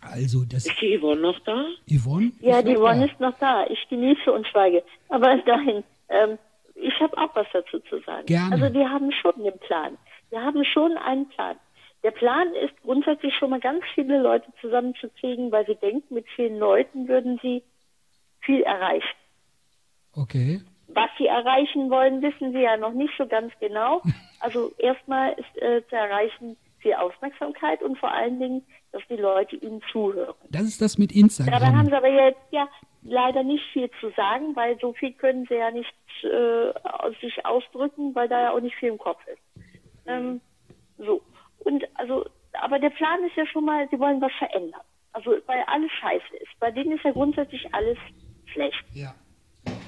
[0.00, 0.66] Also das.
[0.66, 1.66] Ist die Yvonne noch da?
[1.86, 2.32] Yvonne?
[2.40, 3.12] Ja, die Yvonne da.
[3.12, 3.66] ist noch da.
[3.66, 4.82] Ich genieße und schweige.
[5.10, 6.38] Aber dahin, ähm,
[6.74, 8.26] ich habe auch was dazu zu sagen.
[8.26, 8.54] Gerne.
[8.54, 9.98] Also wir haben schon den Plan.
[10.30, 11.56] Wir haben schon einen Plan.
[12.02, 16.58] Der Plan ist grundsätzlich schon mal ganz viele Leute zusammenzukriegen, weil sie denken, mit vielen
[16.58, 17.62] Leuten würden sie
[18.40, 19.06] viel erreichen.
[20.12, 20.62] Okay.
[20.94, 24.02] Was sie erreichen wollen, wissen sie ja noch nicht so ganz genau.
[24.42, 29.54] Also erstmal ist äh, zu erreichen viel Aufmerksamkeit und vor allen Dingen, dass die Leute
[29.56, 30.34] ihnen zuhören.
[30.48, 31.60] Das ist das mit Instagram.
[31.60, 32.66] Dabei haben sie aber jetzt ja
[33.02, 35.92] leider nicht viel zu sagen, weil so viel können sie ja nicht
[36.24, 36.72] äh,
[37.20, 39.64] sich ausdrücken, weil da ja auch nicht viel im Kopf ist.
[40.06, 40.40] Ähm,
[40.98, 41.22] so.
[41.60, 44.80] Und also, aber der Plan ist ja schon mal, sie wollen was verändern.
[45.12, 46.58] Also weil alles scheiße ist.
[46.60, 47.98] Bei denen ist ja grundsätzlich alles
[48.46, 48.84] schlecht.
[48.94, 49.14] Ja.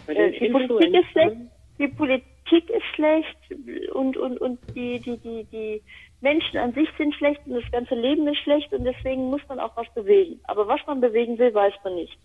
[0.07, 1.37] Äh, die Politik ist schlecht,
[1.79, 3.39] die Politik ist schlecht
[3.93, 5.83] und, und, und die, die, die, die
[6.21, 9.59] Menschen an sich sind schlecht und das ganze Leben ist schlecht und deswegen muss man
[9.61, 10.41] auch was bewegen.
[10.45, 12.17] Aber was man bewegen will, weiß man nicht.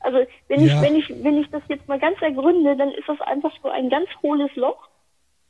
[0.00, 0.66] Also wenn ja.
[0.66, 3.68] ich, wenn ich, wenn ich das jetzt mal ganz ergründe, dann ist das einfach so
[3.70, 4.88] ein ganz hohles Loch.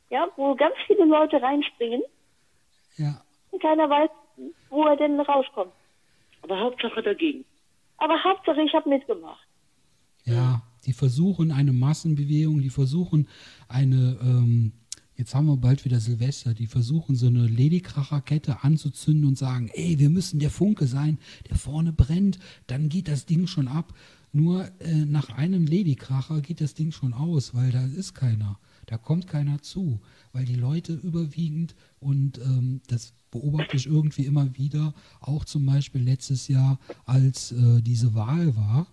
[0.09, 2.01] ja, wo ganz viele Leute reinspringen.
[2.97, 3.21] Ja.
[3.51, 4.09] Und keiner weiß,
[4.69, 5.73] wo er denn rauskommt.
[6.41, 7.45] Aber Hauptsache dagegen.
[7.97, 9.44] Aber Hauptsache, ich habe mitgemacht.
[10.25, 13.27] Ja, die versuchen eine Massenbewegung, die versuchen
[13.67, 14.71] eine, ähm,
[15.15, 19.99] jetzt haben wir bald wieder Silvester, die versuchen so eine Ladykracherkette anzuzünden und sagen, ey,
[19.99, 21.19] wir müssen der Funke sein,
[21.49, 23.93] der vorne brennt, dann geht das Ding schon ab.
[24.31, 28.59] Nur äh, nach einem Ladykracher geht das Ding schon aus, weil da ist keiner.
[28.85, 30.01] Da kommt keiner zu,
[30.33, 36.01] weil die Leute überwiegend, und ähm, das beobachte ich irgendwie immer wieder, auch zum Beispiel
[36.01, 38.87] letztes Jahr, als äh, diese Wahl war,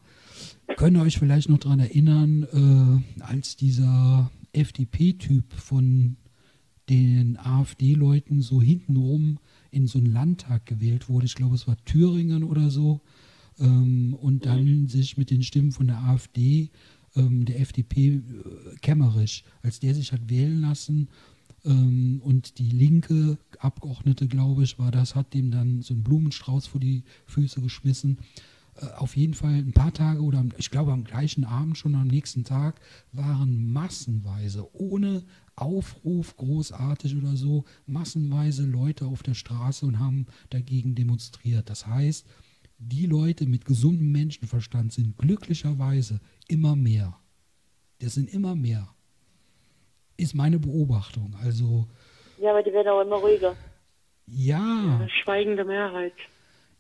[0.76, 6.16] könnt ihr euch vielleicht noch daran erinnern, äh, als dieser FDP-Typ von
[6.88, 9.38] den AfD-Leuten so hintenrum
[9.70, 11.26] in so einen Landtag gewählt wurde.
[11.26, 13.01] Ich glaube, es war Thüringen oder so.
[13.59, 16.70] Ähm, und dann sich mit den Stimmen von der AfD,
[17.16, 18.20] ähm, der FDP, äh,
[18.80, 21.09] Kämmerisch, als der sich hat wählen lassen
[21.64, 26.66] ähm, und die linke Abgeordnete, glaube ich, war das, hat dem dann so einen Blumenstrauß
[26.66, 28.18] vor die Füße geschmissen.
[28.81, 32.09] Äh, auf jeden Fall ein paar Tage oder ich glaube am gleichen Abend schon am
[32.09, 32.81] nächsten Tag
[33.12, 35.25] waren massenweise, ohne
[35.57, 41.68] Aufruf großartig oder so, massenweise Leute auf der Straße und haben dagegen demonstriert.
[41.68, 42.27] Das heißt,
[42.79, 47.16] die Leute mit gesundem Menschenverstand sind glücklicherweise immer mehr.
[48.01, 48.89] Das sind immer mehr.
[50.16, 51.37] Ist meine Beobachtung.
[51.43, 51.87] Also.
[52.39, 53.55] Ja, aber die werden auch immer ruhiger.
[54.27, 54.99] Ja.
[55.01, 56.14] ja schweigende Mehrheit.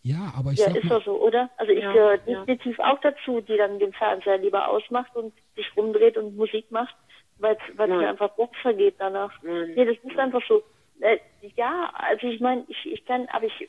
[0.02, 1.48] Ja, aber ich ja, sag ist mal, doch so, oder?
[1.56, 2.44] Also ich Ja, gehöre ja.
[2.44, 6.94] definitiv auch dazu, die dann den Fernseher lieber ausmacht und sich rumdreht und Musik macht,
[7.38, 9.32] weil es mir einfach Bock vergeht danach.
[9.42, 9.72] Nein.
[9.76, 10.62] Nee, das ist einfach so.
[11.00, 11.18] Äh,
[11.56, 13.68] ja, also ich meine, ich, ich kann, aber ich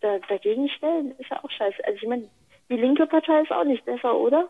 [0.00, 1.84] da, dagegen stellen, ist ja auch scheiße.
[1.84, 2.28] Also ich meine,
[2.68, 4.48] die linke Partei ist auch nicht besser, oder?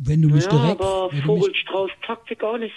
[0.00, 2.74] wenn du mich Ja, direkt, aber wenn du mich, Vogelstrauß-Taktik auch nicht.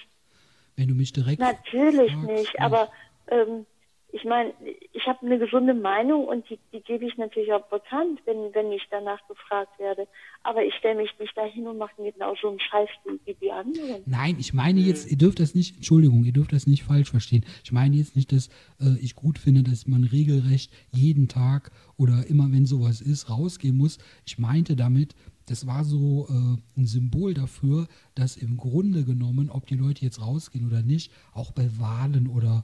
[0.75, 2.65] wenn du mich direkt Natürlich fragst, nicht, ja.
[2.65, 2.91] aber
[3.27, 3.65] ähm,
[4.13, 4.53] ich meine,
[4.91, 8.71] ich habe eine gesunde Meinung und die, die gebe ich natürlich auch bekannt, wenn, wenn
[8.71, 10.07] ich danach gefragt werde.
[10.43, 13.51] Aber ich stelle mich nicht dahin und mache genau so einen Scheiß wie, wie die
[13.51, 14.03] anderen.
[14.05, 17.45] Nein, ich meine jetzt, ihr dürft das nicht, Entschuldigung, ihr dürft das nicht falsch verstehen.
[17.63, 18.49] Ich meine jetzt nicht, dass
[18.79, 23.77] äh, ich gut finde, dass man regelrecht jeden Tag oder immer wenn sowas ist, rausgehen
[23.77, 23.97] muss.
[24.25, 29.67] Ich meinte damit, das war so äh, ein Symbol dafür, dass im Grunde genommen, ob
[29.67, 32.63] die Leute jetzt rausgehen oder nicht, auch bei Wahlen oder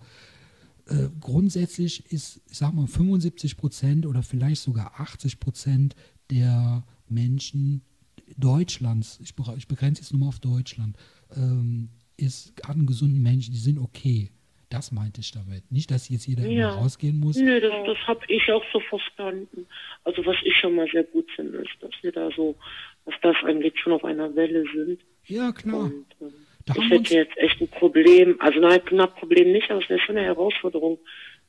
[0.90, 5.96] äh, grundsätzlich ist, ich sag mal, 75 Prozent oder vielleicht sogar 80 Prozent
[6.30, 7.82] der Menschen
[8.38, 10.98] Deutschlands, ich, ich begrenze jetzt nur mal auf Deutschland,
[11.36, 14.32] ähm, ist, hat einen gesunden Menschen, die sind okay.
[14.70, 15.72] Das meinte ich damit.
[15.72, 16.72] Nicht, dass jetzt jeder Ja.
[16.72, 17.38] immer rausgehen muss.
[17.38, 19.66] Nö, das, das habe ich auch so verstanden.
[20.04, 22.56] Also was ich schon mal sehr gut finde, ist, dass wir da so,
[23.06, 25.00] was das angeht, schon auf einer Welle sind.
[25.26, 25.86] Ja, klar.
[25.86, 26.34] Und ähm,
[26.68, 30.00] Da ich hätte jetzt echt ein Problem, also nein, knapp Problem nicht, aber es wäre
[30.00, 31.00] schon eine Herausforderung,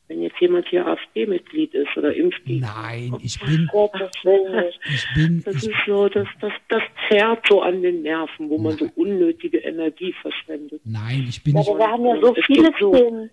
[0.07, 2.73] wenn jetzt jemand hier AfD-Mitglied ist oder Impfgegner.
[2.75, 4.81] nein, ich bin, nicht.
[4.87, 8.57] ich bin, Das ich, ist so, das, das, das zerrt so an den Nerven, wo
[8.59, 10.81] man so unnötige Energie verschwendet.
[10.85, 13.31] nein, ich bin nicht, aber wir haben ja so viele so- Themen.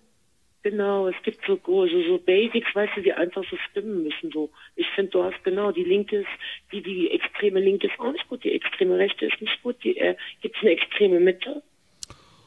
[0.63, 4.31] Genau, es gibt so, so, so Basics, weißt du, die einfach so stimmen müssen.
[4.31, 6.27] So, ich finde, du hast genau die Linke ist,
[6.71, 9.75] die die extreme Linke ist auch nicht gut, die extreme Rechte ist nicht gut.
[9.83, 11.61] Die äh, gibt es eine extreme Mitte?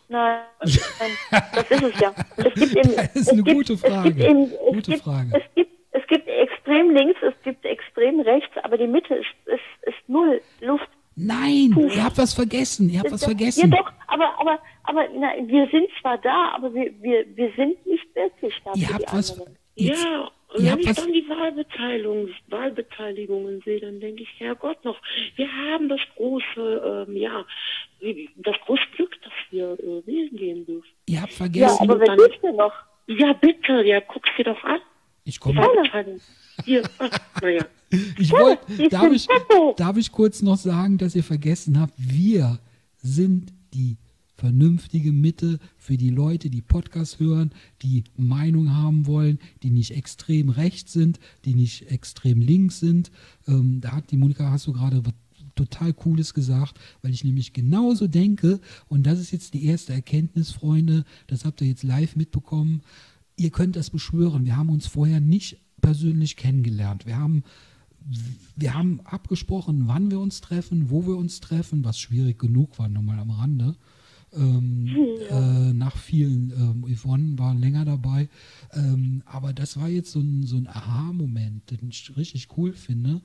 [0.08, 2.14] Nein, nein, das ist es ja.
[2.36, 4.24] Es gibt eben, Das ist es eine gibt, gute Es gibt, Frage.
[4.26, 5.28] eben, es, Gute gibt, Frage.
[5.34, 9.60] es gibt es gibt extrem links, es gibt extrem rechts, aber die Mitte ist, ist,
[9.88, 10.88] ist null Luft.
[11.16, 13.70] nein, ihr habt was vergessen, ihr habt was Ja, vergessen.
[13.70, 18.14] doch, aber, aber, aber na, wir sind zwar da, aber wir, wir, wir sind nicht
[18.14, 18.72] wirklich da.
[18.74, 19.38] Ihr habt was,
[19.76, 25.00] ja, und ihr wenn ich dann die Wahlbeteiligung, Wahlbeteiligungen sehe, dann denke ich, Herrgott noch,
[25.36, 27.44] wir haben das große, ähm, ja,
[28.36, 30.88] das große Glück, dass wir äh, wählen gehen dürfen.
[31.06, 32.72] ihr habt Ja, vergessen, aber wer dann- hilft denn noch?
[33.06, 34.80] Ja, bitte, ja, guck's dir doch an.
[35.24, 35.62] ich komme.
[36.64, 36.82] Hier,
[37.42, 37.64] naja.
[38.18, 39.26] Ich wollte, darf ich,
[39.76, 42.58] darf ich kurz noch sagen, dass ihr vergessen habt, wir
[42.98, 43.96] sind die
[44.38, 47.50] vernünftige Mitte für die Leute, die Podcast hören,
[47.82, 53.10] die Meinung haben wollen, die nicht extrem rechts sind, die nicht extrem links sind.
[53.48, 55.12] Ähm, da hat die Monika, hast du gerade was
[55.56, 60.52] total Cooles gesagt, weil ich nämlich genauso denke, und das ist jetzt die erste Erkenntnis,
[60.52, 62.82] Freunde, das habt ihr jetzt live mitbekommen,
[63.36, 64.44] ihr könnt das beschwören.
[64.44, 67.06] Wir haben uns vorher nicht persönlich kennengelernt.
[67.06, 67.42] Wir haben,
[68.54, 72.88] wir haben abgesprochen, wann wir uns treffen, wo wir uns treffen, was schwierig genug war,
[72.88, 73.74] nochmal am Rande.
[74.32, 74.88] Ähm,
[75.30, 78.28] äh, nach vielen, ähm, Yvonne war länger dabei,
[78.72, 83.22] ähm, aber das war jetzt so ein, so ein Aha-Moment, den ich richtig cool finde.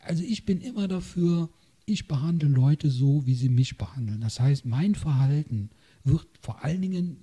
[0.00, 1.50] Also ich bin immer dafür,
[1.84, 4.20] ich behandle Leute so, wie sie mich behandeln.
[4.20, 5.70] Das heißt, mein Verhalten
[6.02, 7.18] wird vor allen Dingen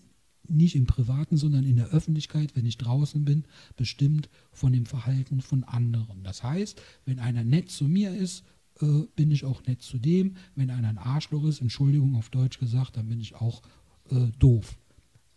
[0.48, 3.46] nicht im Privaten, sondern in der Öffentlichkeit, wenn ich draußen bin,
[3.76, 6.24] bestimmt von dem Verhalten von anderen.
[6.24, 8.44] Das heißt, wenn einer nett zu mir ist,
[8.82, 10.36] äh, bin ich auch nett zu dem.
[10.56, 13.62] Wenn einer ein Arschloch ist, Entschuldigung auf Deutsch gesagt, dann bin ich auch
[14.10, 14.78] äh, doof.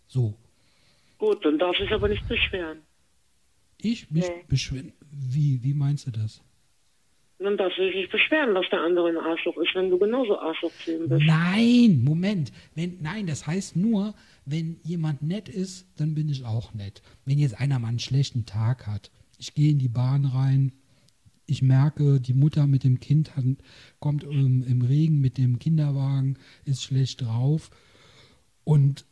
[0.07, 0.37] So.
[1.19, 2.79] Gut, dann darf ich aber nicht beschweren.
[3.81, 4.45] Ich mich nee.
[4.49, 4.93] beschweren?
[5.11, 6.43] Wie, wie meinst du das?
[7.39, 10.39] Dann darfst du dich nicht beschweren, dass der andere ein Arschloch ist, wenn du genauso
[10.39, 11.27] Arschloch zu ihm bist.
[11.27, 12.51] Nein, Moment.
[12.75, 14.15] Wenn, nein, das heißt nur,
[14.47, 17.03] wenn jemand nett ist, dann bin ich auch nett.
[17.27, 20.73] Wenn jetzt einer mal einen schlechten Tag hat, ich gehe in die Bahn rein,
[21.47, 23.45] ich merke, die Mutter mit dem Kind hat,
[24.01, 27.71] kommt im, im Regen mit dem Kinderwagen, ist schlecht drauf
[28.65, 29.05] und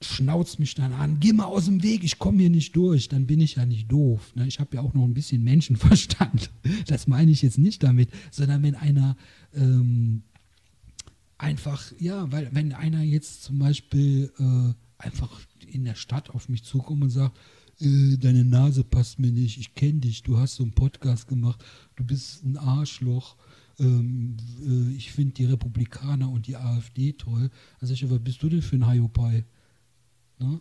[0.00, 3.26] schnauzt mich dann an, geh mal aus dem Weg, ich komme hier nicht durch, dann
[3.26, 4.34] bin ich ja nicht doof.
[4.34, 4.46] Ne?
[4.46, 6.50] Ich habe ja auch noch ein bisschen Menschenverstand.
[6.86, 9.16] Das meine ich jetzt nicht damit, sondern wenn einer
[9.54, 10.22] ähm,
[11.38, 16.64] einfach, ja, weil wenn einer jetzt zum Beispiel äh, einfach in der Stadt auf mich
[16.64, 17.38] zukommt und sagt,
[17.82, 21.64] äh, deine Nase passt mir nicht, ich kenne dich, du hast so einen Podcast gemacht,
[21.96, 23.36] du bist ein Arschloch,
[23.78, 27.50] ähm, äh, ich finde die Republikaner und die AfD toll.
[27.80, 29.44] Also ich, was bist du denn für ein Hiopai?
[30.38, 30.60] Ne?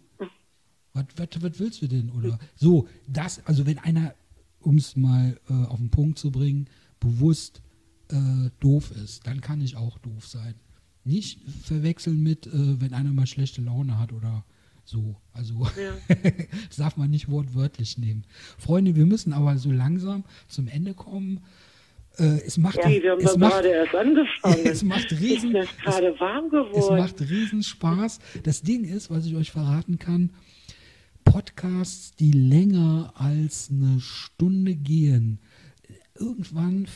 [0.93, 2.09] Was willst du denn?
[2.09, 4.13] Oder so, das, also wenn einer,
[4.59, 6.67] um es mal äh, auf den Punkt zu bringen,
[6.99, 7.61] bewusst
[8.09, 10.55] äh, doof ist, dann kann ich auch doof sein.
[11.03, 14.45] Nicht verwechseln mit, äh, wenn einer mal schlechte Laune hat oder
[14.83, 15.15] so.
[15.33, 16.15] Also ja.
[16.67, 18.25] das darf man nicht wortwörtlich nehmen.
[18.57, 21.41] Freunde, wir müssen aber so langsam zum Ende kommen.
[22.17, 24.65] Äh, es macht, ja, wir haben es macht, gerade erst angefangen.
[24.65, 26.77] Es macht riesen, es, gerade warm geworden.
[26.77, 28.19] Es macht riesen Spaß.
[28.43, 30.31] Das Ding ist, was ich euch verraten kann,
[31.23, 35.39] Podcasts, die länger als eine Stunde gehen,
[36.21, 36.87] irgendwann,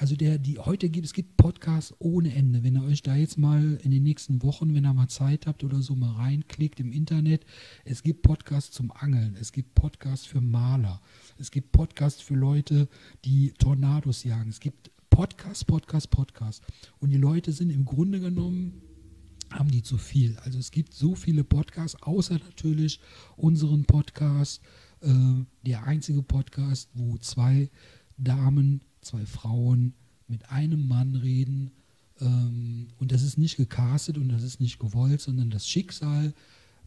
[0.00, 2.64] also der, die heute gibt, es gibt Podcasts ohne Ende.
[2.64, 5.62] Wenn ihr euch da jetzt mal in den nächsten Wochen, wenn ihr mal Zeit habt
[5.62, 7.44] oder so mal reinklickt im Internet,
[7.84, 11.02] es gibt Podcasts zum Angeln, es gibt Podcasts für Maler,
[11.38, 12.88] es gibt Podcasts für Leute,
[13.26, 16.66] die Tornados jagen, es gibt Podcasts, Podcasts, Podcasts.
[17.00, 18.80] Und die Leute sind im Grunde genommen
[19.50, 20.38] haben die zu viel.
[20.44, 23.00] Also es gibt so viele Podcasts, außer natürlich
[23.36, 24.62] unseren Podcast,
[25.00, 25.08] äh,
[25.66, 27.68] der einzige Podcast, wo zwei
[28.22, 29.94] Damen, zwei Frauen
[30.28, 31.72] mit einem Mann reden.
[32.20, 36.32] Ähm, und das ist nicht gecastet und das ist nicht gewollt, sondern das Schicksal,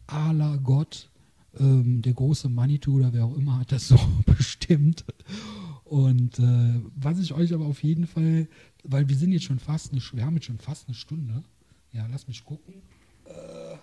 [0.06, 1.10] Allah, Gott,
[1.58, 5.04] ähm, der große Manitou oder wer auch immer hat das so bestimmt.
[5.84, 8.48] Und äh, was ich euch aber auf jeden Fall,
[8.82, 11.42] weil wir sind jetzt schon fast eine, wir haben jetzt schon fast eine Stunde.
[11.92, 12.74] Ja, lass mich gucken.
[13.26, 13.74] Äh,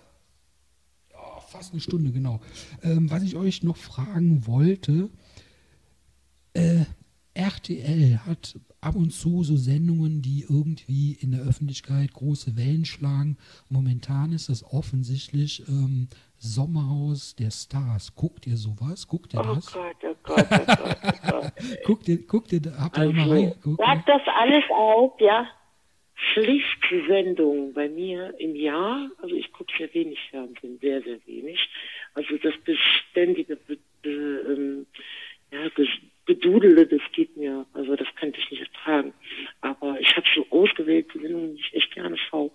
[1.12, 2.40] ja, fast eine Stunde, genau.
[2.82, 5.08] Ähm, was ich euch noch fragen wollte,
[6.54, 6.84] äh,
[7.34, 13.36] RTL hat ab und zu so Sendungen, die irgendwie in der Öffentlichkeit große Wellen schlagen.
[13.68, 16.08] Momentan ist das offensichtlich ähm,
[16.38, 18.14] Sommerhaus der Stars.
[18.16, 19.06] Guckt ihr sowas?
[19.06, 19.72] Guckt ihr oh das?
[19.72, 21.52] Gott, oh Gott, oh Gott, oh Gott.
[21.84, 23.78] guckt ihr, guckt ihr, habt ihr Also, mal reingeguckt?
[23.78, 25.46] Sag das alles auf, ja?
[26.34, 31.58] Pflichtsendung bei mir im Jahr, also ich gucke sehr wenig Fernsehen, sehr, sehr wenig.
[32.14, 34.86] Also das beständige Be Be ähm,
[35.50, 35.88] ja, Ges-
[36.34, 39.12] Gedudele, das geht mir, also das könnte ich nicht ertragen.
[39.60, 42.50] Aber ich habe so ausgewählte Sendungen, die ich echt gerne schaue.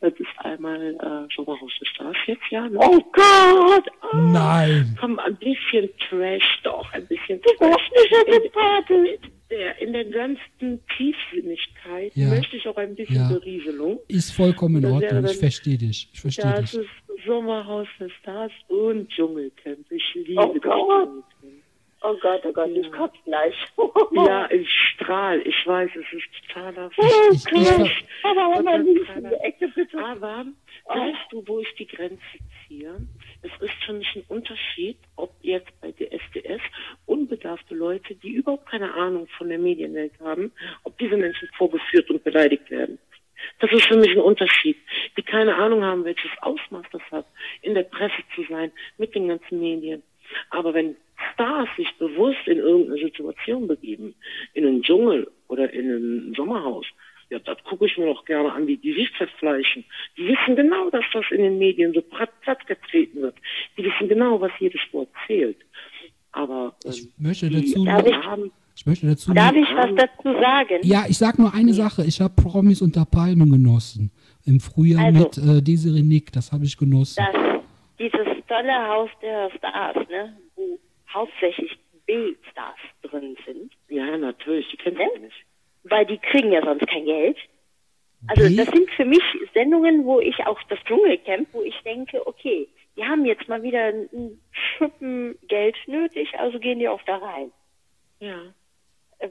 [0.00, 2.68] Das ist einmal äh, Sommerhaus des Stars jetzt, ja.
[2.68, 2.78] Ne?
[2.80, 3.84] Oh Gott!
[4.12, 4.96] Oh, Nein!
[5.00, 7.70] Komm, ein bisschen Trash, doch, ein bisschen du Trash.
[7.70, 9.30] warst nicht In- sympathisch.
[9.50, 12.28] der, in der ganzen Tiefsinnigkeit Ja.
[12.28, 13.28] möchte ich auch ein bisschen Ja.
[13.28, 14.00] Berieselung.
[14.08, 15.24] Ist vollkommen in Das Ordnung.
[15.26, 16.08] Ich verstehe dich.
[16.12, 16.80] Ich verstehe Ja, es dich.
[16.80, 19.90] ist Sommerhaus der Stars und Dschungelcamp.
[19.90, 21.08] Ich liebe Oh das Gott.
[22.02, 22.90] Oh Gott, oh Gott, ich Ja.
[22.96, 23.54] kotze gleich.
[24.12, 25.40] Ja, ich strahl.
[25.46, 29.98] Ich weiß, es ist totaler Ich- ich- ich ver- Aber bitte.
[29.98, 30.46] Aber
[30.86, 32.22] weißt du, wo ich die Grenze
[32.66, 32.94] ziehe?
[33.42, 36.60] Es ist für mich ein Unterschied, ob jetzt bei der SDS
[37.06, 40.52] unbedarfte Leute, die überhaupt keine Ahnung von der Medienwelt haben,
[40.84, 42.98] ob diese Menschen vorgeführt und beleidigt werden.
[43.58, 44.76] Das ist für mich ein Unterschied.
[45.16, 47.26] Die keine Ahnung haben, welches Ausmaß das hat,
[47.62, 50.02] in der Presse zu sein, mit den ganzen Medien.
[50.50, 50.96] Aber wenn
[51.34, 54.14] Stars sich bewusst in irgendeine Situation begeben,
[54.54, 55.90] in einen Dschungel oder in
[56.30, 56.86] ein Sommerhaus,
[57.30, 59.84] ja, das gucke ich mir doch gerne an, wie die sich zerfleischen.
[60.16, 63.36] Die wissen genau, dass das in den Medien so platt, platt getreten wird.
[63.78, 65.58] Die wissen genau, was jedes Wort zählt.
[66.32, 70.40] Aber ähm, Ich möchte dazu, Darf ich- haben, ich möchte dazu, Darf ich was dazu
[70.40, 70.78] sagen?
[70.82, 72.04] ja, ich sag nur eine Sache.
[72.04, 74.10] Ich habe Promis unter Palmen genossen.
[74.46, 76.32] Im Frühjahr Also- mit äh, Desiree Nick.
[76.32, 77.22] Das habe ich genossen.
[77.32, 77.60] dass
[77.98, 80.36] dieses tolle Haus der Stars, ne,
[81.12, 85.18] hauptsächlich B-Stars drin sind, ja, natürlich, die kennst du Ja?
[85.18, 85.36] nicht.
[85.84, 87.36] weil die kriegen ja sonst kein Geld.
[88.28, 88.56] Also B?
[88.56, 89.22] das sind für mich
[89.54, 93.86] Sendungen, wo ich auch das Dschungelcamp, wo ich denke, okay, die haben jetzt mal wieder
[93.88, 97.50] ein Schippen Geld nötig, also gehen die auch da rein.
[98.18, 98.42] Ja.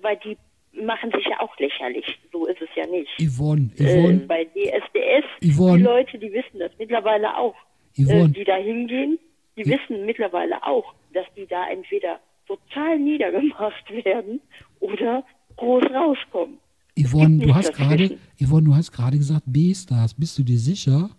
[0.01, 0.37] Weil die
[0.71, 2.17] machen sich ja auch lächerlich.
[2.31, 3.11] So ist es ja nicht.
[3.19, 4.23] Yvonne, Yvonne.
[4.23, 5.25] Äh, bei DSDS,
[5.55, 5.77] Yvonne.
[5.77, 7.55] die Leute, die wissen das mittlerweile auch.
[7.97, 8.29] Äh, Yvonne.
[8.29, 9.19] die da hingehen,
[9.55, 14.41] die I- wissen mittlerweile auch, dass die da entweder total niedergemacht werden
[14.79, 15.23] oder
[15.57, 16.57] groß rauskommen.
[16.97, 18.17] Yvonne, du hast gerade.
[18.41, 20.13] Yvonne, du hast gerade gesagt B-Stars.
[20.15, 21.09] Bist du dir sicher?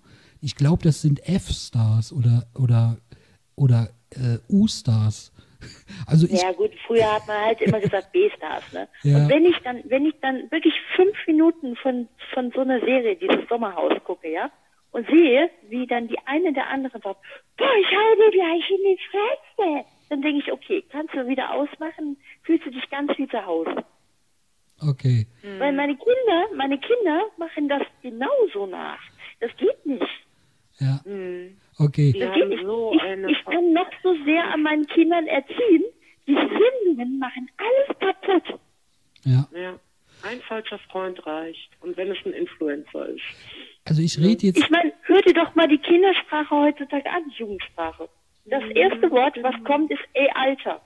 [0.43, 2.99] Ich glaube, das sind F-Stars oder oder
[3.57, 5.33] oder äh, U-Stars.
[6.07, 8.89] Also Ja gut, früher hat man halt immer gesagt B-Stars, ne?
[9.03, 9.19] Ja.
[9.19, 13.15] Und wenn ich dann, wenn ich dann wirklich fünf Minuten von, von so einer Serie,
[13.17, 14.51] dieses Sommerhaus gucke, ja,
[14.93, 17.21] und sehe, wie dann die eine der andere sagt,
[17.57, 21.53] boah, ich hau dir gleich in die Fresse, dann denke ich, okay, kannst du wieder
[21.55, 23.85] ausmachen, fühlst du dich ganz wie zu Hause.
[24.83, 25.27] okay.
[25.59, 29.01] Weil meine Kinder, meine Kinder machen das genauso nach.
[29.41, 30.07] Das geht nicht.
[30.81, 31.01] Ja.
[31.05, 31.57] Hm.
[31.79, 32.13] Okay.
[32.13, 32.65] Die Das geht haben nicht.
[32.65, 35.85] so ich, eine ich kann noch so sehr an meinen Kindern erziehen.
[36.27, 38.61] Die Sendungen machen alles kaputt.
[39.25, 39.47] Ja.
[39.55, 39.79] Ja.
[40.23, 41.71] Ein falscher Freund reicht.
[41.81, 43.23] Und wenn es ein Influencer ist.
[43.91, 47.39] Also ich rede jetzt Ich meine, hör dir doch mal die Kindersprache heutzutage an, die
[47.41, 48.09] Jugendsprache.
[48.45, 50.81] Das erste Wort, was kommt, ist ey, Alter.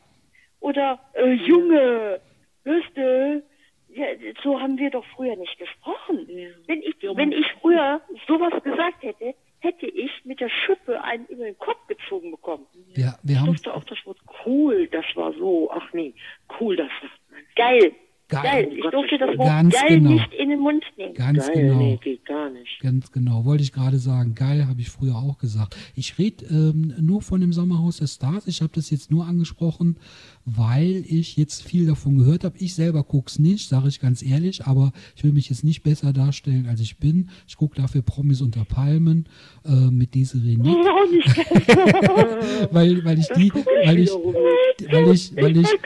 [0.60, 2.18] Oder äh, Junge,
[2.64, 3.42] hörst du?
[3.90, 4.06] Ja,
[4.42, 6.26] so haben wir doch früher nicht gesprochen.
[6.28, 6.48] Ja.
[6.66, 7.14] Wenn, ich, Ja.
[7.14, 11.86] wenn ich früher sowas gesagt hätte, hätte ich mit der Schippe einen über den Kopf
[11.86, 12.66] gezogen bekommen.
[12.94, 16.14] wir, wir Ich haben durfte auch das Wort cool, das war so, ach nee,
[16.58, 17.10] cool, das man.
[17.54, 17.92] Geil.
[18.28, 18.42] Geil.
[18.42, 18.72] Geil.
[18.74, 20.10] Ich durfte das Wort Ganz geil genau.
[20.10, 21.14] nicht in den Mund nehmen.
[21.14, 21.76] ganz Geil, genau.
[21.76, 22.80] nee, geht gar nicht.
[22.80, 24.34] Ganz genau, wollte ich gerade sagen.
[24.34, 25.76] Geil, habe ich früher auch gesagt.
[25.94, 28.46] Ich rede ähm, nur von dem Sommerhaus der Stars.
[28.46, 29.98] Ich habe das jetzt nur angesprochen,
[30.46, 32.56] weil ich jetzt viel davon gehört habe.
[32.58, 36.14] Ich selber guck's nicht, sage ich ganz ehrlich, aber ich will mich jetzt nicht besser
[36.14, 37.28] darstellen, als ich bin.
[37.46, 39.28] Ich gucke dafür Promis unter Palmen
[39.66, 40.24] äh, mit Auch
[41.10, 41.36] nicht
[42.72, 45.76] weil, weil ich die, weil ich, weil ich, weil ich, so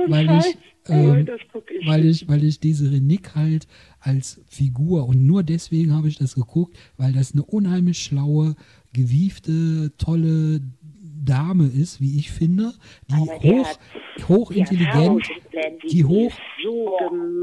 [0.00, 0.56] einen weil ich,
[0.88, 1.26] ähm,
[1.70, 1.86] ich.
[1.86, 3.66] weil ich, weil ich diese Renick halt
[4.00, 8.56] als Figur und nur deswegen habe ich das geguckt, weil das eine unheimlich schlaue,
[8.92, 10.60] gewiefte, tolle
[11.24, 12.74] Dame ist, wie ich finde,
[13.08, 13.78] die Aber hoch,
[14.28, 15.22] hochintelligent,
[15.90, 16.96] die hoch, so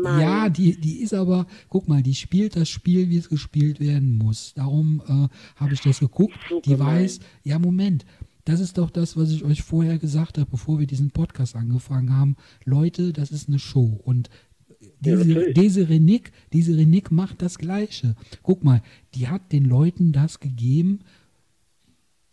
[0.04, 4.18] ja, die, die ist aber, guck mal, die spielt das Spiel, wie es gespielt werden
[4.18, 4.54] muss.
[4.54, 6.38] Darum äh, habe ich das geguckt.
[6.50, 7.02] So die gemein.
[7.02, 8.06] weiß, ja, Moment,
[8.50, 12.16] das ist doch das, was ich euch vorher gesagt habe, bevor wir diesen Podcast angefangen
[12.16, 12.36] haben.
[12.66, 14.02] Leute, das ist eine Show.
[14.04, 14.32] Und
[15.02, 18.16] diese, diese Renick, diese Renick macht das Gleiche.
[18.42, 18.82] Guck mal,
[19.14, 21.02] die hat den Leuten das gegeben,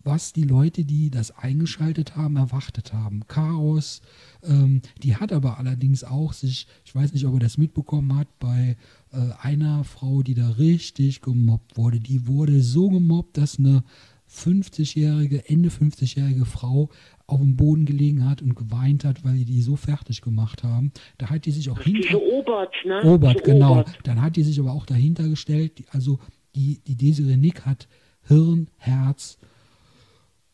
[0.05, 3.27] was die Leute, die das eingeschaltet haben, erwartet haben.
[3.27, 4.01] Chaos.
[4.43, 8.29] Ähm, die hat aber allerdings auch sich, ich weiß nicht, ob er das mitbekommen hat,
[8.39, 8.79] bei
[9.13, 12.01] äh, einer Frau, die da richtig gemobbt wurde.
[12.01, 13.85] Die wurde so gemobbt, dass eine
[14.31, 16.91] 50-jährige, Ende 50-jährige Frau
[17.27, 20.93] auf dem Boden gelegen hat und geweint hat, weil die die so fertig gemacht haben.
[21.19, 22.21] Da hat die sich auch hinter...
[22.21, 23.03] Obert, ne?
[23.03, 23.81] Obert, genau.
[23.81, 23.99] Obert.
[24.05, 25.79] Dann hat die sich aber auch dahinter gestellt.
[25.79, 26.19] Die, also
[26.55, 27.89] die, die Desiree Nick hat
[28.23, 29.39] Hirn, Herz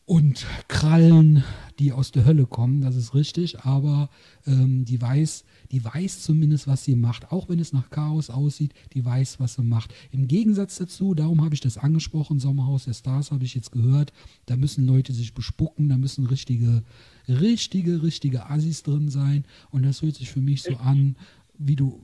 [0.05, 1.43] und Krallen,
[1.79, 4.09] die aus der Hölle kommen, das ist richtig, aber
[4.45, 8.73] ähm, die weiß, die weiß zumindest, was sie macht, auch wenn es nach Chaos aussieht,
[8.93, 9.93] die weiß, was sie macht.
[10.11, 14.11] Im Gegensatz dazu, darum habe ich das angesprochen, Sommerhaus der Stars habe ich jetzt gehört,
[14.45, 16.83] da müssen Leute sich bespucken, da müssen richtige,
[17.29, 21.15] richtige, richtige Assis drin sein und das hört sich für mich so an,
[21.57, 22.01] wie du,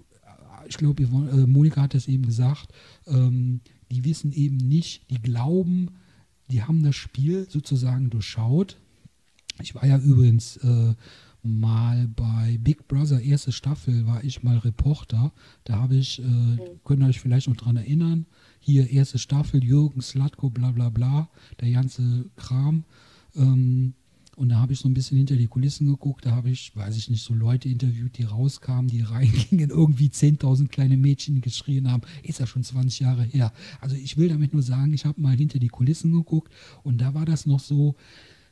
[0.68, 2.70] ich glaube, äh, Monika hat das eben gesagt,
[3.08, 3.60] ähm,
[3.91, 5.89] die wissen eben nicht, die glauben,
[6.50, 8.78] die haben das Spiel sozusagen durchschaut.
[9.62, 10.93] Ich war ja übrigens äh,
[11.43, 15.32] mal bei Big Brother, erste Staffel, war ich mal Reporter.
[15.64, 18.26] Da habe ich, äh, könnt ihr euch vielleicht noch dran erinnern,
[18.60, 21.30] hier erste Staffel, Jürgen Slatko, bla bla bla,
[21.60, 22.84] der ganze Kram.
[23.36, 23.93] Ähm,
[24.40, 26.26] und da habe ich so ein bisschen hinter die Kulissen geguckt.
[26.26, 30.70] Da habe ich, weiß ich nicht, so Leute interviewt, die rauskamen, die reingingen, irgendwie 10.000
[30.70, 32.04] kleine Mädchen geschrien haben.
[32.24, 33.52] Ist ja schon 20 Jahre her.
[33.82, 37.14] Also ich will damit nur sagen, ich habe mal hinter die Kulissen geguckt und da
[37.14, 37.96] war das noch so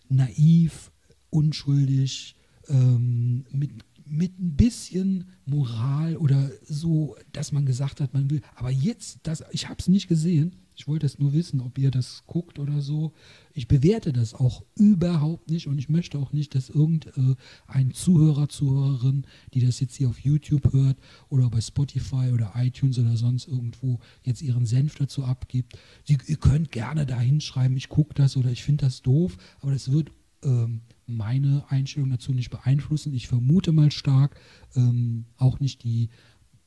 [0.10, 0.92] naiv,
[1.30, 2.36] unschuldig,
[2.68, 3.72] ähm, mit,
[4.06, 8.42] mit ein bisschen Moral oder so, dass man gesagt hat, man will.
[8.56, 10.52] Aber jetzt, das, ich habe es nicht gesehen.
[10.78, 13.12] Ich wollte es nur wissen, ob ihr das guckt oder so.
[13.52, 19.26] Ich bewerte das auch überhaupt nicht und ich möchte auch nicht, dass irgendein Zuhörer, Zuhörerin,
[19.56, 20.98] die das jetzt hier auf YouTube hört
[21.30, 25.80] oder bei Spotify oder iTunes oder sonst irgendwo jetzt ihren Senf dazu abgibt.
[26.04, 29.72] Sie, ihr könnt gerne da hinschreiben, ich gucke das oder ich finde das doof, aber
[29.72, 30.12] das wird
[30.44, 33.16] ähm, meine Einstellung dazu nicht beeinflussen.
[33.16, 34.40] Ich vermute mal stark,
[34.76, 36.10] ähm, auch nicht die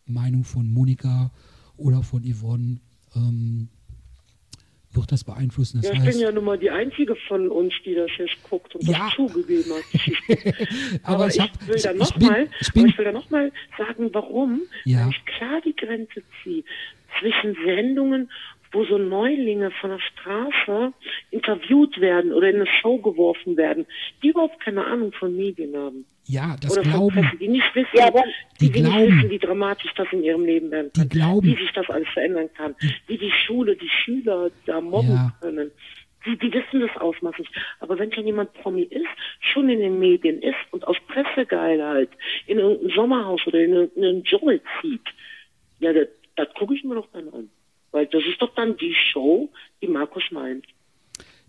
[0.04, 1.30] Meinung von Monika
[1.76, 2.80] oder von Yvonne.
[3.14, 3.68] Ähm,
[4.92, 5.80] wird das beeinflussen.
[5.80, 8.42] Das ja, ich heißt, bin ja nun mal die Einzige von uns, die das jetzt
[8.42, 8.98] guckt und ja.
[8.98, 10.58] das zugegeben hat.
[11.04, 13.52] aber, aber, ich, hab, will da noch ich, mal, ich, bin, ich will da nochmal
[13.78, 15.08] sagen, warum ja.
[15.08, 16.64] ich klar die Grenze ziehe
[17.18, 18.30] zwischen Sendungen,
[18.72, 20.92] wo so Neulinge von der Straße
[21.30, 23.86] interviewt werden oder in eine Show geworfen werden,
[24.22, 26.04] die überhaupt keine Ahnung von Medien haben.
[26.26, 27.14] Ja, das oder glauben.
[27.22, 28.10] Presse, die nicht wissen, ja,
[28.60, 31.08] die, die, die glauben, nicht wissen, wie dramatisch das in ihrem Leben werden kann, die
[31.08, 32.76] glauben, wie sich das alles verändern kann,
[33.08, 35.32] wie die Schule, die Schüler da mobben ja.
[35.40, 35.72] können.
[36.26, 37.50] Die, die wissen das Ausmaß nicht.
[37.80, 39.08] Aber wenn schon jemand Promi ist,
[39.40, 42.10] schon in den Medien ist und aus Pressegeilheit
[42.46, 45.08] in irgendein Sommerhaus oder in irgendeinen Dschungel zieht,
[45.78, 47.48] ja, das, das gucke ich mir doch dann an.
[47.92, 49.48] Weil das ist doch dann die Show,
[49.82, 50.66] die Markus meint.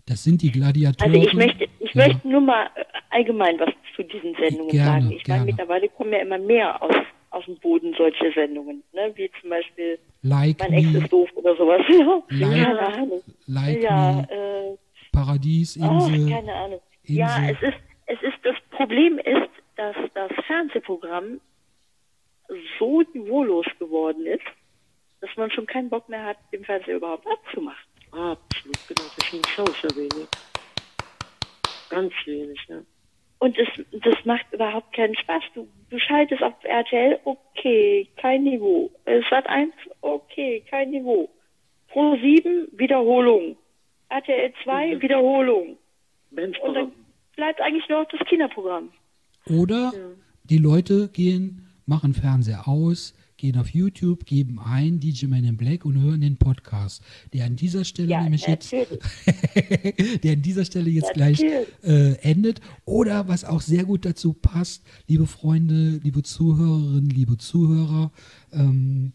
[0.06, 1.14] Das sind die Gladiatoren.
[1.14, 2.08] Also ich möchte, ich ja.
[2.08, 5.12] möchte nur mal äh, allgemein was zu diesen Sendungen gerne, sagen.
[5.12, 5.40] Ich gerne.
[5.40, 6.94] meine, mittlerweile kommen ja immer mehr aus,
[7.30, 9.12] aus dem Boden solche Sendungen, ne?
[9.14, 11.82] wie zum Beispiel like Mein Ex ist doof oder sowas.
[12.30, 13.22] like, keine Ahnung.
[13.46, 14.76] Like ja, äh,
[15.12, 16.26] Paradiesinsel.
[16.26, 16.80] Oh, keine Ahnung.
[17.04, 17.16] Insel.
[17.16, 21.40] Ja, es ist, es ist, das Problem ist, dass das Fernsehprogramm
[22.78, 24.42] so niveaulos geworden ist,
[25.22, 27.86] dass man schon keinen Bock mehr hat, den Fernseher überhaupt abzumachen.
[28.10, 29.02] Absolut, genau.
[29.16, 30.28] Das sind ja wenig.
[31.88, 32.82] Ganz wenig, ja.
[33.38, 33.68] Und das,
[34.02, 35.42] das macht überhaupt keinen Spaß.
[35.54, 38.90] Du, du schaltest auf RTL, okay, kein Niveau.
[39.30, 41.28] Sat 1, okay, kein Niveau.
[41.88, 43.56] Pro 7, Wiederholung.
[44.08, 45.02] RTL 2, mhm.
[45.02, 45.78] Wiederholung.
[46.30, 46.92] Und dann
[47.36, 48.90] bleibt eigentlich nur noch das Kinderprogramm.
[49.46, 50.00] Oder ja.
[50.44, 55.84] die Leute gehen, machen Fernseher aus, gehen auf YouTube, geben ein DJ Man in Black
[55.84, 58.70] und hören den Podcast, der an dieser Stelle ja, nämlich jetzt,
[60.22, 61.38] der an dieser Stelle jetzt natürlich.
[61.38, 62.60] gleich äh, endet.
[62.84, 68.12] Oder was auch sehr gut dazu passt, liebe Freunde, liebe Zuhörerinnen, liebe Zuhörer,
[68.52, 69.12] ähm,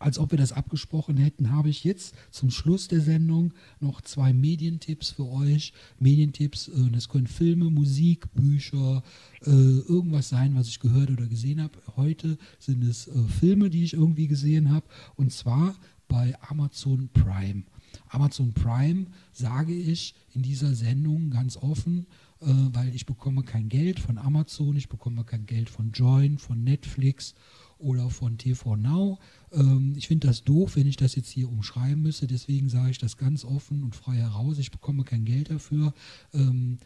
[0.00, 4.32] als ob wir das abgesprochen hätten, habe ich jetzt zum Schluss der Sendung noch zwei
[4.32, 5.74] Medientipps für euch.
[5.98, 9.02] Medientipps, äh, das können Filme, Musik, Bücher,
[9.44, 11.78] äh, irgendwas sein, was ich gehört oder gesehen habe.
[11.96, 14.86] Heute sind es äh, Filme, die ich irgendwie gesehen habe.
[15.16, 15.76] Und zwar
[16.08, 17.64] bei Amazon Prime.
[18.08, 22.06] Amazon Prime sage ich in dieser Sendung ganz offen,
[22.40, 27.34] weil ich bekomme kein Geld von Amazon, ich bekomme kein Geld von Join, von Netflix
[27.80, 29.18] oder von TV Now.
[29.52, 32.26] Ähm, ich finde das doof, wenn ich das jetzt hier umschreiben müsste.
[32.26, 34.58] Deswegen sage ich das ganz offen und frei heraus.
[34.58, 35.94] Ich bekomme kein Geld dafür.
[36.32, 36.78] Ähm,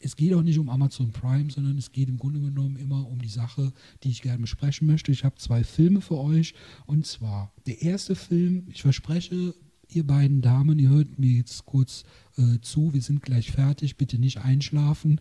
[0.00, 3.20] es geht auch nicht um Amazon Prime, sondern es geht im Grunde genommen immer um
[3.20, 3.72] die Sache,
[4.02, 5.12] die ich gerne besprechen möchte.
[5.12, 6.54] Ich habe zwei Filme für euch.
[6.86, 9.54] Und zwar der erste Film, ich verspreche,
[9.94, 12.04] ihr beiden Damen, ihr hört mir jetzt kurz
[12.38, 15.20] äh, zu, wir sind gleich fertig, bitte nicht einschlafen.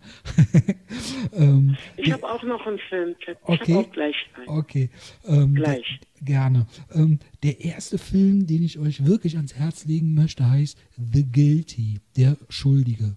[1.33, 4.47] ähm, ich habe auch noch einen Film, ich okay, auch gleich einen.
[4.47, 4.89] Okay,
[5.25, 5.99] ähm, gleich.
[6.21, 6.67] Gerne.
[6.93, 11.99] Ähm, der erste Film, den ich euch wirklich ans Herz legen möchte, heißt The Guilty,
[12.15, 13.15] der Schuldige.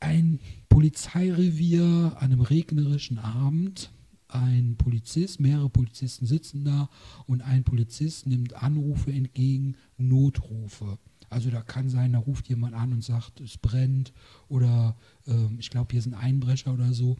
[0.00, 3.90] Ein Polizeirevier an einem regnerischen Abend
[4.28, 6.90] ein Polizist, mehrere Polizisten sitzen da
[7.26, 10.98] und ein Polizist nimmt Anrufe entgegen, Notrufe.
[11.30, 14.12] Also da kann sein, da ruft jemand an und sagt, es brennt
[14.48, 17.16] oder äh, ich glaube, hier sind Einbrecher oder so.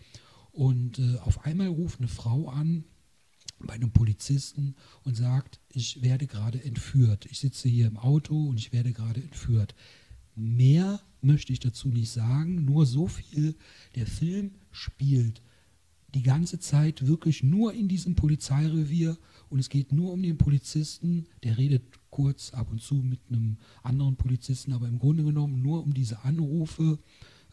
[0.52, 2.85] Und äh, auf einmal ruft eine Frau an
[3.60, 7.26] bei einem Polizisten und sagt, ich werde gerade entführt.
[7.26, 9.74] Ich sitze hier im Auto und ich werde gerade entführt.
[10.35, 13.56] Mehr möchte ich dazu nicht sagen, nur so viel.
[13.94, 15.43] Der Film spielt
[16.14, 19.18] die ganze Zeit wirklich nur in diesem Polizeirevier
[19.51, 23.59] und es geht nur um den Polizisten, der redet kurz ab und zu mit einem
[23.82, 26.98] anderen Polizisten, aber im Grunde genommen nur um diese Anrufe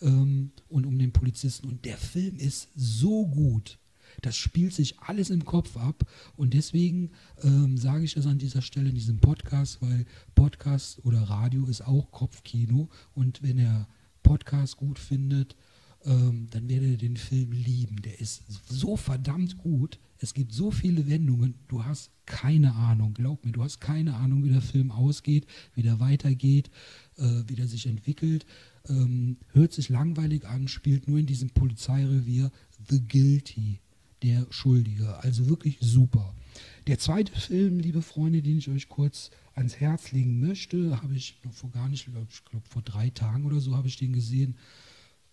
[0.01, 1.67] ähm, und um den Polizisten.
[1.67, 3.77] Und der Film ist so gut.
[4.21, 6.03] Das spielt sich alles im Kopf ab
[6.37, 7.11] und deswegen
[7.43, 10.05] ähm, sage ich das an dieser Stelle in diesem Podcast, weil
[10.35, 13.87] Podcast oder Radio ist auch Kopfkino und wenn er
[14.23, 15.55] Podcast gut findet,
[16.05, 18.01] ähm, dann werdet ihr den Film lieben.
[18.01, 19.99] Der ist so verdammt gut.
[20.19, 21.55] Es gibt so viele Wendungen.
[21.67, 25.81] Du hast keine Ahnung, glaub mir, du hast keine Ahnung, wie der Film ausgeht, wie
[25.81, 26.69] der weitergeht,
[27.17, 28.45] äh, wie der sich entwickelt.
[28.87, 32.51] Ähm, hört sich langweilig an, spielt nur in diesem Polizeirevier
[32.89, 33.79] The Guilty,
[34.23, 35.17] der Schuldige.
[35.23, 36.35] Also wirklich super.
[36.87, 41.39] Der zweite Film, liebe Freunde, den ich euch kurz ans Herz legen möchte, habe ich
[41.43, 44.55] noch vor gar nicht, ich glaube vor drei Tagen oder so habe ich den gesehen.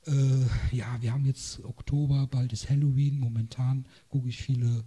[0.07, 3.19] Äh, ja, wir haben jetzt Oktober, bald ist Halloween.
[3.19, 4.85] Momentan gucke ich viele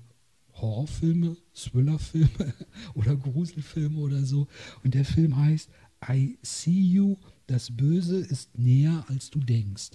[0.53, 2.53] Horrorfilme, Thrillerfilme
[2.93, 4.47] oder Gruselfilme oder so.
[4.83, 5.69] Und der Film heißt
[6.09, 7.17] I See You,
[7.47, 9.91] das Böse ist näher als du denkst.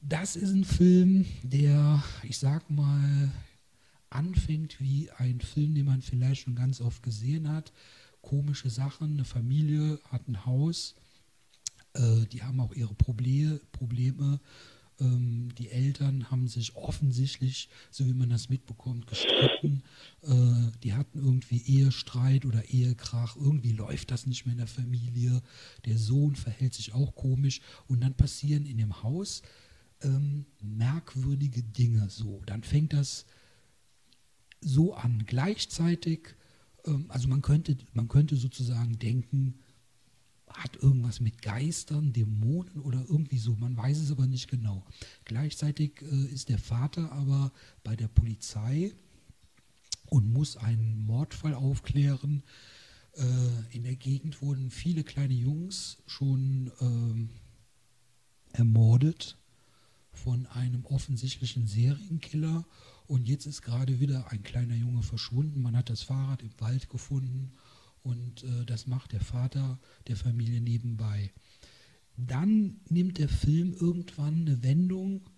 [0.00, 3.32] Das ist ein Film, der, ich sag mal,
[4.10, 7.72] anfängt wie ein Film, den man vielleicht schon ganz oft gesehen hat
[8.22, 9.14] komische Sachen.
[9.14, 10.94] Eine Familie hat ein Haus,
[11.94, 14.40] äh, die haben auch ihre Probleme.
[15.00, 19.82] Ähm, die Eltern haben sich offensichtlich, so wie man das mitbekommt, gestritten.
[20.22, 23.36] Äh, die hatten irgendwie Ehestreit oder Ehekrach.
[23.36, 25.42] Irgendwie läuft das nicht mehr in der Familie.
[25.84, 27.60] Der Sohn verhält sich auch komisch.
[27.86, 29.42] Und dann passieren in dem Haus
[30.02, 32.08] ähm, merkwürdige Dinge.
[32.10, 33.24] So, dann fängt das
[34.60, 35.24] so an.
[35.26, 36.34] Gleichzeitig,
[36.86, 39.60] ähm, also man könnte, man könnte sozusagen denken,
[40.50, 43.54] hat irgendwas mit Geistern, Dämonen oder irgendwie so.
[43.56, 44.84] Man weiß es aber nicht genau.
[45.24, 47.52] Gleichzeitig äh, ist der Vater aber
[47.84, 48.92] bei der Polizei
[50.06, 52.42] und muss einen Mordfall aufklären.
[53.14, 59.36] Äh, in der Gegend wurden viele kleine Jungs schon äh, ermordet
[60.12, 62.64] von einem offensichtlichen Serienkiller.
[63.06, 65.62] Und jetzt ist gerade wieder ein kleiner Junge verschwunden.
[65.62, 67.52] Man hat das Fahrrad im Wald gefunden
[68.08, 71.30] und äh, das macht der Vater der Familie nebenbei.
[72.16, 75.28] Dann nimmt der Film irgendwann eine Wendung,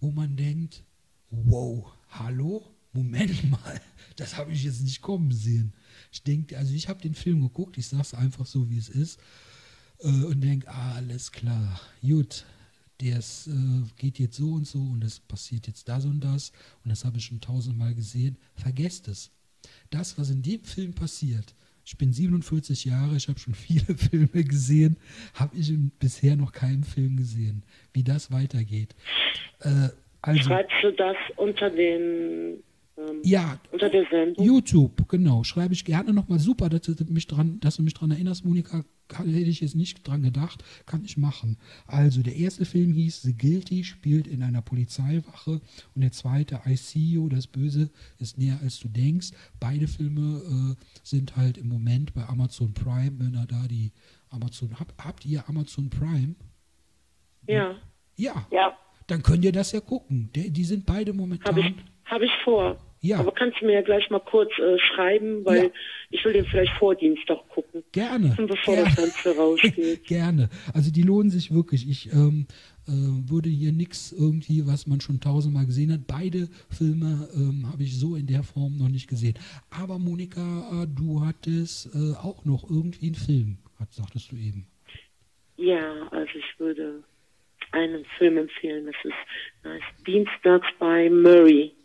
[0.00, 0.84] wo man denkt,
[1.30, 3.80] wow, hallo, Moment mal,
[4.16, 5.72] das habe ich jetzt nicht kommen sehen.
[6.12, 8.88] Ich denke, also ich habe den Film geguckt, ich sage es einfach so, wie es
[8.88, 9.20] ist,
[10.00, 12.44] äh, und denke, ah, alles klar, gut,
[12.98, 16.50] das äh, geht jetzt so und so und es passiert jetzt das und das
[16.82, 18.36] und das habe ich schon tausendmal gesehen.
[18.54, 19.30] Vergesst es.
[19.90, 21.54] Das, was in dem Film passiert,
[21.86, 24.96] ich bin 47 Jahre, ich habe schon viele Filme gesehen,
[25.34, 28.94] habe ich bisher noch keinen Film gesehen, wie das weitergeht.
[29.60, 29.90] Äh,
[30.20, 32.64] also, Schreibst du das unter den
[32.98, 34.44] ähm, ja, unter der Sendung?
[34.44, 35.44] YouTube, genau.
[35.44, 36.38] Schreibe ich gerne nochmal.
[36.38, 38.84] Super, dass du mich dran, dass du mich dran erinnerst, Monika.
[39.12, 40.64] Hätte ich jetzt nicht dran gedacht.
[40.84, 41.58] Kann ich machen.
[41.86, 45.60] Also, der erste Film hieß The Guilty, spielt in einer Polizeiwache.
[45.94, 49.28] Und der zweite, I See You, das Böse ist näher als du denkst.
[49.60, 53.92] Beide Filme äh, sind halt im Moment bei Amazon Prime, wenn er da die
[54.30, 54.80] Amazon.
[54.80, 56.34] Hab, habt ihr Amazon Prime?
[57.46, 57.76] Ja.
[58.16, 58.46] Ja.
[58.50, 58.76] Ja.
[59.06, 60.30] Dann könnt ihr das ja gucken.
[60.34, 61.54] Die, die sind beide momentan.
[61.54, 61.74] Habe ich,
[62.06, 62.76] hab ich vor.
[63.00, 63.18] Ja.
[63.18, 65.70] Aber kannst du mir ja gleich mal kurz äh, schreiben, weil ja.
[66.10, 67.84] ich will den vielleicht vor Dienstag gucken.
[67.92, 68.34] Gerne.
[68.36, 68.88] Bevor Gerne.
[68.88, 70.04] das Ganze rausgeht.
[70.06, 70.48] Gerne.
[70.72, 71.88] Also die lohnen sich wirklich.
[71.88, 72.46] Ich ähm,
[72.88, 72.92] äh,
[73.30, 76.06] würde hier nichts irgendwie, was man schon tausendmal gesehen hat.
[76.06, 79.34] Beide Filme ähm, habe ich so in der Form noch nicht gesehen.
[79.70, 84.66] Aber Monika, äh, du hattest äh, auch noch irgendwie einen Film, hat, sagtest du eben.
[85.56, 87.02] Ja, also ich würde
[87.72, 88.86] einen Film empfehlen.
[88.86, 89.14] Das ist,
[89.62, 91.75] das ist Dienstags bei Murray.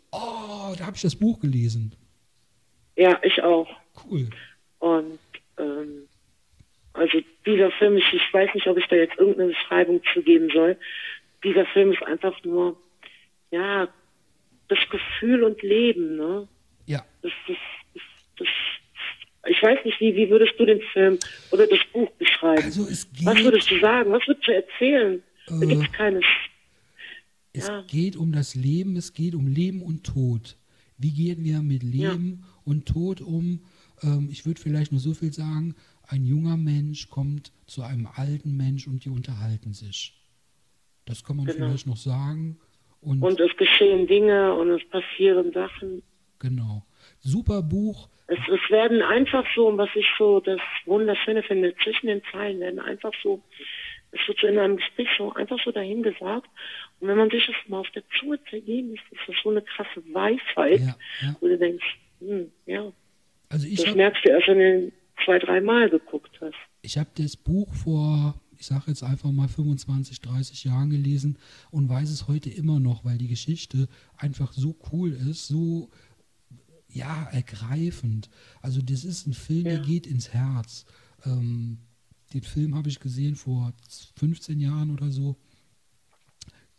[0.72, 1.94] Oh, da habe ich das Buch gelesen.
[2.96, 3.68] Ja, ich auch.
[4.04, 4.28] Cool.
[4.78, 5.18] Und
[5.58, 6.08] ähm,
[6.94, 10.48] also dieser Film, ich, ich weiß nicht, ob ich da jetzt irgendeine Beschreibung zu geben
[10.52, 10.78] soll.
[11.44, 12.76] Dieser Film ist einfach nur,
[13.50, 13.88] ja,
[14.68, 16.48] das Gefühl und Leben, ne?
[16.86, 17.04] Ja.
[17.20, 17.56] Das, das,
[17.94, 18.02] das,
[18.38, 18.48] das
[19.48, 21.18] ich weiß nicht, wie, wie würdest du den Film
[21.50, 22.62] oder das Buch beschreiben?
[22.62, 24.10] Also es geht, Was würdest du sagen?
[24.12, 25.22] Was würdest du erzählen?
[25.48, 26.24] Äh, da gibt es keines
[27.52, 27.82] es ja.
[27.82, 30.56] geht um das Leben, es geht um Leben und Tod.
[31.02, 32.48] Wie gehen wir mit Leben ja.
[32.64, 33.60] und Tod um?
[34.02, 35.74] Ähm, ich würde vielleicht nur so viel sagen,
[36.08, 40.14] ein junger Mensch kommt zu einem alten Mensch und die unterhalten sich.
[41.04, 41.66] Das kann man genau.
[41.66, 42.58] vielleicht noch sagen.
[43.00, 46.02] Und, und es geschehen Dinge und es passieren Sachen.
[46.38, 46.84] Genau.
[47.18, 48.08] Super Buch.
[48.28, 52.78] Es, es werden einfach so, was ich so das Wunderschöne finde, zwischen den Zeilen werden
[52.78, 53.42] einfach so
[54.12, 56.48] es wird so in einem Gespräch so einfach so dahin gesagt.
[57.02, 59.60] Und wenn man sich das mal auf der Zunge zergehen lässt, ist das so eine
[59.60, 61.36] krasse Weisheit, ja, ja.
[61.40, 61.84] wo du denkst,
[62.20, 62.92] hm, ja.
[63.48, 64.92] Also ich das hab, merkst du erst, wenn du
[65.24, 66.54] zwei, drei Mal geguckt hast.
[66.82, 71.38] Ich habe das Buch vor, ich sage jetzt einfach mal 25, 30 Jahren gelesen
[71.72, 75.90] und weiß es heute immer noch, weil die Geschichte einfach so cool ist, so
[76.88, 78.30] ja, ergreifend.
[78.60, 79.72] Also das ist ein Film, ja.
[79.72, 80.86] der geht ins Herz.
[81.26, 81.78] Ähm,
[82.32, 83.72] den Film habe ich gesehen vor
[84.20, 85.36] 15 Jahren oder so.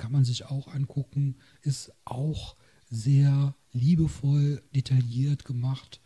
[0.04, 1.38] Kann man sich auch angucken.
[1.62, 2.58] Ist auch
[2.90, 6.02] sehr liebevoll, detailliert gemacht.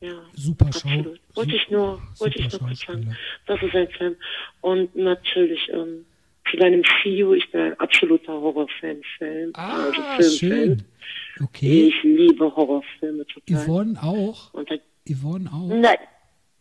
[0.00, 0.90] Ja, super Schau.
[1.32, 3.16] Wollte ich nur, wollte ich nur kurz sagen.
[3.46, 4.16] Das ist ein Film.
[4.60, 6.04] Und natürlich, ähm,
[6.50, 9.52] zu deinem CEO, ich bin ein absoluter Horrorfan-Film.
[9.54, 10.84] Ah, also schön.
[11.42, 11.88] Okay.
[11.88, 13.64] Ich liebe Horrorfilme total.
[13.64, 14.52] Yvonne auch?
[14.52, 14.68] Und
[15.08, 15.68] Yvonne auch?
[15.68, 15.96] Nein.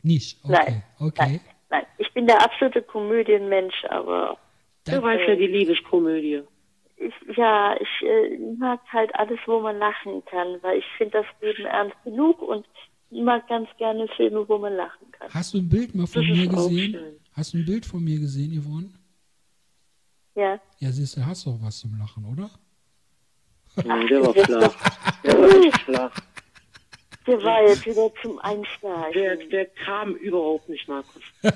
[0.03, 0.39] Nicht?
[0.45, 0.53] Okay.
[0.53, 0.83] Nein.
[0.99, 1.21] okay.
[1.27, 1.41] Nein.
[1.69, 1.85] Nein.
[1.97, 4.37] Ich bin der absolute Komödienmensch, aber.
[4.95, 6.43] Du weißt ja die Liebeskomödie.
[6.97, 11.25] Ich, ja, ich äh, mag halt alles, wo man lachen kann, weil ich finde das
[11.41, 12.65] Leben ernst genug und
[13.11, 15.29] ich mag ganz gerne Filme, wo man lachen kann.
[15.33, 17.19] Hast du ein Bild mal von das mir gesehen?
[17.33, 18.89] Hast du ein Bild von mir gesehen, Yvonne?
[20.35, 20.59] Ja.
[20.79, 22.49] Ja, siehst du, hast du auch was zum Lachen, oder?
[23.83, 24.75] Ja, der war flach.
[25.23, 26.15] Der war flach.
[27.27, 29.13] Der war jetzt wieder zum Einsteigen.
[29.13, 31.21] Der, der kam überhaupt nicht, Markus.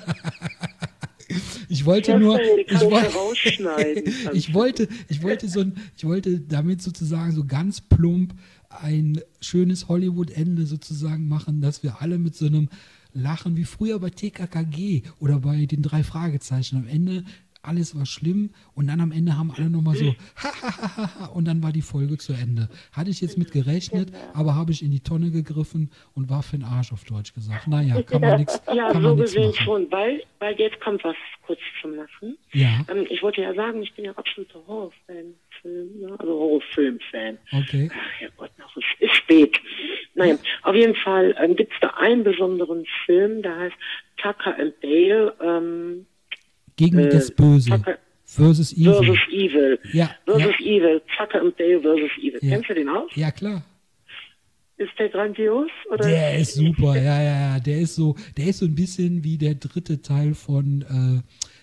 [1.72, 3.08] Ich wollte nur, ich, wollte,
[4.34, 8.34] ich wollte, ich wollte so ein, ich wollte damit sozusagen so ganz plump
[8.68, 12.68] ein schönes Hollywood-Ende sozusagen machen, dass wir alle mit so einem
[13.14, 17.24] Lachen wie früher bei TKKG oder bei den drei Fragezeichen am Ende
[17.62, 20.14] alles war schlimm und dann am Ende haben alle nochmal so
[21.34, 22.68] und dann war die Folge zu Ende.
[22.92, 24.24] Hatte ich jetzt mit gerechnet, genau.
[24.34, 27.68] aber habe ich in die Tonne gegriffen und war für den Arsch auf Deutsch gesagt.
[27.68, 31.16] Naja, kann man nichts Ja, so gesehen schon, weil, weil jetzt kommt was
[31.46, 32.36] kurz zum Lachen.
[32.52, 32.84] Ja.
[32.88, 35.34] Ähm, ich wollte ja sagen, ich bin ja absoluter Horrorfan.
[35.60, 37.38] Film, ja, also Horrorfilm-Fan.
[37.52, 37.90] Okay.
[37.92, 39.60] Ach ja Gott, noch ist, ist spät.
[40.14, 43.76] Naja, auf jeden Fall ähm, gibt es da einen besonderen Film, der heißt
[44.16, 45.34] Tucker and Dale.
[45.40, 46.06] Ähm,
[46.76, 47.70] gegen äh, das Böse.
[47.70, 48.94] Tucker versus Evil.
[48.94, 49.78] Versus Evil.
[49.92, 50.10] Ja.
[50.24, 50.66] Versus ja.
[50.66, 51.02] Evil.
[51.16, 52.38] Tucker and Dale versus Evil.
[52.42, 52.50] Ja.
[52.50, 53.08] Kennst du den auch?
[53.14, 53.64] Ja, klar.
[54.78, 55.70] Ist der grandios?
[55.90, 56.08] Oder?
[56.08, 57.60] Der ist super, ja, ja, ja.
[57.60, 61.22] Der ist so, der ist so ein bisschen wie der dritte Teil von äh,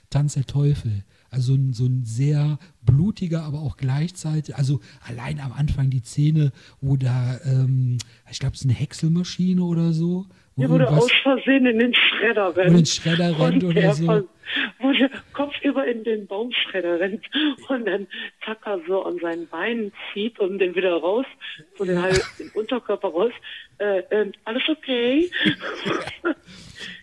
[0.10, 1.04] Tanz der Teufel.
[1.32, 6.52] Also ein, so ein sehr blutiger, aber auch gleichzeitig, also allein am Anfang die Szene,
[6.82, 7.98] wo da, ähm,
[8.32, 10.26] ich glaube, es ist eine Häckselmaschine oder so,
[10.60, 12.70] der wurde aus Versehen in den Schredder rennt.
[12.70, 14.28] In den Schredder rennt oder der so.
[14.82, 17.26] Der kopfüber in den Baumschredder rennt
[17.70, 18.08] und dann
[18.46, 21.26] Tucker so an seinen Beinen zieht und den wieder raus,
[21.78, 23.32] so den, halt, den Unterkörper raus.
[23.78, 25.30] Äh, äh, alles okay?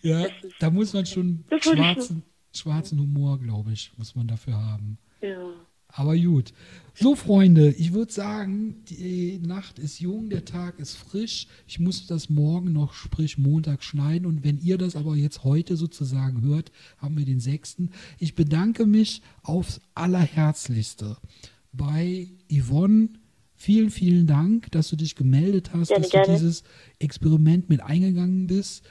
[0.02, 0.26] ja,
[0.58, 2.22] da muss man schon schwarzen,
[2.54, 4.98] schwarzen Humor, glaube ich, muss man dafür haben.
[5.20, 5.52] Ja.
[5.88, 6.52] Aber gut.
[6.98, 11.46] So, Freunde, ich würde sagen, die Nacht ist jung, der Tag ist frisch.
[11.66, 14.26] Ich muss das morgen noch, sprich Montag, schneiden.
[14.26, 17.82] Und wenn ihr das aber jetzt heute sozusagen hört, haben wir den 6.
[18.18, 21.18] Ich bedanke mich aufs Allerherzlichste
[21.72, 23.10] bei Yvonne.
[23.54, 26.34] Vielen, vielen Dank, dass du dich gemeldet hast, gerne, dass du gerne.
[26.34, 26.62] dieses
[26.98, 28.84] Experiment mit eingegangen bist.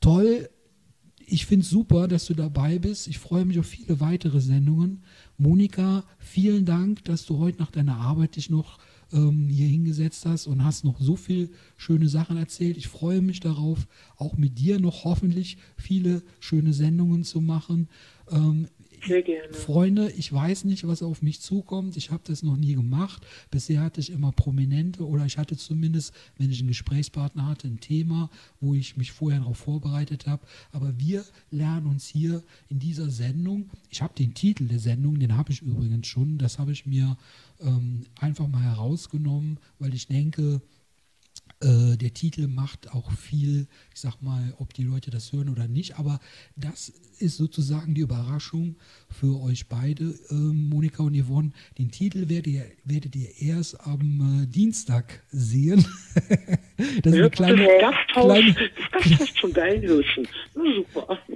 [0.00, 0.48] Toll.
[1.26, 3.08] Ich finde es super, dass du dabei bist.
[3.08, 5.02] Ich freue mich auf viele weitere Sendungen.
[5.36, 8.78] Monika, vielen Dank, dass du heute nach deiner Arbeit dich noch
[9.12, 12.76] ähm, hier hingesetzt hast und hast noch so viel schöne Sachen erzählt.
[12.76, 13.86] Ich freue mich darauf,
[14.16, 17.88] auch mit dir noch hoffentlich viele schöne Sendungen zu machen.
[18.30, 18.68] Ähm,
[19.04, 19.52] gerne.
[19.52, 21.96] Freunde, ich weiß nicht, was auf mich zukommt.
[21.96, 23.24] Ich habe das noch nie gemacht.
[23.50, 27.80] Bisher hatte ich immer Prominente oder ich hatte zumindest, wenn ich einen Gesprächspartner hatte, ein
[27.80, 30.46] Thema, wo ich mich vorher darauf vorbereitet habe.
[30.72, 35.36] Aber wir lernen uns hier in dieser Sendung, ich habe den Titel der Sendung, den
[35.36, 37.16] habe ich übrigens schon, das habe ich mir
[37.60, 40.60] ähm, einfach mal herausgenommen, weil ich denke,
[41.64, 45.66] äh, der Titel macht auch viel, ich sag mal, ob die Leute das hören oder
[45.66, 46.20] nicht, aber
[46.56, 48.76] das ist sozusagen die Überraschung
[49.08, 51.52] für euch beide, äh, Monika und Yvonne.
[51.78, 55.84] Den Titel werdet ihr, werdet ihr erst am äh, Dienstag sehen.
[57.02, 57.68] das ist eine kleine,
[58.12, 58.56] kleine.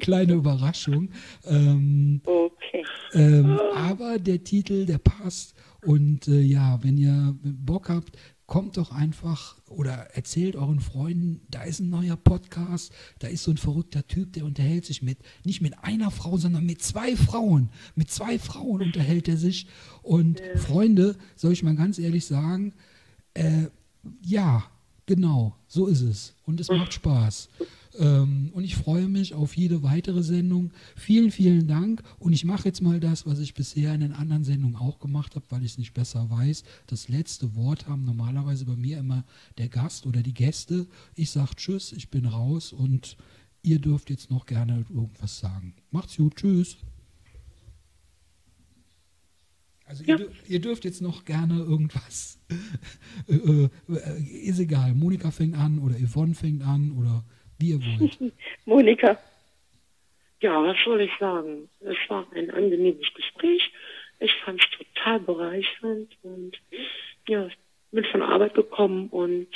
[0.01, 1.11] Kleine Überraschung.
[1.47, 2.85] Ähm, okay.
[3.15, 5.55] Ähm, aber der Titel, der passt.
[5.83, 8.17] Und äh, ja, wenn ihr Bock habt,
[8.49, 13.51] kommt doch einfach oder erzählt euren Freunden, da ist ein neuer Podcast, da ist so
[13.51, 17.69] ein verrückter Typ, der unterhält sich mit, nicht mit einer Frau, sondern mit zwei Frauen.
[17.95, 19.69] Mit zwei Frauen unterhält er sich.
[20.03, 20.59] Und ja.
[20.59, 22.73] Freunde, soll ich mal ganz ehrlich sagen,
[23.35, 23.67] äh,
[24.23, 24.65] ja,
[25.05, 26.35] genau, so ist es.
[26.47, 27.51] Und es macht Spaß.
[27.99, 30.73] Ähm, und ich freue mich auf jede weitere Sendung.
[30.97, 32.03] Vielen, vielen Dank.
[32.19, 35.35] Und ich mache jetzt mal das, was ich bisher in den anderen Sendungen auch gemacht
[35.35, 36.63] habe, weil ich es nicht besser weiß.
[36.87, 39.25] Das letzte Wort haben normalerweise bei mir immer
[39.59, 40.87] der Gast oder die Gäste.
[41.15, 43.17] Ich sage Tschüss, ich bin raus und
[43.63, 45.75] ihr dürft jetzt noch gerne irgendwas sagen.
[45.91, 46.77] Macht's gut, tschüss.
[49.85, 50.19] Also ja.
[50.19, 52.39] ihr, ihr, dürft jetzt noch gerne irgendwas.
[53.27, 54.95] äh, äh, ist egal.
[54.95, 57.25] Monika fängt an oder Yvonne fängt an oder
[57.59, 58.33] wie ihr wollt.
[58.65, 59.19] Monika.
[60.41, 61.69] Ja, was soll ich sagen?
[61.81, 63.73] Es war ein angenehmes Gespräch.
[64.21, 66.53] Ich fand es total bereichernd und
[67.27, 67.49] ja,
[67.91, 69.49] bin von Arbeit gekommen und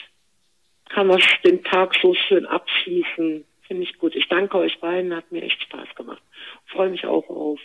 [0.89, 3.45] kann was den Tag so schön abschließen.
[3.63, 4.15] Finde ich gut.
[4.15, 6.23] Ich danke euch beiden, hat mir echt Spaß gemacht.
[6.67, 7.61] Freue mich auch auf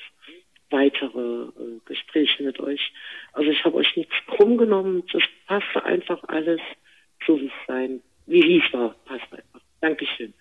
[0.69, 2.93] weitere äh, Gespräche mit euch.
[3.33, 5.03] Also ich habe euch nichts krumm genommen.
[5.11, 6.61] Das passte einfach alles
[7.25, 8.95] so, wie es sein, wie es war.
[9.05, 9.56] Passt einfach.
[9.87, 10.33] Dankeschön.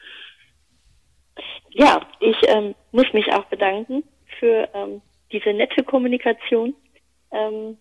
[1.71, 4.03] Ja, ich ähm, muss mich auch bedanken
[4.41, 6.75] für ähm, diese nette Kommunikation
[7.31, 7.79] ähm,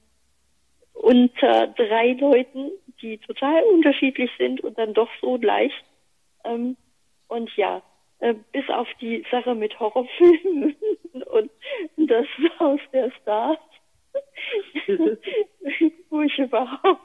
[0.93, 2.71] unter drei Leuten,
[3.01, 5.71] die total unterschiedlich sind und dann doch so gleich.
[6.43, 6.77] Ähm,
[7.29, 7.81] und ja,
[8.19, 10.75] äh, bis auf die Sache mit Horrorfilmen
[11.13, 11.51] und
[11.97, 12.27] das
[12.59, 13.57] Haus der Stars,
[16.09, 17.01] wo ich überhaupt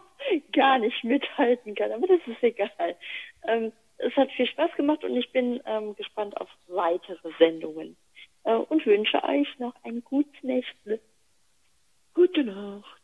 [0.53, 2.97] gar nicht mithalten kann, aber das ist egal.
[3.49, 3.73] ähm,
[4.03, 7.97] es hat viel Spaß gemacht und ich bin ähm, gespannt auf weitere Sendungen
[8.45, 11.01] äh, und wünsche euch noch ein gutes Nächtle.
[12.15, 13.00] Gute Nacht.